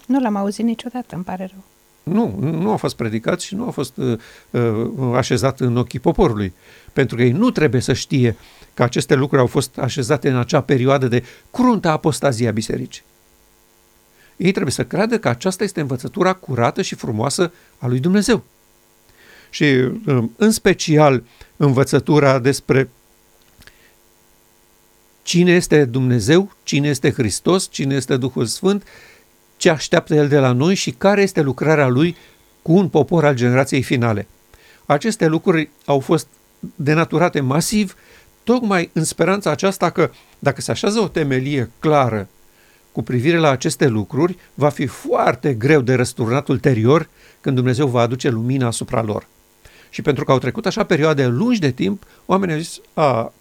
Nu 0.05 0.19
l-am 0.19 0.35
auzit 0.35 0.65
niciodată, 0.65 1.15
îmi 1.15 1.23
pare 1.23 1.49
rău. 1.51 1.63
Nu, 2.05 2.37
nu 2.39 2.71
a 2.71 2.75
fost 2.75 2.95
predicat 2.95 3.41
și 3.41 3.55
nu 3.55 3.67
a 3.67 3.69
fost 3.69 3.97
uh, 3.97 4.19
uh, 4.49 5.15
așezat 5.15 5.59
în 5.59 5.77
ochii 5.77 5.99
poporului. 5.99 6.53
Pentru 6.93 7.15
că 7.15 7.23
ei 7.23 7.31
nu 7.31 7.51
trebuie 7.51 7.81
să 7.81 7.93
știe 7.93 8.37
că 8.73 8.83
aceste 8.83 9.15
lucruri 9.15 9.41
au 9.41 9.47
fost 9.47 9.77
așezate 9.77 10.29
în 10.29 10.37
acea 10.37 10.61
perioadă 10.61 11.07
de 11.07 11.23
cruntă 11.51 11.87
apostazie 11.87 12.47
a 12.47 12.51
bisericii. 12.51 13.03
Ei 14.37 14.51
trebuie 14.51 14.73
să 14.73 14.85
creadă 14.85 15.19
că 15.19 15.29
aceasta 15.29 15.63
este 15.63 15.81
învățătura 15.81 16.33
curată 16.33 16.81
și 16.81 16.95
frumoasă 16.95 17.51
a 17.77 17.87
lui 17.87 17.99
Dumnezeu. 17.99 18.43
Și 19.49 19.63
uh, 19.63 20.23
în 20.35 20.51
special 20.51 21.23
învățătura 21.57 22.39
despre 22.39 22.89
cine 25.23 25.51
este 25.51 25.85
Dumnezeu, 25.85 26.51
cine 26.63 26.87
este 26.87 27.11
Hristos, 27.11 27.67
cine 27.71 27.95
este 27.95 28.17
Duhul 28.17 28.45
Sfânt, 28.45 28.83
ce 29.65 29.71
așteaptă 29.71 30.15
El 30.15 30.27
de 30.27 30.37
la 30.37 30.51
noi 30.51 30.75
și 30.75 30.91
care 30.91 31.21
este 31.21 31.41
lucrarea 31.41 31.87
Lui 31.87 32.15
cu 32.61 32.71
un 32.71 32.89
popor 32.89 33.25
al 33.25 33.35
generației 33.35 33.81
finale. 33.81 34.27
Aceste 34.85 35.25
lucruri 35.25 35.69
au 35.85 35.99
fost 35.99 36.27
denaturate 36.75 37.39
masiv 37.39 37.95
tocmai 38.43 38.89
în 38.93 39.03
speranța 39.03 39.51
aceasta 39.51 39.89
că 39.89 40.11
dacă 40.39 40.61
se 40.61 40.71
așează 40.71 40.99
o 40.99 41.07
temelie 41.07 41.71
clară 41.79 42.27
cu 42.91 43.03
privire 43.03 43.37
la 43.37 43.49
aceste 43.49 43.87
lucruri, 43.87 44.37
va 44.53 44.69
fi 44.69 44.85
foarte 44.85 45.53
greu 45.53 45.81
de 45.81 45.93
răsturnat 45.93 46.47
ulterior 46.47 47.09
când 47.41 47.55
Dumnezeu 47.55 47.87
va 47.87 48.01
aduce 48.01 48.29
lumina 48.29 48.67
asupra 48.67 49.01
lor. 49.01 49.27
Și 49.95 50.01
pentru 50.01 50.23
că 50.23 50.31
au 50.31 50.39
trecut 50.39 50.65
așa 50.65 50.83
perioade 50.83 51.25
lungi 51.25 51.59
de 51.59 51.71
timp, 51.71 52.03
oamenii 52.25 52.55
au 52.55 52.59
zis, 52.59 52.79
a, 52.93 53.33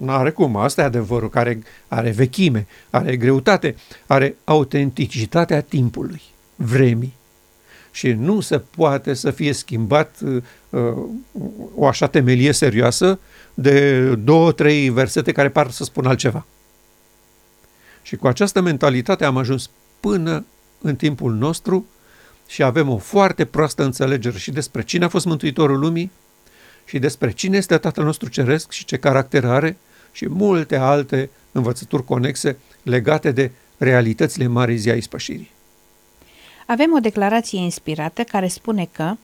n-are 0.00 0.30
cum, 0.30 0.56
asta 0.56 0.82
e 0.82 0.84
adevărul 0.84 1.28
care 1.30 1.62
are 1.88 2.10
vechime, 2.10 2.66
are 2.90 3.16
greutate, 3.16 3.76
are 4.06 4.36
autenticitatea 4.44 5.60
timpului, 5.60 6.22
vremii. 6.56 7.12
Și 7.90 8.12
nu 8.12 8.40
se 8.40 8.58
poate 8.58 9.14
să 9.14 9.30
fie 9.30 9.52
schimbat 9.52 10.18
uh, 10.70 10.96
o 11.74 11.86
așa 11.86 12.06
temelie 12.06 12.52
serioasă 12.52 13.18
de 13.54 14.06
două, 14.14 14.52
trei 14.52 14.88
versete 14.88 15.32
care 15.32 15.48
par 15.48 15.70
să 15.70 15.84
spună 15.84 16.08
altceva. 16.08 16.46
Și 18.02 18.16
cu 18.16 18.26
această 18.26 18.60
mentalitate 18.60 19.24
am 19.24 19.36
ajuns 19.36 19.70
până 20.00 20.44
în 20.80 20.96
timpul 20.96 21.32
nostru 21.32 21.86
și 22.46 22.62
avem 22.62 22.88
o 22.88 22.96
foarte 22.96 23.44
proastă 23.44 23.84
înțelegere 23.84 24.38
și 24.38 24.50
despre 24.50 24.82
cine 24.82 25.04
a 25.04 25.08
fost 25.08 25.26
Mântuitorul 25.26 25.78
Lumii 25.78 26.10
și 26.84 26.98
despre 26.98 27.32
cine 27.32 27.56
este 27.56 27.78
Tatăl 27.78 28.04
nostru 28.04 28.28
Ceresc 28.28 28.70
și 28.70 28.84
ce 28.84 28.96
caracter 28.96 29.44
are 29.44 29.76
și 30.12 30.28
multe 30.28 30.76
alte 30.76 31.30
învățături 31.52 32.04
conexe 32.04 32.58
legate 32.82 33.30
de 33.30 33.50
realitățile 33.78 34.46
marii 34.46 34.76
zi 34.76 34.90
a 34.90 34.94
ispășirii. 34.94 35.50
Avem 36.66 36.92
o 36.92 36.98
declarație 36.98 37.58
inspirată 37.58 38.22
care 38.22 38.48
spune 38.48 38.88
că 38.92 39.14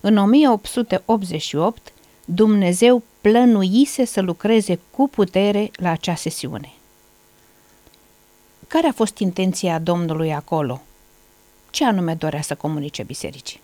în 0.00 0.16
1888 0.16 1.92
Dumnezeu 2.24 3.02
plănuise 3.20 4.04
să 4.04 4.20
lucreze 4.20 4.78
cu 4.90 5.08
putere 5.08 5.70
la 5.72 5.90
acea 5.90 6.14
sesiune. 6.14 6.72
Care 8.68 8.86
a 8.86 8.92
fost 8.92 9.18
intenția 9.18 9.78
Domnului 9.78 10.32
acolo? 10.32 10.82
Ce 11.70 11.84
anume 11.84 12.14
dorea 12.14 12.40
să 12.40 12.54
comunice 12.54 13.02
bisericii? 13.02 13.60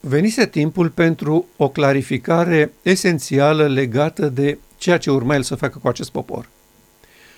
Venise 0.00 0.46
timpul 0.46 0.88
pentru 0.88 1.46
o 1.56 1.68
clarificare 1.68 2.72
esențială 2.82 3.66
legată 3.66 4.28
de 4.28 4.58
ceea 4.76 4.98
ce 4.98 5.10
urma 5.10 5.34
el 5.34 5.42
să 5.42 5.54
facă 5.54 5.78
cu 5.78 5.88
acest 5.88 6.10
popor. 6.10 6.48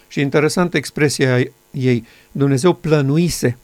Și 0.09 0.20
interesantă 0.20 0.76
expresia 0.76 1.38
ei, 1.70 2.07
Dumnezeu 2.32 2.72
plănuise, 2.72 3.57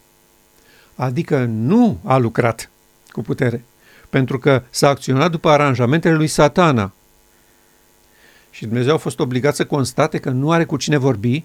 adică 0.94 1.44
nu 1.44 1.98
a 2.04 2.16
lucrat 2.16 2.70
cu 3.08 3.22
putere, 3.22 3.64
pentru 4.10 4.38
că 4.38 4.62
s-a 4.70 4.88
acționat 4.88 5.30
după 5.30 5.48
aranjamentele 5.48 6.14
lui 6.14 6.26
satana. 6.26 6.92
Și 8.50 8.66
Dumnezeu 8.66 8.94
a 8.94 8.98
fost 8.98 9.18
obligat 9.18 9.54
să 9.54 9.66
constate 9.66 10.18
că 10.18 10.30
nu 10.30 10.50
are 10.50 10.64
cu 10.64 10.76
cine 10.76 10.96
vorbi 10.96 11.44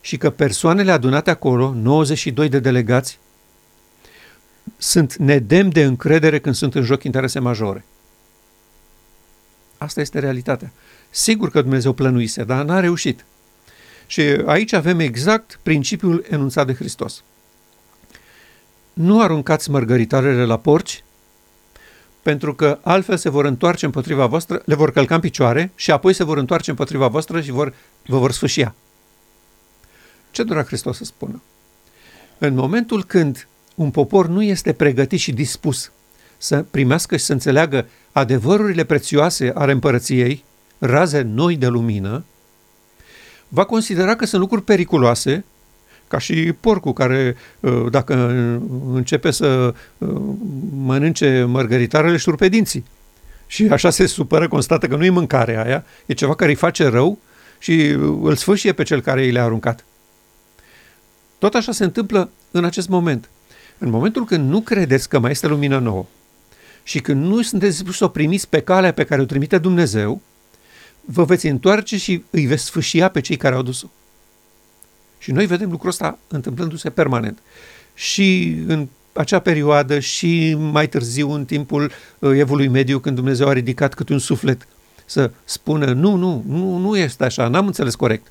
și 0.00 0.16
că 0.16 0.30
persoanele 0.30 0.90
adunate 0.90 1.30
acolo, 1.30 1.72
92 1.74 2.48
de 2.48 2.58
delegați, 2.58 3.18
sunt 4.76 5.16
nedemn 5.16 5.72
de 5.72 5.82
încredere 5.82 6.40
când 6.40 6.54
sunt 6.54 6.74
în 6.74 6.82
joc 6.82 7.02
interese 7.02 7.38
majore. 7.38 7.84
Asta 9.78 10.00
este 10.00 10.18
realitatea. 10.18 10.72
Sigur 11.10 11.50
că 11.50 11.60
Dumnezeu 11.62 11.92
plănuise, 11.92 12.44
dar 12.44 12.64
n-a 12.64 12.80
reușit. 12.80 13.24
Și 14.06 14.20
aici 14.46 14.72
avem 14.72 14.98
exact 15.00 15.58
principiul 15.62 16.24
enunțat 16.28 16.66
de 16.66 16.74
Hristos. 16.74 17.22
Nu 18.92 19.20
aruncați 19.22 19.70
mărgăritarele 19.70 20.44
la 20.44 20.58
porci, 20.58 21.02
pentru 22.22 22.54
că 22.54 22.78
altfel 22.82 23.16
se 23.16 23.28
vor 23.28 23.44
întoarce 23.44 23.84
împotriva 23.84 24.26
voastră, 24.26 24.62
le 24.64 24.74
vor 24.74 24.92
călca 24.92 25.14
în 25.14 25.20
picioare 25.20 25.72
și 25.74 25.90
apoi 25.90 26.12
se 26.12 26.24
vor 26.24 26.36
întoarce 26.36 26.70
împotriva 26.70 27.08
voastră 27.08 27.40
și 27.40 27.50
vor, 27.50 27.74
vă 28.06 28.18
vor 28.18 28.32
sfâșia. 28.32 28.74
Ce 30.30 30.42
dorea 30.42 30.62
Hristos 30.62 30.96
să 30.96 31.04
spună? 31.04 31.42
În 32.38 32.54
momentul 32.54 33.04
când 33.04 33.48
un 33.78 33.90
popor 33.90 34.26
nu 34.26 34.42
este 34.42 34.72
pregătit 34.72 35.18
și 35.18 35.32
dispus 35.32 35.92
să 36.38 36.64
primească 36.70 37.16
și 37.16 37.24
să 37.24 37.32
înțeleagă 37.32 37.86
adevărurile 38.12 38.84
prețioase 38.84 39.52
ale 39.54 39.72
împărăției, 39.72 40.44
raze 40.78 41.20
noi 41.20 41.56
de 41.56 41.66
lumină, 41.66 42.24
va 43.48 43.64
considera 43.64 44.16
că 44.16 44.26
sunt 44.26 44.40
lucruri 44.40 44.62
periculoase, 44.62 45.44
ca 46.08 46.18
și 46.18 46.52
porcul 46.60 46.92
care, 46.92 47.36
uh, 47.60 47.86
dacă 47.90 48.14
începe 48.92 49.30
să 49.30 49.74
uh, 49.98 50.08
mănânce 50.76 51.44
mărgăritarele, 51.48 52.12
își 52.12 52.30
rupe 52.30 52.48
dinții. 52.48 52.84
Și 53.46 53.68
așa 53.70 53.90
se 53.90 54.06
supără, 54.06 54.48
constată 54.48 54.86
că 54.86 54.96
nu 54.96 55.04
e 55.04 55.10
mâncare 55.10 55.64
aia, 55.64 55.84
e 56.06 56.12
ceva 56.12 56.34
care 56.34 56.50
îi 56.50 56.56
face 56.56 56.86
rău 56.86 57.18
și 57.58 57.82
îl 58.22 58.36
sfâșie 58.36 58.72
pe 58.72 58.82
cel 58.82 59.00
care 59.00 59.24
i 59.24 59.30
le-a 59.30 59.44
aruncat. 59.44 59.84
Tot 61.38 61.54
așa 61.54 61.72
se 61.72 61.84
întâmplă 61.84 62.30
în 62.50 62.64
acest 62.64 62.88
moment. 62.88 63.28
În 63.78 63.90
momentul 63.90 64.24
când 64.24 64.50
nu 64.50 64.60
credeți 64.60 65.08
că 65.08 65.18
mai 65.18 65.30
este 65.30 65.46
lumină 65.46 65.78
nouă 65.78 66.06
și 66.82 67.00
când 67.00 67.24
nu 67.24 67.42
sunteți 67.42 67.72
dispuși 67.72 67.98
să 67.98 68.04
o 68.04 68.08
primiți 68.08 68.48
pe 68.48 68.60
calea 68.60 68.92
pe 68.92 69.04
care 69.04 69.20
o 69.20 69.24
trimite 69.24 69.58
Dumnezeu, 69.58 70.20
vă 71.00 71.24
veți 71.24 71.46
întoarce 71.46 71.98
și 71.98 72.24
îi 72.30 72.46
veți 72.46 72.64
sfâșia 72.64 73.08
pe 73.08 73.20
cei 73.20 73.36
care 73.36 73.54
au 73.54 73.62
dus-o. 73.62 73.86
Și 75.18 75.32
noi 75.32 75.46
vedem 75.46 75.70
lucrul 75.70 75.90
ăsta 75.90 76.18
întâmplându-se 76.28 76.90
permanent. 76.90 77.38
Și 77.94 78.56
în 78.66 78.88
acea 79.12 79.38
perioadă 79.38 79.98
și 79.98 80.54
mai 80.54 80.88
târziu 80.88 81.30
în 81.30 81.44
timpul 81.44 81.90
uh, 82.18 82.38
evului 82.38 82.68
mediu 82.68 82.98
când 82.98 83.16
Dumnezeu 83.16 83.48
a 83.48 83.52
ridicat 83.52 83.94
câte 83.94 84.12
un 84.12 84.18
suflet 84.18 84.68
să 85.04 85.30
spună 85.44 85.92
nu, 85.92 86.14
nu, 86.14 86.44
nu, 86.46 86.76
nu 86.76 86.96
este 86.96 87.24
așa, 87.24 87.48
n-am 87.48 87.66
înțeles 87.66 87.94
corect. 87.94 88.26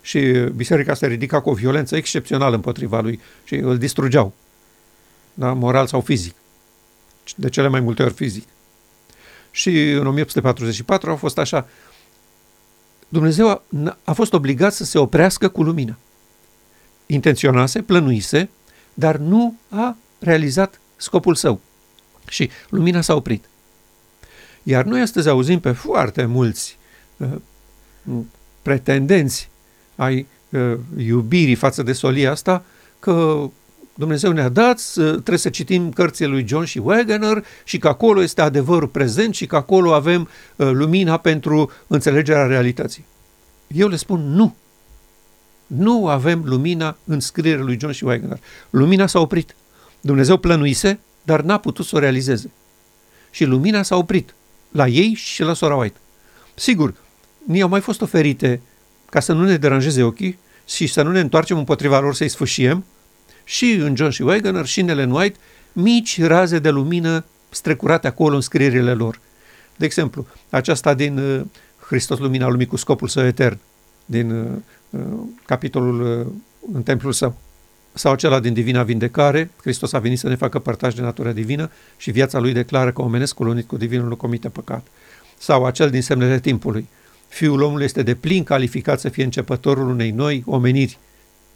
Și 0.00 0.20
biserica 0.56 0.94
se 0.94 1.06
ridica 1.06 1.40
cu 1.40 1.50
o 1.50 1.54
violență 1.54 1.96
excepțională 1.96 2.54
împotriva 2.54 3.00
lui 3.00 3.20
și 3.44 3.54
îl 3.54 3.78
distrugeau 3.78 4.24
da? 4.24 4.47
Moral 5.38 5.86
sau 5.86 6.00
fizic. 6.00 6.34
De 7.36 7.48
cele 7.48 7.68
mai 7.68 7.80
multe 7.80 8.02
ori 8.02 8.14
fizic. 8.14 8.48
Și 9.50 9.90
în 9.90 10.06
1844 10.06 11.10
a 11.10 11.14
fost 11.14 11.38
așa. 11.38 11.68
Dumnezeu 13.08 13.48
a, 13.48 13.62
a 14.04 14.12
fost 14.12 14.32
obligat 14.32 14.74
să 14.74 14.84
se 14.84 14.98
oprească 14.98 15.48
cu 15.48 15.62
lumina. 15.62 15.96
Intenționase, 17.06 17.82
plănuise, 17.82 18.50
dar 18.94 19.16
nu 19.16 19.54
a 19.68 19.96
realizat 20.18 20.80
scopul 20.96 21.34
său. 21.34 21.60
Și 22.28 22.50
lumina 22.68 23.00
s-a 23.00 23.14
oprit. 23.14 23.44
Iar 24.62 24.84
noi 24.84 25.00
astăzi 25.00 25.28
auzim 25.28 25.60
pe 25.60 25.72
foarte 25.72 26.24
mulți 26.24 26.78
uh, 27.16 27.28
pretendenți 28.62 29.50
ai 29.96 30.26
uh, 30.50 30.78
iubirii 30.96 31.54
față 31.54 31.82
de 31.82 31.92
solia 31.92 32.30
asta 32.30 32.64
că 32.98 33.48
Dumnezeu 33.98 34.32
ne-a 34.32 34.48
dat, 34.48 34.82
trebuie 34.94 35.38
să 35.38 35.48
citim 35.48 35.90
cărțile 35.90 36.26
lui 36.26 36.46
John 36.48 36.64
și 36.64 36.78
Wagner 36.78 37.44
și 37.64 37.78
că 37.78 37.88
acolo 37.88 38.22
este 38.22 38.40
adevărul 38.40 38.88
prezent 38.88 39.34
și 39.34 39.46
că 39.46 39.56
acolo 39.56 39.94
avem 39.94 40.28
uh, 40.56 40.70
lumina 40.72 41.16
pentru 41.16 41.70
înțelegerea 41.86 42.46
realității. 42.46 43.04
Eu 43.66 43.88
le 43.88 43.96
spun 43.96 44.20
nu. 44.20 44.56
Nu 45.66 46.08
avem 46.08 46.42
lumina 46.44 46.96
în 47.04 47.20
scrierea 47.20 47.64
lui 47.64 47.78
John 47.80 47.92
și 47.92 48.04
Wagner. 48.04 48.38
Lumina 48.70 49.06
s-a 49.06 49.20
oprit. 49.20 49.54
Dumnezeu 50.00 50.36
plănuise, 50.36 51.00
dar 51.22 51.40
n-a 51.40 51.58
putut 51.58 51.86
să 51.86 51.96
o 51.96 51.98
realizeze. 51.98 52.50
Și 53.30 53.44
lumina 53.44 53.82
s-a 53.82 53.96
oprit 53.96 54.34
la 54.70 54.86
ei 54.86 55.14
și 55.14 55.42
la 55.42 55.54
sora 55.54 55.76
White. 55.76 55.98
Sigur, 56.54 56.94
ni 57.46 57.62
au 57.62 57.68
mai 57.68 57.80
fost 57.80 58.00
oferite 58.02 58.60
ca 59.10 59.20
să 59.20 59.32
nu 59.32 59.44
ne 59.44 59.56
deranjeze 59.56 60.02
ochii 60.02 60.38
și 60.66 60.86
să 60.86 61.02
nu 61.02 61.10
ne 61.10 61.20
întoarcem 61.20 61.58
împotriva 61.58 62.00
lor 62.00 62.14
să-i 62.14 62.28
sfâșiem, 62.28 62.84
și 63.48 63.72
în 63.72 63.96
John 63.96 64.10
și 64.10 64.22
Wagner 64.22 64.66
și 64.66 64.80
în 64.80 64.88
Ellen 64.88 65.10
White, 65.10 65.38
mici 65.72 66.22
raze 66.22 66.58
de 66.58 66.70
lumină 66.70 67.24
strecurate 67.48 68.06
acolo 68.06 68.34
în 68.34 68.40
scrierile 68.40 68.92
lor. 68.92 69.20
De 69.76 69.84
exemplu, 69.84 70.26
aceasta 70.50 70.94
din 70.94 71.18
uh, 71.18 71.40
Hristos 71.86 72.18
Lumina 72.18 72.48
Lumii 72.48 72.66
cu 72.66 72.76
scopul 72.76 73.08
său 73.08 73.24
etern, 73.24 73.58
din 74.04 74.30
uh, 74.30 74.46
uh, 74.90 75.00
capitolul 75.44 76.18
uh, 76.18 76.26
în 76.74 76.82
templul 76.82 77.12
său. 77.12 77.36
Sau 77.92 78.12
acela 78.12 78.40
din 78.40 78.52
Divina 78.52 78.82
Vindecare, 78.82 79.50
Hristos 79.60 79.92
a 79.92 79.98
venit 79.98 80.18
să 80.18 80.28
ne 80.28 80.34
facă 80.34 80.58
părtași 80.58 80.96
de 80.96 81.02
natura 81.02 81.32
divină 81.32 81.70
și 81.96 82.10
viața 82.10 82.38
lui 82.38 82.52
declară 82.52 82.92
că 82.92 83.02
omenesc 83.02 83.40
unit 83.40 83.66
cu 83.66 83.76
divinul 83.76 84.08
nu 84.08 84.16
comite 84.16 84.48
păcat. 84.48 84.86
Sau 85.38 85.64
acel 85.64 85.90
din 85.90 86.02
semnele 86.02 86.40
timpului. 86.40 86.88
Fiul 87.28 87.62
omului 87.62 87.84
este 87.84 88.02
de 88.02 88.14
plin 88.14 88.44
calificat 88.44 89.00
să 89.00 89.08
fie 89.08 89.24
începătorul 89.24 89.88
unei 89.88 90.10
noi 90.10 90.42
omeniri, 90.46 90.98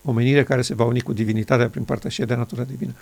omenire 0.05 0.45
care 0.45 0.63
se 0.63 0.75
va 0.75 0.85
uni 0.85 1.01
cu 1.01 1.13
divinitatea 1.13 1.69
prin 1.69 1.83
părtășie 1.83 2.25
de 2.25 2.35
natură 2.35 2.67
divină. 2.71 2.93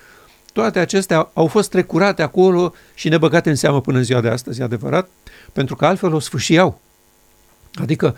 Toate 0.52 0.78
acestea 0.78 1.30
au 1.32 1.46
fost 1.46 1.70
trecurate 1.70 2.22
acolo 2.22 2.74
și 2.94 3.08
nebăgate 3.08 3.48
în 3.50 3.56
seamă 3.56 3.80
până 3.80 3.98
în 3.98 4.04
ziua 4.04 4.20
de 4.20 4.28
astăzi, 4.28 4.60
e 4.60 4.64
adevărat, 4.64 5.08
pentru 5.52 5.76
că 5.76 5.86
altfel 5.86 6.14
o 6.14 6.18
sfâșiau. 6.18 6.80
Adică 7.74 8.16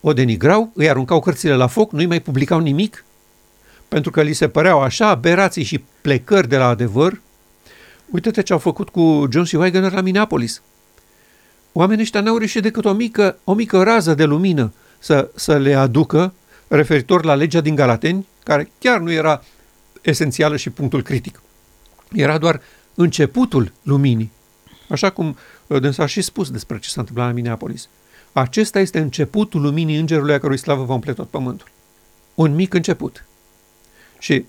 o 0.00 0.12
denigrau, 0.12 0.70
îi 0.74 0.88
aruncau 0.88 1.20
cărțile 1.20 1.54
la 1.54 1.66
foc, 1.66 1.92
nu-i 1.92 2.06
mai 2.06 2.20
publicau 2.20 2.60
nimic, 2.60 3.04
pentru 3.88 4.10
că 4.10 4.22
li 4.22 4.32
se 4.32 4.48
păreau 4.48 4.80
așa 4.80 5.08
aberații 5.08 5.62
și 5.62 5.84
plecări 6.00 6.48
de 6.48 6.56
la 6.56 6.66
adevăr. 6.66 7.20
Uite-te 8.10 8.42
ce 8.42 8.52
au 8.52 8.58
făcut 8.58 8.88
cu 8.88 9.26
John 9.30 9.44
C. 9.44 9.60
Wagner 9.60 9.92
la 9.92 10.00
Minneapolis. 10.00 10.62
oamenii 11.72 12.02
ăștia 12.02 12.20
n-au 12.20 12.36
reușit 12.36 12.62
decât 12.62 12.84
o 12.84 12.92
mică, 12.92 13.38
o 13.44 13.54
mică 13.54 13.82
rază 13.82 14.14
de 14.14 14.24
lumină 14.24 14.72
să, 14.98 15.30
să 15.34 15.56
le 15.56 15.74
aducă 15.74 16.32
referitor 16.68 17.24
la 17.24 17.34
legea 17.34 17.60
din 17.60 17.74
Galateni, 17.74 18.26
care 18.42 18.70
chiar 18.78 19.00
nu 19.00 19.12
era 19.12 19.42
esențială 20.02 20.56
și 20.56 20.70
punctul 20.70 21.02
critic. 21.02 21.42
Era 22.12 22.38
doar 22.38 22.60
începutul 22.94 23.72
luminii. 23.82 24.32
Așa 24.88 25.10
cum 25.10 25.36
uh, 25.66 25.80
dânsa 25.80 26.02
a 26.02 26.06
și 26.06 26.22
spus 26.22 26.50
despre 26.50 26.78
ce 26.78 26.88
s-a 26.88 27.00
întâmplat 27.00 27.26
la 27.26 27.32
Minneapolis. 27.32 27.88
Acesta 28.32 28.80
este 28.80 28.98
începutul 28.98 29.60
luminii 29.60 29.98
îngerului 29.98 30.34
a 30.34 30.38
cărui 30.38 30.58
slavă 30.58 30.84
va 30.84 30.94
umple 30.94 31.12
tot 31.12 31.28
pământul. 31.28 31.68
Un 32.34 32.54
mic 32.54 32.74
început. 32.74 33.24
Și 34.18 34.44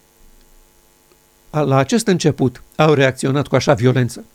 la 1.50 1.78
acest 1.78 2.08
început 2.08 2.62
au 2.76 2.94
reacționat 2.94 3.48
cu 3.48 3.56
așa 3.56 3.74
violență. 3.74 4.26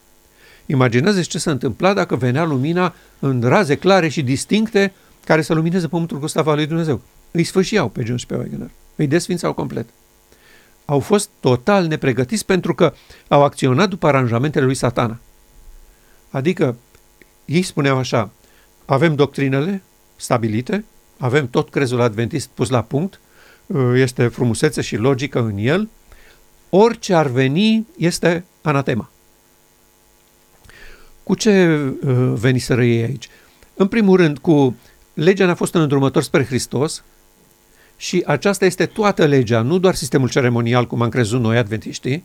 Imaginează 0.67 1.23
ce 1.23 1.39
s-a 1.39 1.51
întâmplat 1.51 1.95
dacă 1.95 2.17
venea 2.17 2.45
lumina 2.45 2.95
în 3.19 3.43
raze 3.43 3.77
clare 3.77 4.09
și 4.09 4.23
distincte 4.23 4.93
care 5.25 5.43
să 5.43 5.55
lumineze 5.55 5.89
pământul 5.89 6.19
cu 6.19 6.27
slava 6.27 6.55
lui 6.55 6.67
Dumnezeu. 6.67 7.01
Îi 7.33 7.45
sfârșiau 7.45 7.89
pe 7.89 8.05
John 8.05 8.19
și 8.19 8.27
pe 8.27 8.37
Wagner. 8.37 8.71
Îi 8.97 9.07
desfințau 9.07 9.53
complet. 9.53 9.89
Au 10.85 11.01
fost 11.01 11.31
total 11.41 11.87
nepregătiți 11.87 12.47
pentru 12.47 12.75
că 12.75 12.95
au 13.29 13.43
acționat 13.45 13.89
după 13.89 14.07
aranjamentele 14.07 14.65
lui 14.65 14.75
satana. 14.75 15.19
Adică 16.31 16.77
ei 17.45 17.63
spuneau 17.63 17.99
așa, 17.99 18.31
avem 18.85 19.15
doctrinele 19.15 19.83
stabilite, 20.17 20.85
avem 21.19 21.49
tot 21.49 21.71
crezul 21.71 22.01
adventist 22.01 22.49
pus 22.49 22.69
la 22.69 22.83
punct, 22.83 23.21
este 23.95 24.29
frumusețe 24.29 24.81
și 24.81 24.97
logică 24.97 25.41
în 25.41 25.57
el, 25.59 25.89
orice 26.71 27.15
ar 27.15 27.27
veni 27.27 27.87
este 27.97 28.45
anatema. 28.63 29.11
Cu 31.23 31.35
ce 31.35 31.77
uh, 31.77 32.33
veniseră 32.35 32.85
ei 32.85 33.03
aici? 33.03 33.29
În 33.75 33.87
primul 33.87 34.17
rând, 34.17 34.39
cu 34.39 34.77
legea 35.15 35.45
ne-a 35.45 35.55
fost 35.55 35.75
în 35.75 35.81
îndrumător 35.81 36.23
spre 36.23 36.45
Hristos 36.45 37.05
și 38.03 38.23
aceasta 38.27 38.65
este 38.65 38.87
toată 38.87 39.27
legea, 39.27 39.61
nu 39.61 39.79
doar 39.79 39.95
sistemul 39.95 40.29
ceremonial, 40.29 40.87
cum 40.87 41.03
am 41.03 41.09
crezut 41.09 41.41
noi 41.41 41.57
adventiștii. 41.57 42.25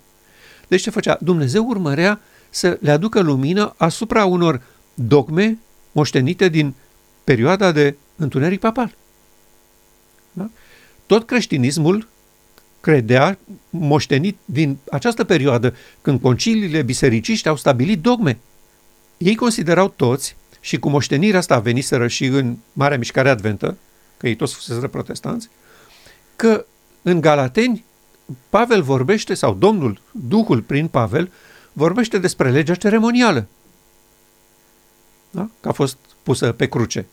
Deci 0.68 0.82
ce 0.82 0.90
făcea? 0.90 1.18
Dumnezeu 1.22 1.66
urmărea 1.68 2.20
să 2.50 2.78
le 2.82 2.92
aducă 2.92 3.20
lumină 3.20 3.74
asupra 3.78 4.26
unor 4.26 4.62
dogme 4.94 5.58
moștenite 5.92 6.50
din 6.50 6.74
perioada 7.24 7.72
de 7.72 7.96
întuneric 8.16 8.60
papal. 8.60 8.96
Da? 10.32 10.50
Tot 11.06 11.26
creștinismul 11.26 12.08
credea, 12.80 13.38
moștenit 13.70 14.38
din 14.46 14.78
această 14.92 15.24
perioadă, 15.24 15.76
când 16.02 16.22
conciliile 16.22 16.82
bisericiști 16.82 17.48
au 17.48 17.56
stabilit 17.56 18.02
dogme. 18.02 18.40
Ei 19.18 19.36
considerau 19.36 19.88
toți, 19.88 20.36
și 20.60 20.80
cu 20.80 20.90
moștenirea 20.90 21.40
asta 21.40 21.60
veniseră 21.60 22.08
și 22.08 22.26
în 22.26 22.58
Marea 22.74 22.98
Mișcare 22.98 23.30
Adventă, 23.30 23.78
că 24.18 24.28
ei 24.28 24.36
toți 24.36 24.54
fuseseră 24.54 24.88
protestanți, 24.88 25.50
că 26.38 26.66
în 27.02 27.22
Galateni 27.22 27.86
Pavel 28.50 28.82
vorbește, 28.82 29.34
sau 29.34 29.54
Domnul, 29.54 30.02
Duhul 30.12 30.62
prin 30.62 30.88
Pavel, 30.88 31.32
vorbește 31.74 32.18
despre 32.18 32.52
legea 32.52 32.76
ceremonială, 32.76 33.48
da? 35.30 35.50
că 35.60 35.68
a 35.68 35.72
fost 35.72 35.98
pusă 36.24 36.52
pe 36.52 36.68
cruce. 36.68 37.06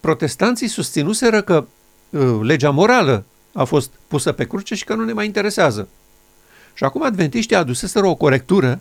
Protestanții 0.00 0.68
susținuseră 0.68 1.42
că 1.42 1.66
uh, 2.10 2.38
legea 2.42 2.70
morală 2.70 3.24
a 3.52 3.64
fost 3.64 3.90
pusă 4.08 4.32
pe 4.32 4.46
cruce 4.46 4.74
și 4.74 4.84
că 4.84 4.94
nu 4.94 5.04
ne 5.04 5.12
mai 5.12 5.26
interesează. 5.26 5.88
Și 6.74 6.84
acum 6.84 7.02
adventiștii 7.02 7.56
aduseseră 7.56 8.06
o 8.06 8.14
corectură 8.14 8.80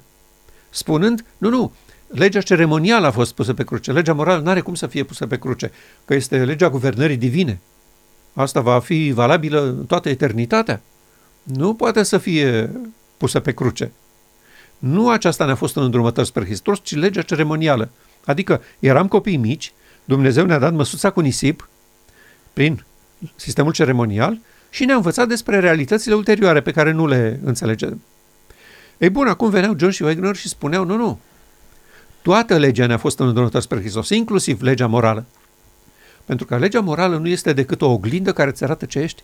spunând, 0.69 1.25
nu, 1.37 1.49
nu, 1.49 1.71
legea 2.07 2.41
ceremonială 2.41 3.07
a 3.07 3.11
fost 3.11 3.33
pusă 3.33 3.53
pe 3.53 3.63
cruce, 3.63 3.91
legea 3.91 4.13
morală 4.13 4.41
nu 4.41 4.49
are 4.49 4.61
cum 4.61 4.75
să 4.75 4.87
fie 4.87 5.03
pusă 5.03 5.27
pe 5.27 5.37
cruce, 5.37 5.71
că 6.05 6.13
este 6.13 6.43
legea 6.43 6.69
guvernării 6.69 7.17
divine. 7.17 7.59
Asta 8.33 8.59
va 8.61 8.79
fi 8.79 9.11
valabilă 9.11 9.61
în 9.61 9.85
toată 9.85 10.09
eternitatea. 10.09 10.81
Nu 11.43 11.73
poate 11.73 12.03
să 12.03 12.17
fie 12.17 12.71
pusă 13.17 13.39
pe 13.39 13.53
cruce. 13.53 13.91
Nu 14.77 15.09
aceasta 15.09 15.45
ne-a 15.45 15.55
fost 15.55 15.75
în 15.75 15.83
îndrumătări 15.83 16.27
spre 16.27 16.43
Hristos, 16.43 16.79
ci 16.83 16.95
legea 16.95 17.21
ceremonială. 17.21 17.89
Adică 18.25 18.61
eram 18.79 19.07
copii 19.07 19.37
mici, 19.37 19.73
Dumnezeu 20.05 20.45
ne-a 20.45 20.59
dat 20.59 20.73
măsuța 20.73 21.09
cu 21.09 21.19
nisip 21.19 21.69
prin 22.53 22.83
sistemul 23.35 23.71
ceremonial 23.71 24.39
și 24.69 24.85
ne-a 24.85 24.95
învățat 24.95 25.27
despre 25.27 25.59
realitățile 25.59 26.15
ulterioare 26.15 26.61
pe 26.61 26.71
care 26.71 26.91
nu 26.91 27.07
le 27.07 27.39
înțelegem. 27.43 28.01
Ei 28.97 29.09
bun, 29.09 29.27
acum 29.27 29.49
veneau 29.49 29.77
John 29.77 29.91
și 29.91 30.03
Wagner 30.03 30.35
și 30.35 30.47
spuneau, 30.47 30.85
nu, 30.85 30.95
nu, 30.95 31.19
toată 32.21 32.57
legea 32.57 32.85
ne-a 32.85 32.97
fost 32.97 33.19
îndrumătată 33.19 33.59
spre 33.59 33.79
Hristos, 33.79 34.09
inclusiv 34.09 34.61
legea 34.61 34.87
morală. 34.87 35.25
Pentru 36.25 36.45
că 36.45 36.57
legea 36.57 36.79
morală 36.79 37.17
nu 37.17 37.27
este 37.27 37.53
decât 37.53 37.81
o 37.81 37.91
oglindă 37.91 38.33
care 38.33 38.49
îți 38.49 38.63
arată 38.63 38.85
ce 38.85 38.99
ești. 38.99 39.23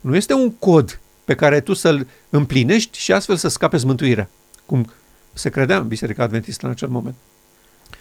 Nu 0.00 0.16
este 0.16 0.34
un 0.34 0.52
cod 0.52 1.00
pe 1.24 1.34
care 1.34 1.60
tu 1.60 1.74
să-l 1.74 2.06
împlinești 2.30 2.98
și 2.98 3.12
astfel 3.12 3.36
să 3.36 3.48
scapeți 3.48 3.86
mântuirea, 3.86 4.28
cum 4.66 4.92
se 5.32 5.50
credea 5.50 5.78
în 5.78 5.88
Biserica 5.88 6.22
Adventistă 6.22 6.66
în 6.66 6.72
acel 6.72 6.88
moment. 6.88 7.14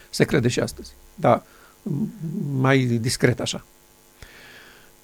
Se 0.10 0.24
crede 0.24 0.48
și 0.48 0.60
astăzi, 0.60 0.92
dar 1.16 1.44
mai 2.52 2.80
discret 2.80 3.40
așa. 3.40 3.66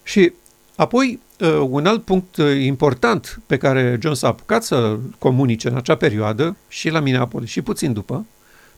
Și 0.03 0.33
apoi, 0.75 1.19
uh, 1.39 1.65
un 1.69 1.85
alt 1.85 2.03
punct 2.03 2.37
uh, 2.37 2.61
important 2.61 3.39
pe 3.45 3.57
care 3.57 3.97
John 4.01 4.15
s-a 4.15 4.27
apucat 4.27 4.63
să 4.63 4.97
comunice 5.17 5.67
în 5.67 5.75
acea 5.75 5.95
perioadă, 5.95 6.55
și 6.67 6.89
la 6.89 6.99
Minneapolis 6.99 7.49
și 7.49 7.61
puțin 7.61 7.93
după, 7.93 8.25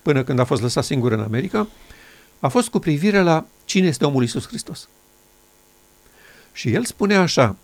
până 0.01 0.23
când 0.23 0.39
a 0.39 0.43
fost 0.43 0.61
lăsat 0.61 0.83
singur 0.83 1.11
în 1.11 1.19
America, 1.19 1.67
a 2.39 2.47
fost 2.47 2.69
cu 2.69 2.79
privire 2.79 3.21
la 3.21 3.45
cine 3.69 3.87
este 3.87 4.05
omul 4.05 4.21
Iisus 4.21 4.47
Hristos. 4.47 4.87
Și 6.51 6.73
el 6.73 6.85
spune 6.85 7.15
așa, 7.15 7.55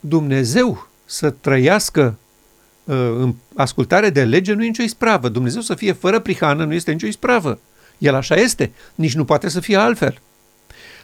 Dumnezeu 0.00 0.88
să 1.04 1.30
trăiască 1.30 2.18
uh, 2.84 2.96
în 2.96 3.34
ascultare 3.54 4.10
de 4.10 4.24
lege 4.24 4.52
nu 4.52 4.64
e 4.64 4.66
nicio 4.66 4.82
ispravă. 4.82 5.28
Dumnezeu 5.28 5.60
să 5.60 5.74
fie 5.74 5.92
fără 5.92 6.18
prihană 6.18 6.64
nu 6.64 6.72
este 6.74 6.92
nicio 6.92 7.06
ispravă. 7.06 7.58
El 7.98 8.14
așa 8.14 8.34
este, 8.34 8.72
nici 8.94 9.14
nu 9.14 9.24
poate 9.24 9.48
să 9.48 9.60
fie 9.60 9.76
altfel. 9.76 10.20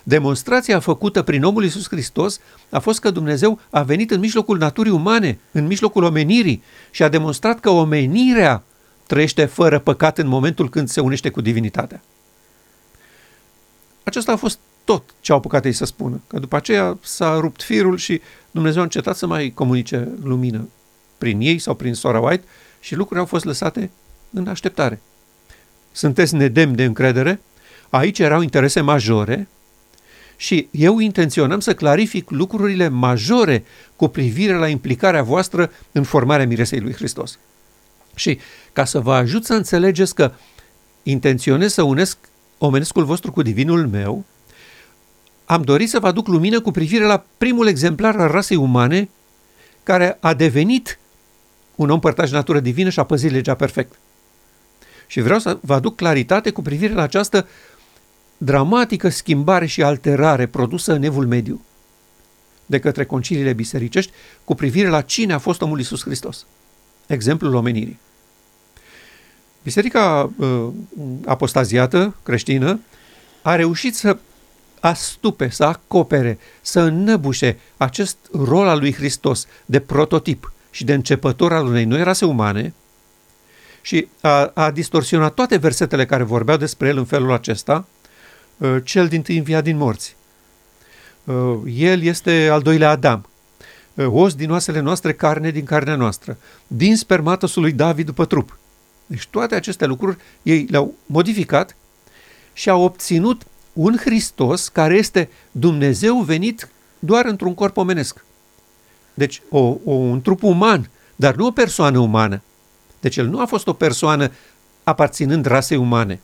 Demonstrația 0.03 0.79
făcută 0.79 1.21
prin 1.21 1.43
omul 1.43 1.63
Iisus 1.63 1.87
Hristos 1.87 2.39
a 2.69 2.79
fost 2.79 2.99
că 2.99 3.09
Dumnezeu 3.09 3.59
a 3.69 3.83
venit 3.83 4.11
în 4.11 4.19
mijlocul 4.19 4.57
naturii 4.57 4.91
umane, 4.91 5.39
în 5.51 5.65
mijlocul 5.67 6.03
omenirii 6.03 6.63
și 6.91 7.03
a 7.03 7.09
demonstrat 7.09 7.59
că 7.59 7.69
omenirea 7.69 8.63
trăiește 9.07 9.45
fără 9.45 9.79
păcat 9.79 10.17
în 10.17 10.27
momentul 10.27 10.69
când 10.69 10.89
se 10.89 11.01
unește 11.01 11.29
cu 11.29 11.41
divinitatea. 11.41 12.01
Acesta 14.03 14.31
a 14.31 14.35
fost 14.35 14.59
tot 14.83 15.03
ce 15.19 15.31
au 15.31 15.37
apucat 15.37 15.65
ei 15.65 15.73
să 15.73 15.85
spună, 15.85 16.21
că 16.27 16.39
după 16.39 16.55
aceea 16.55 16.97
s-a 17.01 17.39
rupt 17.39 17.63
firul 17.63 17.97
și 17.97 18.21
Dumnezeu 18.51 18.79
a 18.81 18.83
încetat 18.83 19.15
să 19.15 19.27
mai 19.27 19.51
comunice 19.55 20.07
lumină 20.23 20.67
prin 21.17 21.39
ei 21.39 21.59
sau 21.59 21.73
prin 21.75 21.93
sora 21.93 22.19
White 22.19 22.43
și 22.79 22.95
lucrurile 22.95 23.19
au 23.19 23.25
fost 23.25 23.45
lăsate 23.45 23.91
în 24.33 24.47
așteptare. 24.47 25.01
Sunteți 25.91 26.35
nedemni 26.35 26.75
de 26.75 26.83
încredere? 26.83 27.41
Aici 27.89 28.19
erau 28.19 28.41
interese 28.41 28.81
majore 28.81 29.47
și 30.35 30.67
eu 30.71 30.99
intenționam 30.99 31.59
să 31.59 31.75
clarific 31.75 32.29
lucrurile 32.29 32.87
majore 32.87 33.63
cu 33.95 34.07
privire 34.07 34.53
la 34.53 34.67
implicarea 34.67 35.23
voastră 35.23 35.71
în 35.91 36.03
formarea 36.03 36.47
miresei 36.47 36.79
lui 36.79 36.93
Hristos. 36.93 37.39
Și 38.15 38.39
ca 38.73 38.85
să 38.85 38.99
vă 38.99 39.13
ajut 39.13 39.45
să 39.45 39.53
înțelegeți 39.53 40.15
că 40.15 40.31
intenționez 41.03 41.73
să 41.73 41.81
unesc 41.81 42.17
omenescul 42.65 43.03
vostru 43.03 43.31
cu 43.31 43.41
divinul 43.41 43.87
meu, 43.87 44.25
am 45.45 45.61
dorit 45.61 45.89
să 45.89 45.99
vă 45.99 46.07
aduc 46.07 46.27
lumină 46.27 46.61
cu 46.61 46.71
privire 46.71 47.03
la 47.03 47.23
primul 47.37 47.67
exemplar 47.67 48.19
al 48.19 48.31
rasei 48.31 48.57
umane 48.57 49.09
care 49.83 50.17
a 50.19 50.33
devenit 50.33 50.99
un 51.75 51.89
om 51.89 51.99
părtaș 51.99 52.31
natură 52.31 52.59
divină 52.59 52.89
și 52.89 52.99
a 52.99 53.03
păzit 53.03 53.31
legea 53.31 53.55
perfect. 53.55 53.99
Și 55.07 55.21
vreau 55.21 55.39
să 55.39 55.57
vă 55.61 55.73
aduc 55.73 55.95
claritate 55.95 56.49
cu 56.49 56.61
privire 56.61 56.93
la 56.93 57.01
această 57.01 57.47
dramatică 58.37 59.09
schimbare 59.09 59.65
și 59.65 59.83
alterare 59.83 60.47
produsă 60.47 60.93
în 60.93 61.03
evul 61.03 61.27
mediu 61.27 61.61
de 62.65 62.79
către 62.79 63.05
conciliile 63.05 63.53
bisericești 63.53 64.11
cu 64.43 64.55
privire 64.55 64.87
la 64.87 65.01
cine 65.01 65.33
a 65.33 65.37
fost 65.37 65.61
omul 65.61 65.77
Iisus 65.77 66.03
Hristos. 66.03 66.45
Exemplul 67.07 67.53
omenirii. 67.53 67.99
Biserica 69.63 70.31
uh, 70.37 70.67
apostaziată, 71.25 72.15
creștină, 72.23 72.79
a 73.41 73.55
reușit 73.55 73.95
să 73.95 74.17
astupe, 74.79 75.49
să 75.49 75.63
acopere, 75.63 76.37
să 76.61 76.79
înnăbușe 76.79 77.59
acest 77.77 78.17
rol 78.31 78.67
al 78.67 78.79
lui 78.79 78.93
Hristos 78.93 79.47
de 79.65 79.79
prototip 79.79 80.51
și 80.71 80.83
de 80.83 80.93
începător 80.93 81.53
al 81.53 81.65
unei 81.65 81.85
noi 81.85 82.03
rase 82.03 82.25
umane 82.25 82.73
și 83.81 84.07
a, 84.21 84.51
a 84.53 84.71
distorsionat 84.71 85.33
toate 85.33 85.57
versetele 85.57 86.05
care 86.05 86.23
vorbeau 86.23 86.57
despre 86.57 86.87
el 86.87 86.97
în 86.97 87.05
felul 87.05 87.31
acesta, 87.31 87.87
uh, 88.57 88.77
cel 88.83 89.07
din 89.07 89.21
tâi 89.21 89.37
învia 89.37 89.61
din 89.61 89.77
morți. 89.77 90.15
Uh, 91.23 91.57
el 91.65 92.01
este 92.01 92.47
al 92.51 92.61
doilea 92.61 92.89
Adam, 92.89 93.29
uh, 93.93 94.07
os 94.09 94.35
din 94.35 94.51
oasele 94.51 94.79
noastre, 94.79 95.13
carne 95.13 95.49
din 95.49 95.65
carnea 95.65 95.95
noastră, 95.95 96.37
din 96.67 96.95
spermatosul 96.95 97.61
lui 97.61 97.71
David 97.71 98.05
după 98.05 98.25
trup. 98.25 98.59
Deci 99.11 99.27
toate 99.27 99.55
aceste 99.55 99.85
lucruri 99.85 100.17
ei 100.41 100.67
le-au 100.69 100.93
modificat 101.05 101.75
și 102.53 102.69
au 102.69 102.81
obținut 102.81 103.41
un 103.73 103.97
Hristos 103.97 104.67
care 104.67 104.95
este 104.95 105.29
Dumnezeu 105.51 106.17
venit 106.17 106.69
doar 106.99 107.25
într-un 107.25 107.53
corp 107.53 107.77
omenesc. 107.77 108.23
Deci 109.13 109.41
o, 109.49 109.77
o, 109.83 109.91
un 109.91 110.21
trup 110.21 110.43
uman, 110.43 110.89
dar 111.15 111.35
nu 111.35 111.45
o 111.45 111.51
persoană 111.51 111.99
umană. 111.99 112.41
Deci 112.99 113.17
el 113.17 113.27
nu 113.27 113.39
a 113.39 113.45
fost 113.45 113.67
o 113.67 113.73
persoană 113.73 114.31
aparținând 114.83 115.45
rasei 115.45 115.77
umane. 115.77 116.19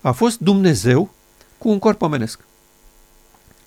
A 0.00 0.12
fost 0.12 0.38
Dumnezeu 0.38 1.10
cu 1.58 1.68
un 1.68 1.78
corp 1.78 2.02
omenesc. 2.02 2.40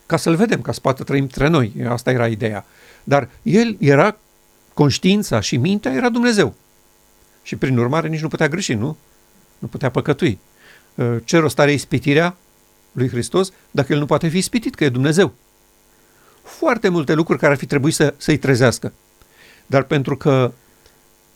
Ca 0.06 0.18
să-l 0.18 0.36
vedem, 0.36 0.62
ca 0.62 0.72
să 0.72 0.80
poată 0.80 1.04
trăim 1.04 1.24
între 1.24 1.48
noi. 1.48 1.74
Asta 1.88 2.12
era 2.12 2.28
ideea. 2.28 2.66
Dar 3.04 3.30
el 3.42 3.76
era, 3.80 4.18
conștiința 4.74 5.40
și 5.40 5.58
mintea 5.58 5.92
era 5.92 6.10
Dumnezeu. 6.10 6.56
Și 7.48 7.56
prin 7.56 7.78
urmare 7.78 8.08
nici 8.08 8.22
nu 8.22 8.28
putea 8.28 8.48
greși, 8.48 8.74
nu? 8.74 8.98
Nu 9.60 9.68
putea 9.68 9.90
păcătui. 9.90 10.40
Ă, 10.98 11.20
ce 11.24 11.38
rost 11.38 11.60
are 11.60 11.74
ispitirea 11.74 12.36
lui 12.92 13.10
Hristos 13.10 13.52
dacă 13.72 13.94
el 13.94 14.00
nu 14.00 14.06
poate 14.06 14.28
fi 14.28 14.38
ispitit, 14.38 14.76
că 14.76 14.84
e 14.84 14.90
Dumnezeu? 14.90 15.34
Foarte 16.44 16.90
multe 16.90 17.14
lucruri 17.14 17.40
care 17.40 17.52
ar 17.52 17.58
fi 17.58 17.66
trebuit 17.66 17.94
să, 17.94 18.14
să-i 18.18 18.38
trezească. 18.38 18.94
Dar 19.66 19.84
pentru 19.84 20.18
că 20.18 20.52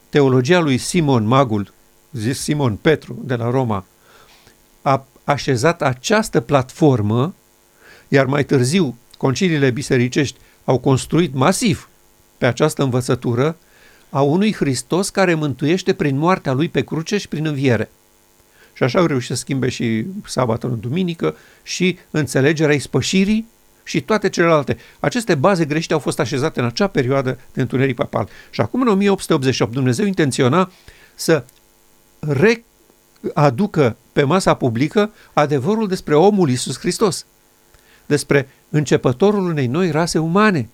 teologia 0.10 0.60
lui 0.60 0.78
Simon 0.78 1.26
Magul, 1.26 1.74
zis 2.12 2.42
Simon 2.42 2.76
Petru 2.76 3.22
de 3.24 3.36
la 3.36 3.50
Roma, 3.50 3.86
a 4.82 5.06
așezat 5.24 5.82
această 5.82 6.40
platformă, 6.40 7.36
iar 8.08 8.26
mai 8.26 8.46
târziu 8.46 8.98
conciliile 9.18 9.70
bisericești 9.70 10.40
au 10.66 10.78
construit 10.78 11.34
masiv 11.34 11.90
pe 12.38 12.46
această 12.46 12.84
învățătură 12.84 13.58
a 14.12 14.22
unui 14.22 14.54
Hristos 14.54 15.10
care 15.10 15.34
mântuiește 15.34 15.94
prin 15.94 16.18
moartea 16.18 16.54
lui 16.54 16.70
pe 16.70 16.82
cruce 16.82 17.18
și 17.18 17.28
prin 17.28 17.46
înviere. 17.46 17.90
Și 18.74 18.84
așa 18.84 19.00
au 19.00 19.06
reușit 19.06 19.30
să 19.30 19.36
schimbe 19.36 19.70
și 19.70 20.06
sabatul 20.26 20.72
în 20.72 20.80
duminică 20.80 21.36
și 21.64 21.98
înțelegerea 22.12 22.76
ispășirii 22.76 23.48
și 23.84 24.02
toate 24.02 24.30
celelalte. 24.30 24.78
Aceste 25.00 25.36
baze 25.36 25.66
greșite 25.66 25.94
au 25.94 26.00
fost 26.00 26.20
așezate 26.20 26.60
în 26.60 26.66
acea 26.66 26.88
perioadă 26.88 27.40
de 27.54 27.62
întuneric 27.62 27.96
papal. 27.96 28.30
Și 28.50 28.62
acum, 28.62 28.82
în 28.82 28.88
1888, 28.88 29.74
Dumnezeu 29.74 30.06
intenționa 30.06 30.72
să 31.16 31.44
readucă 32.20 33.96
pe 34.14 34.24
masa 34.24 34.54
publică 34.54 35.12
adevărul 35.34 35.88
despre 35.88 36.16
omul 36.16 36.50
Isus 36.50 36.80
Hristos, 36.80 37.26
despre 38.06 38.50
începătorul 38.70 39.46
unei 39.50 39.68
noi 39.68 39.92
rase 39.92 40.20
umane. 40.20 40.70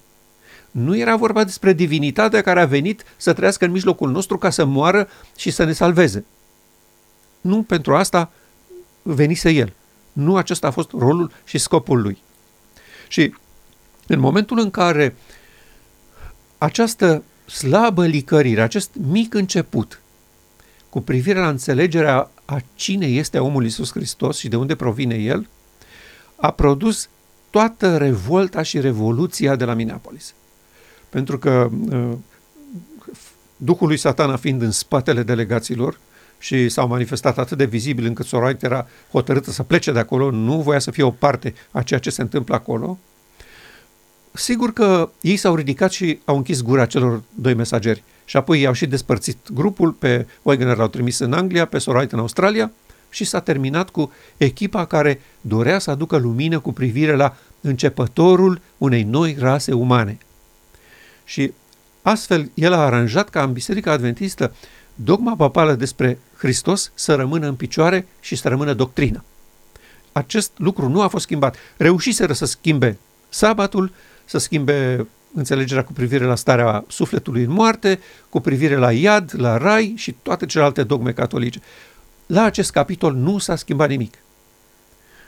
Nu 0.78 0.98
era 0.98 1.16
vorba 1.16 1.44
despre 1.44 1.74
divinitatea 1.74 2.42
care 2.42 2.62
a 2.62 2.66
venit 2.66 3.04
să 3.18 3.34
trăiască 3.34 3.66
în 3.66 3.72
mijlocul 3.72 4.12
nostru 4.12 4.38
ca 4.38 4.50
să 4.50 4.66
moară 4.66 5.10
și 5.36 5.52
să 5.52 5.64
ne 5.64 5.74
salveze. 5.74 6.26
Nu 7.42 7.64
pentru 7.64 7.96
asta 7.96 8.32
venise 9.02 9.50
el. 9.50 9.74
Nu 10.14 10.36
acesta 10.36 10.68
a 10.68 10.72
fost 10.72 10.92
rolul 10.92 11.32
și 11.46 11.58
scopul 11.58 12.02
lui. 12.02 12.18
Și 13.08 13.34
în 14.08 14.20
momentul 14.20 14.60
în 14.60 14.72
care 14.72 15.16
această 16.58 17.24
slabă 17.46 18.06
licărire, 18.06 18.62
acest 18.62 18.90
mic 18.94 19.34
început 19.34 20.02
cu 20.90 21.02
privire 21.02 21.40
la 21.40 21.50
înțelegerea 21.50 22.32
a 22.46 22.62
cine 22.76 23.06
este 23.06 23.40
omul 23.40 23.64
Iisus 23.64 23.92
Hristos 23.92 24.38
și 24.38 24.48
de 24.48 24.56
unde 24.56 24.76
provine 24.76 25.16
el, 25.16 25.48
a 26.36 26.52
produs 26.52 27.10
toată 27.50 27.98
revolta 27.98 28.62
și 28.62 28.80
revoluția 28.80 29.56
de 29.56 29.66
la 29.66 29.74
Minneapolis. 29.74 30.34
Pentru 31.18 31.38
că 31.38 31.70
uh, 31.92 32.14
Duhul 33.56 33.88
lui 33.88 33.98
Satana 33.98 34.36
fiind 34.36 34.62
în 34.62 34.72
spatele 34.72 35.24
delegațiilor 35.24 36.00
și 36.40 36.70
s-au 36.70 36.88
manifestat 36.88 37.38
atât 37.38 37.58
de 37.58 37.66
vizibil 37.66 38.06
încât 38.06 38.26
Soraya 38.26 38.58
era 38.60 38.88
hotărâtă 39.12 39.52
să 39.52 39.64
plece 39.64 39.92
de 39.92 40.00
acolo, 40.00 40.32
nu 40.32 40.62
voia 40.62 40.80
să 40.80 40.92
fie 40.92 41.04
o 41.04 41.12
parte 41.12 41.54
a 41.72 41.82
ceea 41.82 42.00
ce 42.00 42.10
se 42.10 42.22
întâmplă 42.22 42.56
acolo, 42.56 42.98
sigur 44.32 44.74
că 44.74 45.10
ei 45.22 45.36
s-au 45.38 45.56
ridicat 45.56 45.92
și 45.92 46.20
au 46.26 46.36
închis 46.36 46.62
gura 46.62 46.86
celor 46.86 47.22
doi 47.36 47.54
mesageri. 47.54 48.04
Și 48.26 48.38
apoi 48.38 48.62
i-au 48.62 48.74
și 48.74 48.86
despărțit 48.86 49.38
grupul, 49.54 49.92
pe 49.92 50.28
Wegener 50.42 50.78
l-au 50.78 50.88
trimis 50.88 51.20
în 51.20 51.34
Anglia, 51.34 51.66
pe 51.66 51.78
Soraya 51.78 52.08
în 52.12 52.20
Australia 52.20 52.72
și 53.10 53.24
s-a 53.24 53.40
terminat 53.40 53.90
cu 53.90 54.12
echipa 54.38 54.86
care 54.86 55.22
dorea 55.42 55.80
să 55.80 55.92
aducă 55.92 56.18
lumină 56.18 56.60
cu 56.60 56.74
privire 56.74 57.16
la 57.16 57.36
începătorul 57.62 58.62
unei 58.78 59.04
noi 59.04 59.36
rase 59.40 59.74
umane. 59.74 60.18
Și 61.28 61.54
astfel 62.02 62.52
el 62.54 62.74
a 62.74 62.78
aranjat 62.78 63.30
ca 63.30 63.44
în 63.44 63.52
Biserica 63.52 63.92
Adventistă 63.92 64.54
dogma 64.96 65.36
papală 65.36 65.74
despre 65.74 66.20
Hristos 66.38 66.92
să 66.94 67.16
rămână 67.16 67.48
în 67.48 67.56
picioare 67.56 68.08
și 68.20 68.36
să 68.36 68.48
rămână 68.48 68.74
doctrină. 68.74 69.24
Acest 70.12 70.52
lucru 70.58 70.90
nu 70.90 71.02
a 71.02 71.08
fost 71.08 71.24
schimbat. 71.24 71.56
Reușiseră 71.78 72.34
să 72.34 72.46
schimbe 72.46 72.98
sabatul, 73.30 73.92
să 74.26 74.38
schimbe 74.38 75.08
înțelegerea 75.34 75.84
cu 75.84 75.94
privire 75.94 76.26
la 76.26 76.36
starea 76.36 76.86
sufletului 76.88 77.44
în 77.44 77.52
moarte, 77.52 78.00
cu 78.30 78.40
privire 78.40 78.76
la 78.76 78.92
iad, 78.92 79.32
la 79.38 79.58
rai 79.58 79.94
și 79.98 80.16
toate 80.22 80.46
celelalte 80.46 80.84
dogme 80.84 81.12
catolice. 81.12 81.62
La 82.26 82.44
acest 82.44 82.72
capitol 82.72 83.14
nu 83.14 83.38
s-a 83.38 83.56
schimbat 83.56 83.90
nimic. 83.90 84.14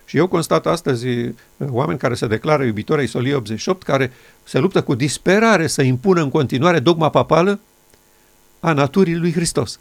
Și 0.10 0.18
eu 0.18 0.28
constat 0.28 0.66
astăzi 0.66 1.08
uh, 1.08 1.34
oameni 1.70 2.00
care 2.00 2.14
se 2.14 2.28
declară 2.28 2.64
iubitori 2.64 3.00
ai 3.00 3.08
Soliei 3.08 3.34
88, 3.34 3.84
care 3.84 4.12
se 4.44 4.60
luptă 4.60 4.82
cu 4.82 4.96
disperare 4.96 5.68
să 5.68 5.82
impună 5.82 6.22
în 6.22 6.30
continuare 6.30 6.80
dogma 6.80 7.10
papală 7.10 7.60
a 8.60 8.74
naturii 8.74 9.16
lui 9.16 9.32
Hristos. 9.32 9.80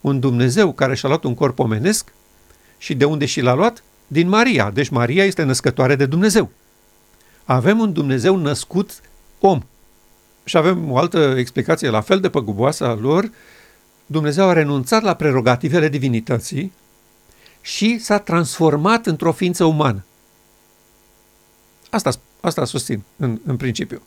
Un 0.00 0.20
Dumnezeu 0.20 0.72
care 0.72 0.94
și-a 0.94 1.08
luat 1.08 1.24
un 1.24 1.34
corp 1.34 1.58
omenesc 1.58 2.12
și 2.78 2.94
de 2.94 3.04
unde 3.04 3.26
și 3.26 3.40
l-a 3.40 3.54
luat? 3.54 3.82
Din 4.06 4.28
Maria. 4.28 4.70
Deci 4.70 4.88
Maria 4.88 5.24
este 5.24 5.42
născătoare 5.42 5.96
de 5.96 6.06
Dumnezeu. 6.06 6.50
Avem 7.44 7.78
un 7.78 7.92
Dumnezeu 7.92 8.36
născut 8.36 9.00
om. 9.40 9.60
Și 10.44 10.56
avem 10.56 10.90
o 10.90 10.96
altă 10.96 11.34
explicație 11.38 11.88
la 11.88 12.00
fel 12.00 12.20
de 12.20 12.28
păguboasă 12.28 12.84
a 12.84 12.94
lor. 12.94 13.30
Dumnezeu 14.06 14.48
a 14.48 14.52
renunțat 14.52 15.02
la 15.02 15.14
prerogativele 15.14 15.88
divinității 15.88 16.72
și 17.62 17.98
s-a 17.98 18.18
transformat 18.18 19.06
într-o 19.06 19.32
ființă 19.32 19.64
umană. 19.64 20.04
Asta, 21.90 22.10
asta 22.40 22.64
susțin 22.64 23.02
în, 23.16 23.40
în 23.46 23.56
principiu. 23.56 24.02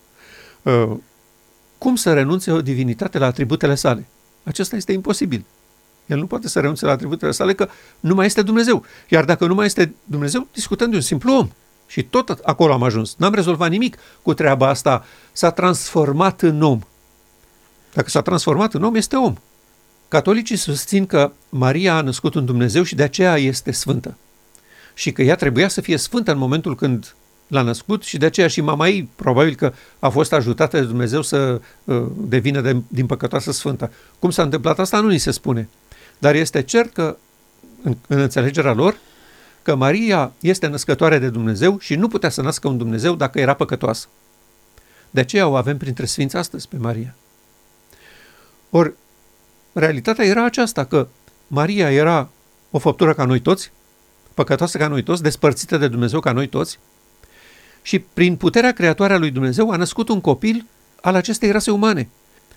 Uh, 0.61 0.91
cum 1.77 1.95
să 1.95 2.13
renunțe 2.13 2.51
o 2.51 2.61
divinitate 2.61 3.17
la 3.17 3.25
atributele 3.25 3.75
sale? 3.75 4.07
Acesta 4.43 4.75
este 4.75 4.91
imposibil. 4.91 5.45
El 6.05 6.17
nu 6.17 6.27
poate 6.27 6.47
să 6.47 6.59
renunțe 6.59 6.85
la 6.85 6.91
atributele 6.91 7.31
sale 7.31 7.53
că 7.53 7.69
nu 7.99 8.15
mai 8.15 8.25
este 8.25 8.41
Dumnezeu. 8.41 8.85
Iar 9.09 9.25
dacă 9.25 9.45
nu 9.45 9.53
mai 9.53 9.65
este 9.65 9.95
Dumnezeu, 10.03 10.47
discutăm 10.53 10.89
de 10.89 10.95
un 10.95 11.01
simplu 11.01 11.33
om. 11.33 11.49
Și 11.87 12.03
tot 12.03 12.29
acolo 12.29 12.73
am 12.73 12.83
ajuns. 12.83 13.15
N-am 13.17 13.33
rezolvat 13.33 13.69
nimic 13.69 13.97
cu 14.21 14.33
treaba 14.33 14.67
asta. 14.67 15.05
S-a 15.31 15.51
transformat 15.51 16.41
în 16.41 16.61
om. 16.61 16.79
Dacă 17.93 18.09
s-a 18.09 18.21
transformat 18.21 18.73
în 18.73 18.83
om, 18.83 18.95
este 18.95 19.15
om. 19.15 19.35
Catolicii 20.15 20.55
susțin 20.55 21.05
că 21.05 21.31
Maria 21.49 21.95
a 21.95 22.01
născut 22.01 22.35
un 22.35 22.45
Dumnezeu 22.45 22.83
și 22.83 22.95
de 22.95 23.03
aceea 23.03 23.37
este 23.37 23.71
sfântă. 23.71 24.17
Și 24.93 25.11
că 25.11 25.21
ea 25.21 25.35
trebuia 25.35 25.67
să 25.67 25.81
fie 25.81 25.97
sfântă 25.97 26.31
în 26.31 26.37
momentul 26.37 26.75
când 26.75 27.15
l-a 27.47 27.61
născut 27.61 28.03
și 28.03 28.17
de 28.17 28.25
aceea 28.25 28.47
și 28.47 28.61
mama 28.61 28.87
ei 28.87 29.09
probabil 29.15 29.55
că 29.55 29.73
a 29.99 30.09
fost 30.09 30.33
ajutată 30.33 30.79
de 30.79 30.85
Dumnezeu 30.85 31.21
să 31.21 31.61
uh, 31.83 32.05
devină 32.17 32.61
de, 32.61 32.81
din 32.87 33.05
păcătoasă 33.05 33.51
sfântă. 33.51 33.91
Cum 34.19 34.29
s-a 34.29 34.43
întâmplat 34.43 34.79
asta 34.79 34.99
nu 34.99 35.07
ni 35.07 35.17
se 35.17 35.31
spune. 35.31 35.69
Dar 36.17 36.35
este 36.35 36.61
cert 36.61 36.93
că 36.93 37.17
în, 37.83 37.97
în 38.07 38.19
înțelegerea 38.19 38.73
lor 38.73 38.97
că 39.61 39.75
Maria 39.75 40.33
este 40.39 40.67
născătoare 40.67 41.19
de 41.19 41.29
Dumnezeu 41.29 41.79
și 41.79 41.95
nu 41.95 42.07
putea 42.07 42.29
să 42.29 42.41
nască 42.41 42.67
un 42.67 42.77
Dumnezeu 42.77 43.15
dacă 43.15 43.39
era 43.39 43.53
păcătoasă. 43.53 44.07
De 45.09 45.19
aceea 45.19 45.47
o 45.47 45.55
avem 45.55 45.77
printre 45.77 46.05
sfinți 46.05 46.35
astăzi 46.35 46.67
pe 46.67 46.77
Maria. 46.77 47.15
Ori, 48.69 48.93
realitatea 49.79 50.25
era 50.25 50.45
aceasta, 50.45 50.83
că 50.83 51.07
Maria 51.47 51.91
era 51.91 52.29
o 52.71 52.79
făptură 52.79 53.13
ca 53.13 53.25
noi 53.25 53.39
toți, 53.39 53.71
păcătoasă 54.33 54.77
ca 54.77 54.87
noi 54.87 55.03
toți, 55.03 55.21
despărțită 55.21 55.77
de 55.77 55.87
Dumnezeu 55.87 56.19
ca 56.19 56.31
noi 56.31 56.47
toți, 56.47 56.79
și 57.81 57.99
prin 57.99 58.35
puterea 58.35 58.71
creatoare 58.71 59.13
a 59.13 59.17
lui 59.17 59.31
Dumnezeu 59.31 59.71
a 59.71 59.75
născut 59.75 60.09
un 60.09 60.21
copil 60.21 60.65
al 61.01 61.15
acestei 61.15 61.51
rase 61.51 61.71
umane. 61.71 62.09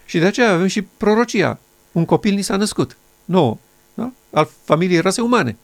Și 0.07 0.19
de 0.19 0.25
aceea 0.25 0.51
avem 0.51 0.67
și 0.67 0.83
prorocia. 0.83 1.59
Un 1.93 2.05
copil 2.05 2.35
ni 2.35 2.43
s-a 2.43 2.57
născut, 2.57 2.97
nouă, 3.25 3.59
da? 3.95 4.13
al 4.33 4.49
familiei 4.65 5.01
rase 5.01 5.21
umane. 5.21 5.57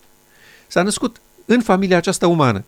S-a 0.66 0.82
născut 0.82 1.20
în 1.44 1.60
familia 1.60 1.96
aceasta 1.96 2.28
umană. 2.28 2.64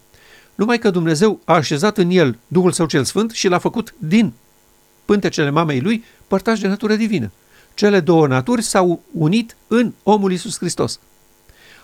Numai 0.54 0.78
că 0.78 0.90
Dumnezeu 0.90 1.40
a 1.44 1.54
așezat 1.54 1.98
în 1.98 2.10
el 2.10 2.38
Duhul 2.46 2.72
Său 2.72 2.86
cel 2.86 3.04
Sfânt 3.04 3.30
și 3.30 3.48
l-a 3.48 3.58
făcut 3.58 3.94
din 3.98 4.32
pântecele 5.04 5.50
mamei 5.50 5.80
lui 5.80 6.04
părtași 6.26 6.60
de 6.60 6.68
natură 6.68 6.94
divină. 6.94 7.30
Cele 7.76 8.00
două 8.00 8.26
naturi 8.26 8.62
s-au 8.62 9.02
unit 9.12 9.56
în 9.66 9.92
omul 10.02 10.32
Isus 10.32 10.58
Hristos. 10.58 11.00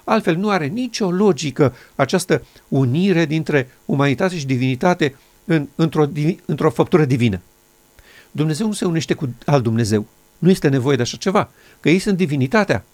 Altfel 0.04 0.36
nu 0.36 0.48
are 0.48 0.66
nicio 0.66 1.10
logică 1.10 1.74
această 1.94 2.44
unire 2.68 3.26
dintre 3.26 3.70
umanitate 3.84 4.38
și 4.38 4.46
divinitate 4.46 5.16
în, 5.44 5.68
într-o, 5.74 6.06
într-o 6.44 6.70
făptură 6.70 7.04
divină. 7.04 7.40
Dumnezeu 8.30 8.66
nu 8.66 8.72
se 8.72 8.84
unește 8.84 9.14
cu 9.14 9.34
alt 9.46 9.62
Dumnezeu. 9.62 10.06
Nu 10.38 10.50
este 10.50 10.68
nevoie 10.68 10.96
de 10.96 11.02
așa 11.02 11.16
ceva, 11.16 11.50
că 11.80 11.88
ei 11.88 11.98
sunt 11.98 12.16
divinitatea. 12.16 12.84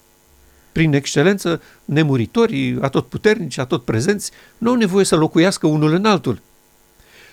prin 0.73 0.93
excelență, 0.93 1.63
nemuritorii, 1.85 2.79
atotputernici, 2.81 3.59
atotprezenți, 3.59 4.31
nu 4.59 4.71
au 4.71 4.77
nevoie 4.77 5.05
să 5.05 5.17
locuiască 5.17 5.67
unul 5.67 5.93
în 5.93 6.05
altul. 6.05 6.41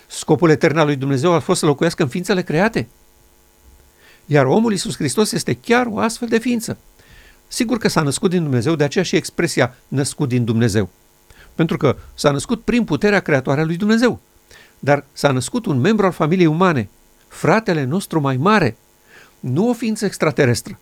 Scopul 0.06 0.50
etern 0.50 0.78
al 0.78 0.86
lui 0.86 0.96
Dumnezeu 0.96 1.32
a 1.32 1.38
fost 1.38 1.60
să 1.60 1.66
locuiască 1.66 2.02
în 2.02 2.08
ființele 2.08 2.42
create. 2.42 2.88
Iar 4.26 4.46
omul 4.46 4.72
Iisus 4.72 4.96
Hristos 4.96 5.32
este 5.32 5.54
chiar 5.54 5.86
o 5.86 5.98
astfel 5.98 6.28
de 6.28 6.38
ființă. 6.38 6.78
Sigur 7.48 7.78
că 7.78 7.88
s-a 7.88 8.02
născut 8.02 8.30
din 8.30 8.42
Dumnezeu, 8.42 8.74
de 8.74 8.84
aceea 8.84 9.04
și 9.04 9.16
expresia 9.16 9.74
născut 9.88 10.28
din 10.28 10.44
Dumnezeu. 10.44 10.88
Pentru 11.54 11.76
că 11.76 11.96
s-a 12.14 12.30
născut 12.30 12.62
prin 12.62 12.84
puterea 12.84 13.20
creatoare 13.20 13.60
a 13.60 13.64
lui 13.64 13.76
Dumnezeu. 13.76 14.20
Dar 14.78 15.04
s-a 15.12 15.30
născut 15.30 15.66
un 15.66 15.80
membru 15.80 16.06
al 16.06 16.12
familiei 16.12 16.46
umane, 16.46 16.88
fratele 17.28 17.84
nostru 17.84 18.20
mai 18.20 18.36
mare, 18.36 18.76
nu 19.40 19.68
o 19.68 19.72
ființă 19.72 20.04
extraterestră. 20.04 20.78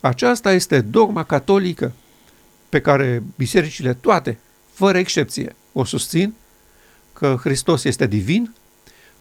Aceasta 0.00 0.52
este 0.52 0.80
dogma 0.80 1.22
catolică 1.22 1.92
pe 2.68 2.80
care 2.80 3.22
bisericile 3.36 3.94
toate, 3.94 4.38
fără 4.72 4.98
excepție, 4.98 5.56
o 5.72 5.84
susțin 5.84 6.34
că 7.12 7.38
Hristos 7.40 7.84
este 7.84 8.06
divin, 8.06 8.54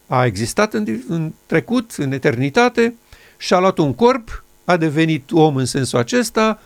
a 0.07 0.25
existat 0.25 0.73
în, 0.73 1.01
în 1.07 1.33
trecut, 1.45 1.91
în 1.97 2.11
eternitate, 2.11 2.95
și-a 3.37 3.59
luat 3.59 3.77
un 3.77 3.93
corp, 3.93 4.43
a 4.65 4.77
devenit 4.77 5.31
om 5.31 5.55
în 5.55 5.65
sensul 5.65 5.99
acesta, 5.99 6.61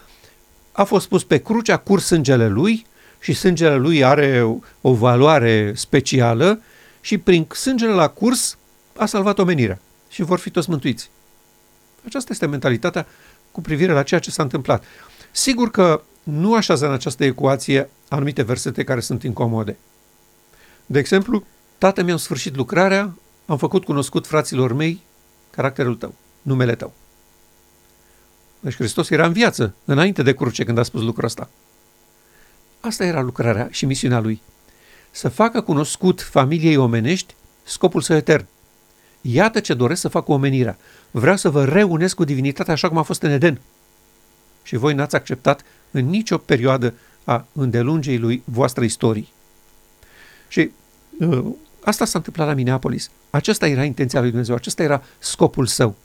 a 0.72 0.84
fost 0.84 1.08
pus 1.08 1.24
pe 1.24 1.38
cruce, 1.38 1.72
a 1.72 1.78
curs 1.78 2.06
sângele 2.06 2.48
lui 2.48 2.86
și 3.20 3.34
sângele 3.34 3.76
lui 3.76 4.04
are 4.04 4.42
o, 4.42 4.58
o 4.82 4.94
valoare 4.94 5.74
specială 5.76 6.62
și 7.02 7.18
prin 7.18 7.48
sângele 7.54 7.92
la 7.92 8.08
curs 8.08 8.58
a 8.98 9.06
salvat 9.06 9.39
omenirea 9.39 9.80
și 10.10 10.22
vor 10.22 10.39
fi 10.39 10.50
toți 10.50 10.70
mântuiți. 10.70 11.10
Aceasta 12.06 12.30
este 12.32 12.46
mentalitatea 12.46 13.08
cu 13.52 13.62
privire 13.62 13.92
la 13.92 14.04
ceea 14.04 14.20
ce 14.20 14.32
s-a 14.32 14.44
întâmplat. 14.44 14.84
Sigur 15.32 15.72
că 15.72 16.02
nu 16.24 16.56
așează 16.56 16.86
în 16.86 16.92
această 16.92 17.24
ecuație 17.24 17.89
anumite 18.08 18.42
versete 18.42 18.84
care 18.84 19.00
sunt 19.00 19.24
incomode. 19.24 19.78
De 20.86 21.00
exemplu, 21.00 21.46
tată 21.78 22.04
mi-a 22.04 22.18
sfârșit 22.18 22.56
lucrarea, 22.56 23.16
am 23.52 23.58
făcut 23.58 23.84
cunoscut 23.84 24.28
fraților 24.28 24.74
mei 24.74 25.02
caracterul 25.49 25.95
tău, 25.95 26.14
numele 26.41 26.76
tău. 26.76 26.93
Deci 28.60 28.76
Hristos 28.76 29.10
era 29.10 29.26
în 29.26 29.34
viață, 29.34 29.74
înainte 29.86 30.24
de 30.24 30.34
cruce, 30.34 30.64
când 30.64 30.78
a 30.78 30.84
spus 30.84 31.02
lucrul 31.02 31.26
ăsta. 31.26 31.49
Asta 32.80 33.06
era 33.06 33.22
lucrarea 33.22 33.68
și 33.72 33.86
misiunea 33.86 34.20
lui. 34.20 34.41
Să 35.12 35.30
facă 35.30 35.62
cunoscut 35.62 36.22
familiei 36.22 36.76
omenești 36.76 37.36
scopul 37.64 38.02
său 38.02 38.16
etern. 38.16 38.45
Iată 39.22 39.60
ce 39.60 39.74
doresc 39.74 40.02
să 40.02 40.08
fac 40.08 40.24
cu 40.24 40.32
omenirea. 40.32 40.78
Vreau 41.12 41.36
să 41.36 41.49
vă 41.49 41.66
reunesc 41.66 42.16
cu 42.16 42.24
divinitatea 42.24 42.74
așa 42.74 42.88
cum 42.88 42.97
a 42.97 43.04
fost 43.04 43.22
în 43.22 43.32
Eden. 43.32 43.62
Și 44.64 44.76
voi 44.76 44.93
n-ați 44.93 45.16
acceptat 45.16 45.64
în 45.91 46.06
nicio 46.06 46.38
perioadă 46.38 46.93
a 47.24 47.45
îndelungei 47.54 48.18
lui 48.18 48.41
voastră 48.45 48.84
istorii. 48.84 49.34
Și 50.47 50.72
uh, 51.20 51.45
asta 51.84 52.05
s-a 52.05 52.17
întâmplat 52.17 52.47
la 52.47 52.53
Minneapolis. 52.53 53.09
Aceasta 53.29 53.67
era 53.67 53.84
intenția 53.84 54.19
lui 54.19 54.29
Dumnezeu, 54.29 54.55
acesta 54.55 54.84
era 54.84 55.03
scopul 55.19 55.65
său. 55.65 55.95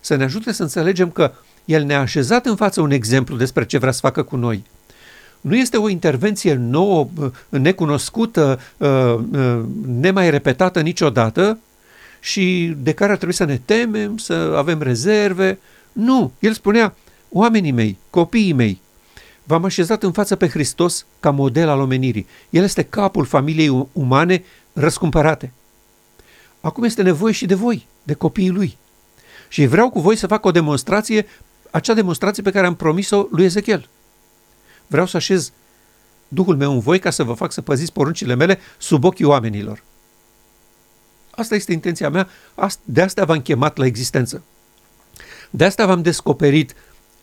Să 0.00 0.14
ne 0.14 0.24
ajute 0.24 0.52
să 0.52 0.62
înțelegem 0.62 1.10
că 1.10 1.32
El 1.64 1.84
ne-a 1.84 2.00
așezat 2.00 2.46
în 2.46 2.56
față 2.56 2.80
un 2.80 2.90
exemplu 2.90 3.36
despre 3.36 3.66
ce 3.66 3.78
vrea 3.78 3.92
să 3.92 4.00
facă 4.02 4.22
cu 4.22 4.36
noi. 4.36 4.64
Nu 5.40 5.56
este 5.56 5.76
o 5.76 5.88
intervenție 5.88 6.54
nouă, 6.54 7.08
uh, 7.18 7.30
necunoscută, 7.48 8.60
uh, 8.76 9.18
nemai 9.86 10.30
repetată 10.30 10.80
niciodată, 10.80 11.58
și 12.22 12.74
de 12.78 12.92
care 12.92 13.10
ar 13.10 13.16
trebui 13.16 13.34
să 13.34 13.44
ne 13.44 13.60
temem, 13.64 14.16
să 14.16 14.54
avem 14.56 14.82
rezerve. 14.82 15.58
Nu, 15.92 16.32
el 16.38 16.52
spunea, 16.52 16.94
oamenii 17.28 17.72
mei, 17.72 17.98
copiii 18.10 18.52
mei, 18.52 18.80
v-am 19.44 19.64
așezat 19.64 20.02
în 20.02 20.12
față 20.12 20.36
pe 20.36 20.48
Hristos 20.48 21.06
ca 21.20 21.30
model 21.30 21.68
al 21.68 21.80
omenirii. 21.80 22.26
El 22.50 22.62
este 22.62 22.82
capul 22.82 23.24
familiei 23.24 23.88
umane 23.92 24.44
răscumpărate. 24.72 25.52
Acum 26.60 26.84
este 26.84 27.02
nevoie 27.02 27.32
și 27.32 27.46
de 27.46 27.54
voi, 27.54 27.86
de 28.02 28.14
copiii 28.14 28.50
lui. 28.50 28.78
Și 29.48 29.66
vreau 29.66 29.90
cu 29.90 30.00
voi 30.00 30.16
să 30.16 30.26
fac 30.26 30.44
o 30.44 30.50
demonstrație, 30.50 31.26
acea 31.70 31.94
demonstrație 31.94 32.42
pe 32.42 32.50
care 32.50 32.66
am 32.66 32.74
promis-o 32.74 33.26
lui 33.30 33.44
Ezechiel. 33.44 33.88
Vreau 34.86 35.06
să 35.06 35.16
așez 35.16 35.52
Duhul 36.34 36.56
meu 36.56 36.72
în 36.72 36.78
voi 36.78 36.98
ca 36.98 37.10
să 37.10 37.22
vă 37.22 37.32
fac 37.32 37.52
să 37.52 37.62
păziți 37.62 37.92
poruncile 37.92 38.34
mele 38.34 38.58
sub 38.78 39.04
ochii 39.04 39.24
oamenilor. 39.24 39.82
Asta 41.30 41.54
este 41.54 41.72
intenția 41.72 42.10
mea, 42.10 42.28
de 42.84 43.02
asta 43.02 43.24
v-am 43.24 43.40
chemat 43.40 43.76
la 43.76 43.86
existență. 43.86 44.42
De 45.50 45.64
asta 45.64 45.86
v-am 45.86 46.02
descoperit 46.02 46.74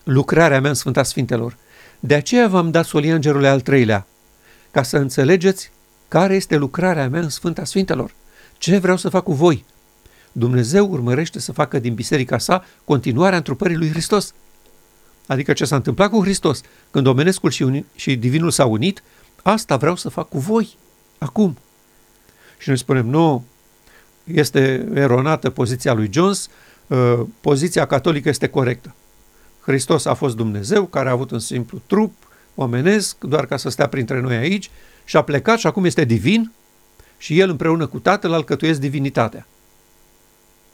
lucrarea 0.04 0.60
mea 0.60 0.70
în 0.70 0.76
Sfânta 0.76 1.04
Sfintelor. 1.04 1.58
De 2.00 2.14
aceea 2.14 2.48
v-am 2.48 2.72
dat 2.72 2.86
solia 2.86 3.16
îngerului 3.16 3.48
al 3.48 3.62
treilea, 3.62 4.08
ca 4.72 4.84
să 4.84 4.98
înțelegeți 4.98 5.72
care 6.10 6.36
este 6.36 6.56
lucrarea 6.56 7.10
mea 7.10 7.22
în 7.22 7.30
Sfânta 7.30 7.64
Sfintelor. 7.64 8.12
Ce 8.58 8.78
vreau 8.78 8.98
să 8.98 9.10
fac 9.10 9.24
cu 9.24 9.34
voi? 9.34 9.66
Dumnezeu 10.32 10.90
urmărește 10.90 11.40
să 11.40 11.52
facă 11.52 11.80
din 11.80 11.94
biserica 11.94 12.38
sa 12.38 12.66
continuarea 12.86 13.38
întrupării 13.38 13.76
lui 13.76 13.90
Hristos. 13.90 14.34
Adică 15.28 15.54
ce 15.54 15.66
s-a 15.66 15.76
întâmplat 15.76 16.10
cu 16.10 16.22
Hristos, 16.22 16.62
când 16.92 17.08
omenescul 17.08 17.50
și, 17.50 17.64
uni- 17.64 17.86
și 17.96 18.16
divinul 18.16 18.52
s-au 18.52 18.72
unit, 18.72 19.04
asta 19.44 19.78
vreau 19.78 19.96
să 19.96 20.10
fac 20.10 20.30
cu 20.30 20.40
voi, 20.40 20.78
acum. 21.18 21.58
Și 22.58 22.68
noi 22.68 22.78
spunem, 22.78 23.08
nu, 23.08 23.46
este 24.24 24.90
eronată 24.94 25.50
poziția 25.50 25.94
lui 25.94 26.10
Jones, 26.12 26.50
uh, 26.88 27.20
poziția 27.42 27.86
catolică 27.86 28.30
este 28.30 28.48
corectă. 28.48 28.96
Hristos 29.62 30.06
a 30.06 30.14
fost 30.14 30.36
Dumnezeu 30.36 30.86
care 30.86 31.10
a 31.10 31.12
avut 31.12 31.32
un 31.32 31.40
simplu 31.40 31.82
trup 31.86 32.14
omenesc, 32.56 33.18
doar 33.20 33.46
ca 33.46 33.58
să 33.58 33.70
stea 33.70 33.88
printre 33.88 34.20
noi 34.20 34.36
aici, 34.36 34.70
și 35.10 35.18
a 35.18 35.22
plecat 35.22 35.60
și 35.60 35.68
acum 35.68 35.86
este 35.86 36.04
divin 36.04 36.52
și 37.18 37.40
el 37.40 37.50
împreună 37.50 37.88
cu 37.88 38.00
Tatăl 38.00 38.34
alcătuiesc 38.34 38.80
divinitatea. 38.80 39.48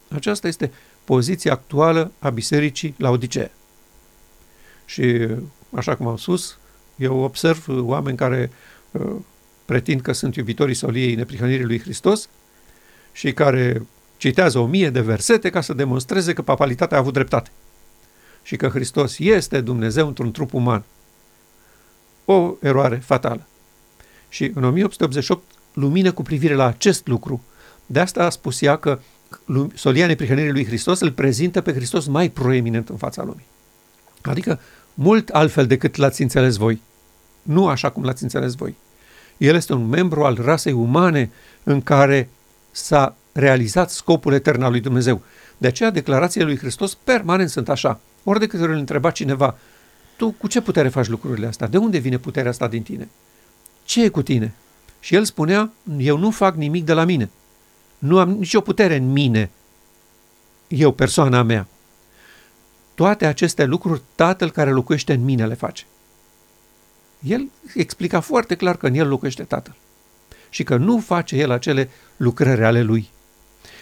Aceasta 0.09 0.47
este 0.47 0.71
poziția 1.03 1.51
actuală 1.51 2.11
a 2.19 2.29
Bisericii 2.29 2.95
la 2.97 3.09
Odisee. 3.09 3.51
Și, 4.85 5.27
așa 5.75 5.95
cum 5.95 6.07
am 6.07 6.17
spus, 6.17 6.57
eu 6.95 7.17
observ 7.17 7.65
oameni 7.67 8.17
care 8.17 8.51
uh, 8.91 9.15
pretind 9.65 10.01
că 10.01 10.11
sunt 10.11 10.35
iubitorii 10.35 10.75
soliei 10.75 11.15
neprihănirii 11.15 11.65
lui 11.65 11.79
Hristos, 11.79 12.29
și 13.11 13.33
care 13.33 13.87
citează 14.17 14.59
o 14.59 14.65
mie 14.65 14.89
de 14.89 15.01
versete 15.01 15.49
ca 15.49 15.61
să 15.61 15.73
demonstreze 15.73 16.33
că 16.33 16.41
papalitatea 16.41 16.97
a 16.97 16.99
avut 16.99 17.13
dreptate 17.13 17.51
și 18.43 18.55
că 18.55 18.67
Hristos 18.67 19.19
este 19.19 19.61
Dumnezeu 19.61 20.07
într-un 20.07 20.31
trup 20.31 20.53
uman. 20.53 20.83
O 22.25 22.53
eroare 22.61 22.95
fatală. 22.95 23.47
Și 24.29 24.51
în 24.53 24.63
1888 24.63 25.43
lumină 25.73 26.11
cu 26.11 26.21
privire 26.21 26.53
la 26.53 26.65
acest 26.65 27.07
lucru. 27.07 27.43
De 27.85 27.99
asta 27.99 28.23
a 28.23 28.29
spus 28.29 28.61
ea 28.61 28.77
că 28.77 28.99
solia 29.73 30.07
neprihănirii 30.07 30.51
lui 30.51 30.65
Hristos 30.65 30.99
îl 30.99 31.11
prezintă 31.11 31.61
pe 31.61 31.73
Hristos 31.73 32.05
mai 32.05 32.29
proeminent 32.29 32.89
în 32.89 32.97
fața 32.97 33.23
lumii. 33.23 33.45
Adică 34.21 34.59
mult 34.93 35.29
altfel 35.29 35.67
decât 35.67 35.95
l-ați 35.95 36.21
înțeles 36.21 36.55
voi. 36.55 36.81
Nu 37.41 37.67
așa 37.67 37.89
cum 37.89 38.03
l-ați 38.03 38.23
înțeles 38.23 38.55
voi. 38.55 38.75
El 39.37 39.55
este 39.55 39.73
un 39.73 39.87
membru 39.87 40.23
al 40.23 40.37
rasei 40.41 40.73
umane 40.73 41.31
în 41.63 41.81
care 41.81 42.29
s-a 42.71 43.15
realizat 43.31 43.89
scopul 43.89 44.33
etern 44.33 44.61
al 44.61 44.71
lui 44.71 44.79
Dumnezeu. 44.79 45.21
De 45.57 45.67
aceea 45.67 45.89
declarațiile 45.89 46.45
lui 46.45 46.57
Hristos 46.57 46.93
permanent 46.93 47.49
sunt 47.49 47.69
așa. 47.69 47.99
Ori 48.23 48.39
de 48.39 48.47
câte 48.47 48.63
ori 48.63 48.71
îl 48.71 48.77
întreba 48.77 49.11
cineva, 49.11 49.57
tu 50.17 50.31
cu 50.31 50.47
ce 50.47 50.61
putere 50.61 50.89
faci 50.89 51.07
lucrurile 51.07 51.47
astea? 51.47 51.67
De 51.67 51.77
unde 51.77 51.97
vine 51.97 52.17
puterea 52.17 52.49
asta 52.49 52.67
din 52.67 52.83
tine? 52.83 53.09
Ce 53.85 54.03
e 54.03 54.09
cu 54.09 54.21
tine? 54.21 54.53
Și 54.99 55.15
el 55.15 55.25
spunea, 55.25 55.71
eu 55.97 56.17
nu 56.17 56.31
fac 56.31 56.55
nimic 56.55 56.85
de 56.85 56.93
la 56.93 57.03
mine. 57.03 57.29
Nu 57.97 58.19
am 58.19 58.29
nicio 58.29 58.61
putere 58.61 58.95
în 58.95 59.11
mine, 59.11 59.49
eu, 60.67 60.91
persoana 60.91 61.43
mea. 61.43 61.67
Toate 62.95 63.25
aceste 63.25 63.63
lucruri, 63.63 64.01
Tatăl 64.15 64.51
care 64.51 64.71
locuiește 64.71 65.13
în 65.13 65.23
mine 65.23 65.47
le 65.47 65.53
face. 65.53 65.85
El 67.19 67.49
explica 67.73 68.19
foarte 68.19 68.55
clar 68.55 68.77
că 68.77 68.87
în 68.87 68.93
el 68.93 69.07
locuiește 69.07 69.43
Tatăl 69.43 69.75
și 70.49 70.63
că 70.63 70.77
nu 70.77 70.99
face 70.99 71.35
el 71.35 71.51
acele 71.51 71.89
lucrări 72.17 72.65
ale 72.65 72.81
lui. 72.81 73.09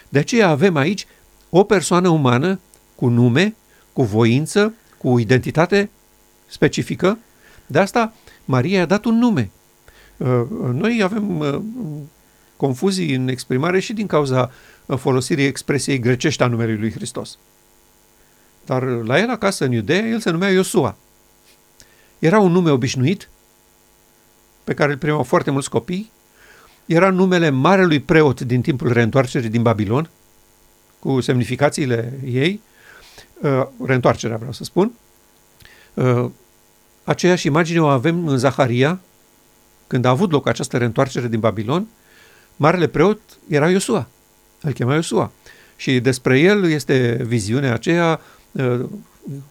De 0.10 0.20
aceea 0.20 0.48
avem 0.48 0.76
aici 0.76 1.08
o 1.50 1.64
persoană 1.64 2.10
umană 2.10 2.60
cu 2.96 3.08
nume, 3.08 3.56
cu 3.94 4.04
voință, 4.04 4.74
cu 4.98 5.20
identitate 5.20 5.90
specifică. 6.48 7.18
De 7.66 7.80
asta 7.80 8.14
Maria 8.46 8.78
i-a 8.78 8.86
dat 8.86 9.06
un 9.06 9.18
nume. 9.18 9.52
Uh, 10.24 10.48
noi 10.72 11.02
avem 11.04 11.40
uh, 11.40 11.60
confuzii 12.58 13.16
în 13.16 13.28
exprimare 13.28 13.80
și 13.80 13.94
din 13.94 14.08
cauza 14.08 14.52
uh, 14.86 14.98
folosirii 14.98 15.46
expresiei 15.46 16.00
grecești 16.00 16.44
a 16.44 16.48
numelui 16.48 16.78
lui 16.78 16.92
Hristos. 16.92 17.38
Dar 18.66 18.84
la 18.84 19.20
el 19.20 19.30
acasă, 19.30 19.66
în 19.66 19.72
Iudeea, 19.72 20.08
el 20.08 20.20
se 20.20 20.30
numea 20.30 20.50
Iosua. 20.50 20.96
Era 22.20 22.40
un 22.40 22.52
nume 22.52 22.72
obișnuit, 22.72 23.30
pe 24.64 24.74
care 24.74 24.92
îl 24.92 24.98
primeau 24.98 25.24
foarte 25.24 25.52
mulți 25.52 25.70
copii, 25.70 26.12
era 26.86 27.10
numele 27.10 27.50
marelui 27.50 28.00
preot 28.00 28.42
din 28.42 28.62
timpul 28.62 28.94
reîntoarcerii 28.94 29.50
din 29.50 29.62
Babilon, 29.62 30.10
cu 31.00 31.22
semnificațiile 31.22 32.20
ei, 32.26 32.62
uh, 33.42 33.68
reîntoarcerea 33.86 34.38
vreau 34.38 34.52
să 34.52 34.64
spun, 34.64 34.92
uh, 35.94 36.30
aceeași 37.04 37.48
imagine 37.48 37.82
o 37.82 37.88
avem 37.88 38.28
în 38.28 38.38
Zaharia, 38.38 39.00
când 39.94 40.06
a 40.06 40.10
avut 40.10 40.32
loc 40.32 40.48
această 40.48 40.78
reîntoarcere 40.78 41.28
din 41.28 41.40
Babilon, 41.40 41.88
marele 42.56 42.88
preot 42.88 43.20
era 43.48 43.70
Iosua, 43.70 44.08
îl 44.62 44.72
chema 44.72 44.94
Iosua. 44.94 45.32
Și 45.76 46.00
despre 46.00 46.40
el 46.40 46.70
este 46.70 47.24
viziunea 47.26 47.74
aceea, 47.74 48.20
uh, 48.52 48.80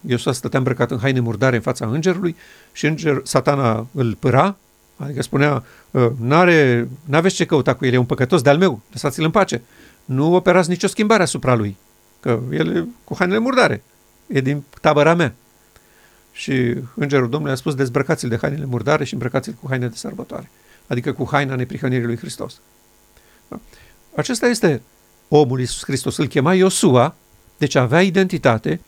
Iosua 0.06 0.32
stătea 0.32 0.58
îmbrăcat 0.58 0.90
în 0.90 0.98
haine 0.98 1.20
murdare 1.20 1.56
în 1.56 1.62
fața 1.62 1.86
îngerului 1.86 2.36
și 2.72 2.86
înger, 2.86 3.20
satana 3.24 3.86
îl 3.92 4.16
păra, 4.18 4.56
adică 4.96 5.22
spunea, 5.22 5.64
uh, 5.90 6.06
n-are, 6.20 6.88
n-aveți 7.04 7.34
ce 7.34 7.44
căuta 7.44 7.74
cu 7.74 7.84
el, 7.84 7.92
e 7.92 7.96
un 7.96 8.04
păcătos 8.04 8.42
de-al 8.42 8.58
meu, 8.58 8.80
lăsați-l 8.92 9.24
în 9.24 9.30
pace. 9.30 9.62
Nu 10.04 10.34
operați 10.34 10.68
nicio 10.68 10.86
schimbare 10.86 11.22
asupra 11.22 11.54
lui, 11.54 11.76
că 12.20 12.40
el 12.52 12.76
e 12.76 12.84
cu 13.04 13.14
hainele 13.18 13.38
murdare, 13.38 13.82
e 14.26 14.40
din 14.40 14.62
tabăra 14.80 15.14
mea. 15.14 15.34
Și 16.32 16.74
îngerul 16.94 17.28
Domnului 17.28 17.54
a 17.54 17.58
spus, 17.58 17.74
dezbrăcați-l 17.74 18.28
de 18.28 18.38
hainele 18.40 18.64
murdare 18.64 19.04
și 19.04 19.12
îmbrăcați-l 19.12 19.56
cu 19.60 19.66
haine 19.68 19.88
de 19.88 19.96
sărbătoare, 19.96 20.50
adică 20.86 21.12
cu 21.12 21.28
haina 21.30 21.54
neprihănirii 21.54 22.06
lui 22.06 22.16
Hristos. 22.16 22.60
Da? 23.48 23.60
Acesta 24.16 24.46
este 24.46 24.82
omul 25.28 25.60
Iisus 25.60 25.84
Hristos. 25.84 26.16
Îl 26.16 26.26
chema 26.26 26.54
Iosua, 26.54 27.14
deci 27.58 27.74
avea 27.74 28.02
identitate, 28.02 28.80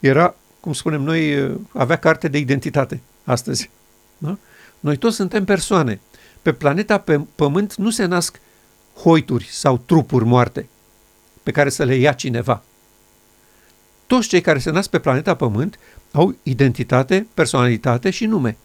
era, 0.00 0.34
cum 0.60 0.72
spunem 0.72 1.02
noi, 1.02 1.50
avea 1.72 1.96
carte 1.96 2.28
de 2.28 2.38
identitate 2.38 3.00
astăzi. 3.24 3.70
Da? 4.18 4.38
Noi 4.80 4.96
toți 4.96 5.16
suntem 5.16 5.44
persoane. 5.44 6.00
Pe 6.42 6.52
planeta 6.52 6.98
pe 6.98 7.20
Pământ 7.34 7.74
nu 7.74 7.90
se 7.90 8.04
nasc 8.04 8.40
hoituri 8.94 9.48
sau 9.50 9.78
trupuri 9.78 10.24
moarte 10.24 10.68
pe 11.42 11.50
care 11.50 11.68
să 11.68 11.84
le 11.84 11.94
ia 11.94 12.12
cineva. 12.12 12.62
Toți 14.06 14.28
cei 14.28 14.40
care 14.40 14.58
se 14.58 14.70
nasc 14.70 14.90
pe 14.90 14.98
planeta 14.98 15.34
Pământ 15.34 15.78
au 16.16 16.34
identitate, 16.42 17.26
personalitate 17.34 18.10
și 18.10 18.26
nume. 18.26 18.56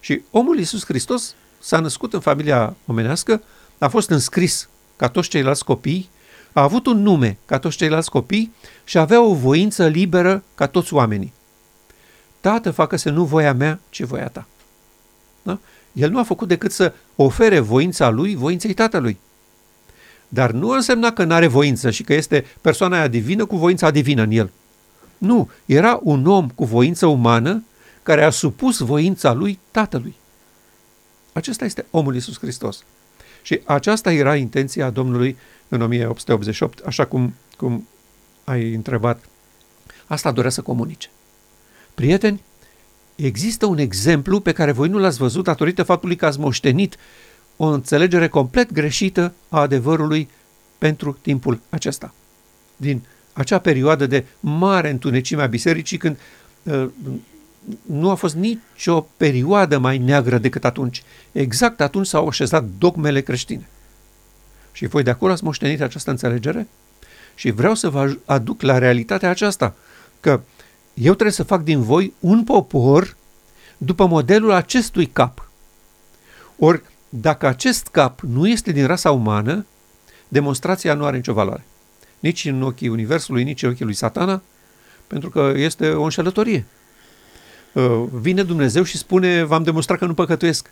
Și 0.00 0.20
omul 0.30 0.58
Iisus 0.58 0.84
Hristos 0.84 1.34
s-a 1.58 1.80
născut 1.80 2.12
în 2.12 2.20
familia 2.20 2.76
omenească, 2.86 3.42
a 3.78 3.88
fost 3.88 4.10
înscris 4.10 4.68
ca 4.96 5.08
toți 5.08 5.28
ceilalți 5.28 5.64
copii, 5.64 6.08
a 6.52 6.62
avut 6.62 6.86
un 6.86 7.02
nume 7.02 7.38
ca 7.46 7.58
toți 7.58 7.76
ceilalți 7.76 8.10
copii 8.10 8.52
și 8.84 8.98
avea 8.98 9.22
o 9.22 9.34
voință 9.34 9.86
liberă 9.86 10.42
ca 10.54 10.66
toți 10.66 10.94
oamenii. 10.94 11.32
Tată, 12.40 12.70
facă-se 12.70 13.10
nu 13.10 13.24
voia 13.24 13.52
mea, 13.52 13.80
ci 13.90 14.02
voia 14.02 14.28
ta. 14.28 14.46
Da? 15.42 15.58
El 15.92 16.10
nu 16.10 16.18
a 16.18 16.22
făcut 16.22 16.48
decât 16.48 16.72
să 16.72 16.92
ofere 17.16 17.58
voința 17.58 18.08
lui, 18.08 18.34
voinței 18.34 18.74
tatălui. 18.74 19.18
Dar 20.28 20.50
nu 20.50 20.68
însemna 20.68 21.12
că 21.12 21.24
nu 21.24 21.34
are 21.34 21.46
voință 21.46 21.90
și 21.90 22.02
că 22.02 22.14
este 22.14 22.46
persoana 22.60 22.96
aia 22.96 23.08
divină 23.08 23.44
cu 23.44 23.56
voința 23.56 23.90
divină 23.90 24.22
în 24.22 24.30
el. 24.30 24.50
Nu, 25.24 25.50
era 25.66 26.00
un 26.02 26.26
om 26.26 26.48
cu 26.48 26.64
voință 26.64 27.06
umană 27.06 27.64
care 28.02 28.24
a 28.24 28.30
supus 28.30 28.78
voința 28.78 29.32
lui 29.32 29.58
tatălui. 29.70 30.14
Acesta 31.32 31.64
este 31.64 31.86
omul 31.90 32.14
Iisus 32.14 32.38
Hristos. 32.38 32.84
Și 33.42 33.60
aceasta 33.64 34.12
era 34.12 34.36
intenția 34.36 34.90
Domnului 34.90 35.36
în 35.68 35.80
1888, 35.80 36.86
așa 36.86 37.04
cum, 37.04 37.34
cum 37.56 37.88
ai 38.44 38.74
întrebat. 38.74 39.24
Asta 40.06 40.32
dorea 40.32 40.50
să 40.50 40.62
comunice. 40.62 41.10
Prieteni, 41.94 42.42
există 43.14 43.66
un 43.66 43.78
exemplu 43.78 44.40
pe 44.40 44.52
care 44.52 44.72
voi 44.72 44.88
nu 44.88 44.98
l-ați 44.98 45.18
văzut 45.18 45.44
datorită 45.44 45.82
faptului 45.82 46.16
că 46.16 46.26
ați 46.26 46.40
moștenit 46.40 46.96
o 47.56 47.64
înțelegere 47.64 48.28
complet 48.28 48.72
greșită 48.72 49.34
a 49.48 49.60
adevărului 49.60 50.28
pentru 50.78 51.18
timpul 51.22 51.60
acesta. 51.68 52.14
Din 52.76 53.02
acea 53.34 53.58
perioadă 53.58 54.06
de 54.06 54.24
mare 54.40 54.90
întunecime 54.90 55.42
a 55.42 55.46
bisericii, 55.46 55.98
când 55.98 56.16
uh, 56.62 56.88
nu 57.82 58.10
a 58.10 58.14
fost 58.14 58.34
nicio 58.34 59.00
perioadă 59.16 59.78
mai 59.78 59.98
neagră 59.98 60.38
decât 60.38 60.64
atunci. 60.64 61.02
Exact 61.32 61.80
atunci 61.80 62.06
s-au 62.06 62.26
așezat 62.26 62.64
dogmele 62.78 63.20
creștine. 63.20 63.68
Și 64.72 64.86
voi 64.86 65.02
de 65.02 65.10
acolo 65.10 65.32
ați 65.32 65.44
moștenit 65.44 65.80
această 65.80 66.10
înțelegere? 66.10 66.68
Și 67.34 67.50
vreau 67.50 67.74
să 67.74 67.88
vă 67.88 68.16
aduc 68.24 68.62
la 68.62 68.78
realitatea 68.78 69.30
aceasta, 69.30 69.74
că 70.20 70.40
eu 70.94 71.12
trebuie 71.12 71.30
să 71.30 71.42
fac 71.42 71.62
din 71.62 71.82
voi 71.82 72.14
un 72.20 72.44
popor 72.44 73.16
după 73.78 74.06
modelul 74.06 74.50
acestui 74.52 75.06
cap. 75.06 75.48
Ori, 76.58 76.82
dacă 77.08 77.46
acest 77.46 77.86
cap 77.86 78.20
nu 78.20 78.48
este 78.48 78.72
din 78.72 78.86
rasa 78.86 79.10
umană, 79.10 79.66
demonstrația 80.28 80.94
nu 80.94 81.04
are 81.04 81.16
nicio 81.16 81.32
valoare. 81.32 81.64
Nici 82.24 82.44
în 82.44 82.62
ochii 82.62 82.88
Universului, 82.88 83.44
nici 83.44 83.62
în 83.62 83.70
ochii 83.70 83.84
lui 83.84 83.94
Satana, 83.94 84.42
pentru 85.06 85.30
că 85.30 85.52
este 85.56 85.90
o 85.90 86.02
înșelătorie. 86.02 86.66
Uh, 87.72 88.04
vine 88.12 88.42
Dumnezeu 88.42 88.82
și 88.82 88.96
spune, 88.96 89.42
v-am 89.42 89.62
demonstrat 89.62 89.98
că 89.98 90.06
nu 90.06 90.14
păcătuiesc 90.14 90.70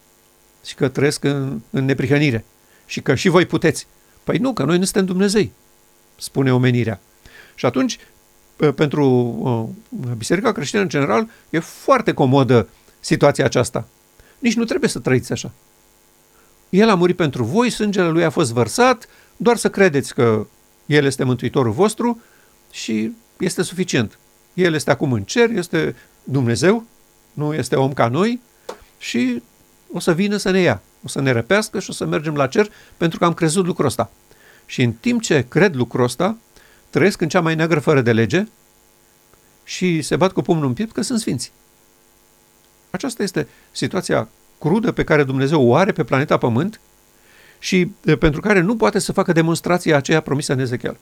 și 0.65 0.75
că 0.75 0.89
trăiesc 0.89 1.25
în, 1.25 1.61
în 1.71 1.85
neprihănire 1.85 2.45
și 2.87 3.01
că 3.01 3.15
și 3.15 3.29
voi 3.29 3.47
puteți. 3.47 3.87
Păi 4.25 4.39
nu, 4.39 4.53
că 4.53 4.65
noi 4.65 4.79
nu 4.79 4.85
suntem 4.85 5.05
Dumnezei, 5.05 5.53
spune 6.17 6.53
omenirea. 6.53 7.01
Și 7.55 7.67
atunci, 7.67 7.99
uh, 8.59 8.75
pentru 8.75 9.07
uh, 9.91 10.09
Biserica 10.17 10.53
creștină 10.53 10.83
în 10.83 10.89
general, 10.89 11.29
e 11.51 11.59
foarte 11.59 12.13
comodă 12.13 12.69
situația 13.01 13.45
aceasta. 13.45 13.89
Nici 14.39 14.55
nu 14.55 14.65
trebuie 14.65 14.91
să 14.91 14.99
trăiți 14.99 15.33
așa. 15.33 15.53
El 16.69 16.89
a 16.89 16.95
murit 16.95 17.17
pentru 17.17 17.45
voi, 17.45 17.71
sângele 17.71 18.09
lui 18.09 18.25
a 18.25 18.31
fost 18.31 18.53
vărsat, 18.53 19.09
doar 19.37 19.57
să 19.57 19.71
credeți 19.71 20.15
că 20.15 20.47
El 20.93 21.05
este 21.05 21.25
Mântuitorul 21.25 21.73
vostru 21.73 22.21
și 22.71 23.13
este 23.39 23.63
suficient. 23.63 24.19
El 24.55 24.75
este 24.75 24.91
acum 24.91 25.13
în 25.13 25.23
cer, 25.23 25.51
este 25.51 25.97
Dumnezeu, 26.25 26.85
nu 27.33 27.55
este 27.55 27.77
om 27.77 27.93
ca 27.93 28.09
noi 28.09 28.41
și 28.99 29.43
o 29.93 29.99
să 29.99 30.15
vină 30.15 30.37
să 30.37 30.51
ne 30.51 30.61
ia, 30.61 30.83
o 31.05 31.09
să 31.09 31.21
ne 31.21 31.31
răpească 31.31 31.81
și 31.81 31.91
o 31.91 31.93
să 31.93 32.05
mergem 32.05 32.35
la 32.35 32.47
cer 32.47 32.71
pentru 32.97 33.19
că 33.19 33.25
am 33.25 33.35
crezut 33.35 33.67
lucrul 33.67 33.87
ăsta. 33.87 34.11
Și 34.67 34.83
în 34.83 34.93
timp 34.93 35.23
ce 35.23 35.47
cred 35.49 35.75
lucrul 35.75 36.05
ăsta, 36.05 36.37
trăiesc 36.91 37.21
în 37.21 37.29
cea 37.29 37.41
mai 37.41 37.55
neagră 37.55 37.81
fără 37.81 38.01
de 38.01 38.13
lege 38.13 38.47
și 39.65 40.03
se 40.03 40.17
bat 40.17 40.33
cu 40.33 40.43
pumnul 40.43 40.67
în 40.67 40.73
piept 40.73 40.93
că 40.93 41.03
sunt 41.03 41.21
sfinți. 41.21 41.53
Aceasta 42.91 43.23
este 43.23 43.49
situația 43.71 44.29
crudă 44.59 44.93
pe 44.93 45.05
care 45.05 45.25
Dumnezeu 45.25 45.67
o 45.67 45.75
are 45.75 45.93
pe 45.93 46.05
planeta 46.05 46.37
Pământ 46.37 46.81
și 47.63 47.87
pentru 48.19 48.41
care 48.41 48.61
nu 48.61 48.77
poate 48.77 48.99
să 48.99 49.13
facă 49.13 49.33
demonstrația 49.33 49.97
aceea 49.97 50.21
promisă 50.21 50.53
în 50.53 50.59
Ezechiel. 50.59 50.97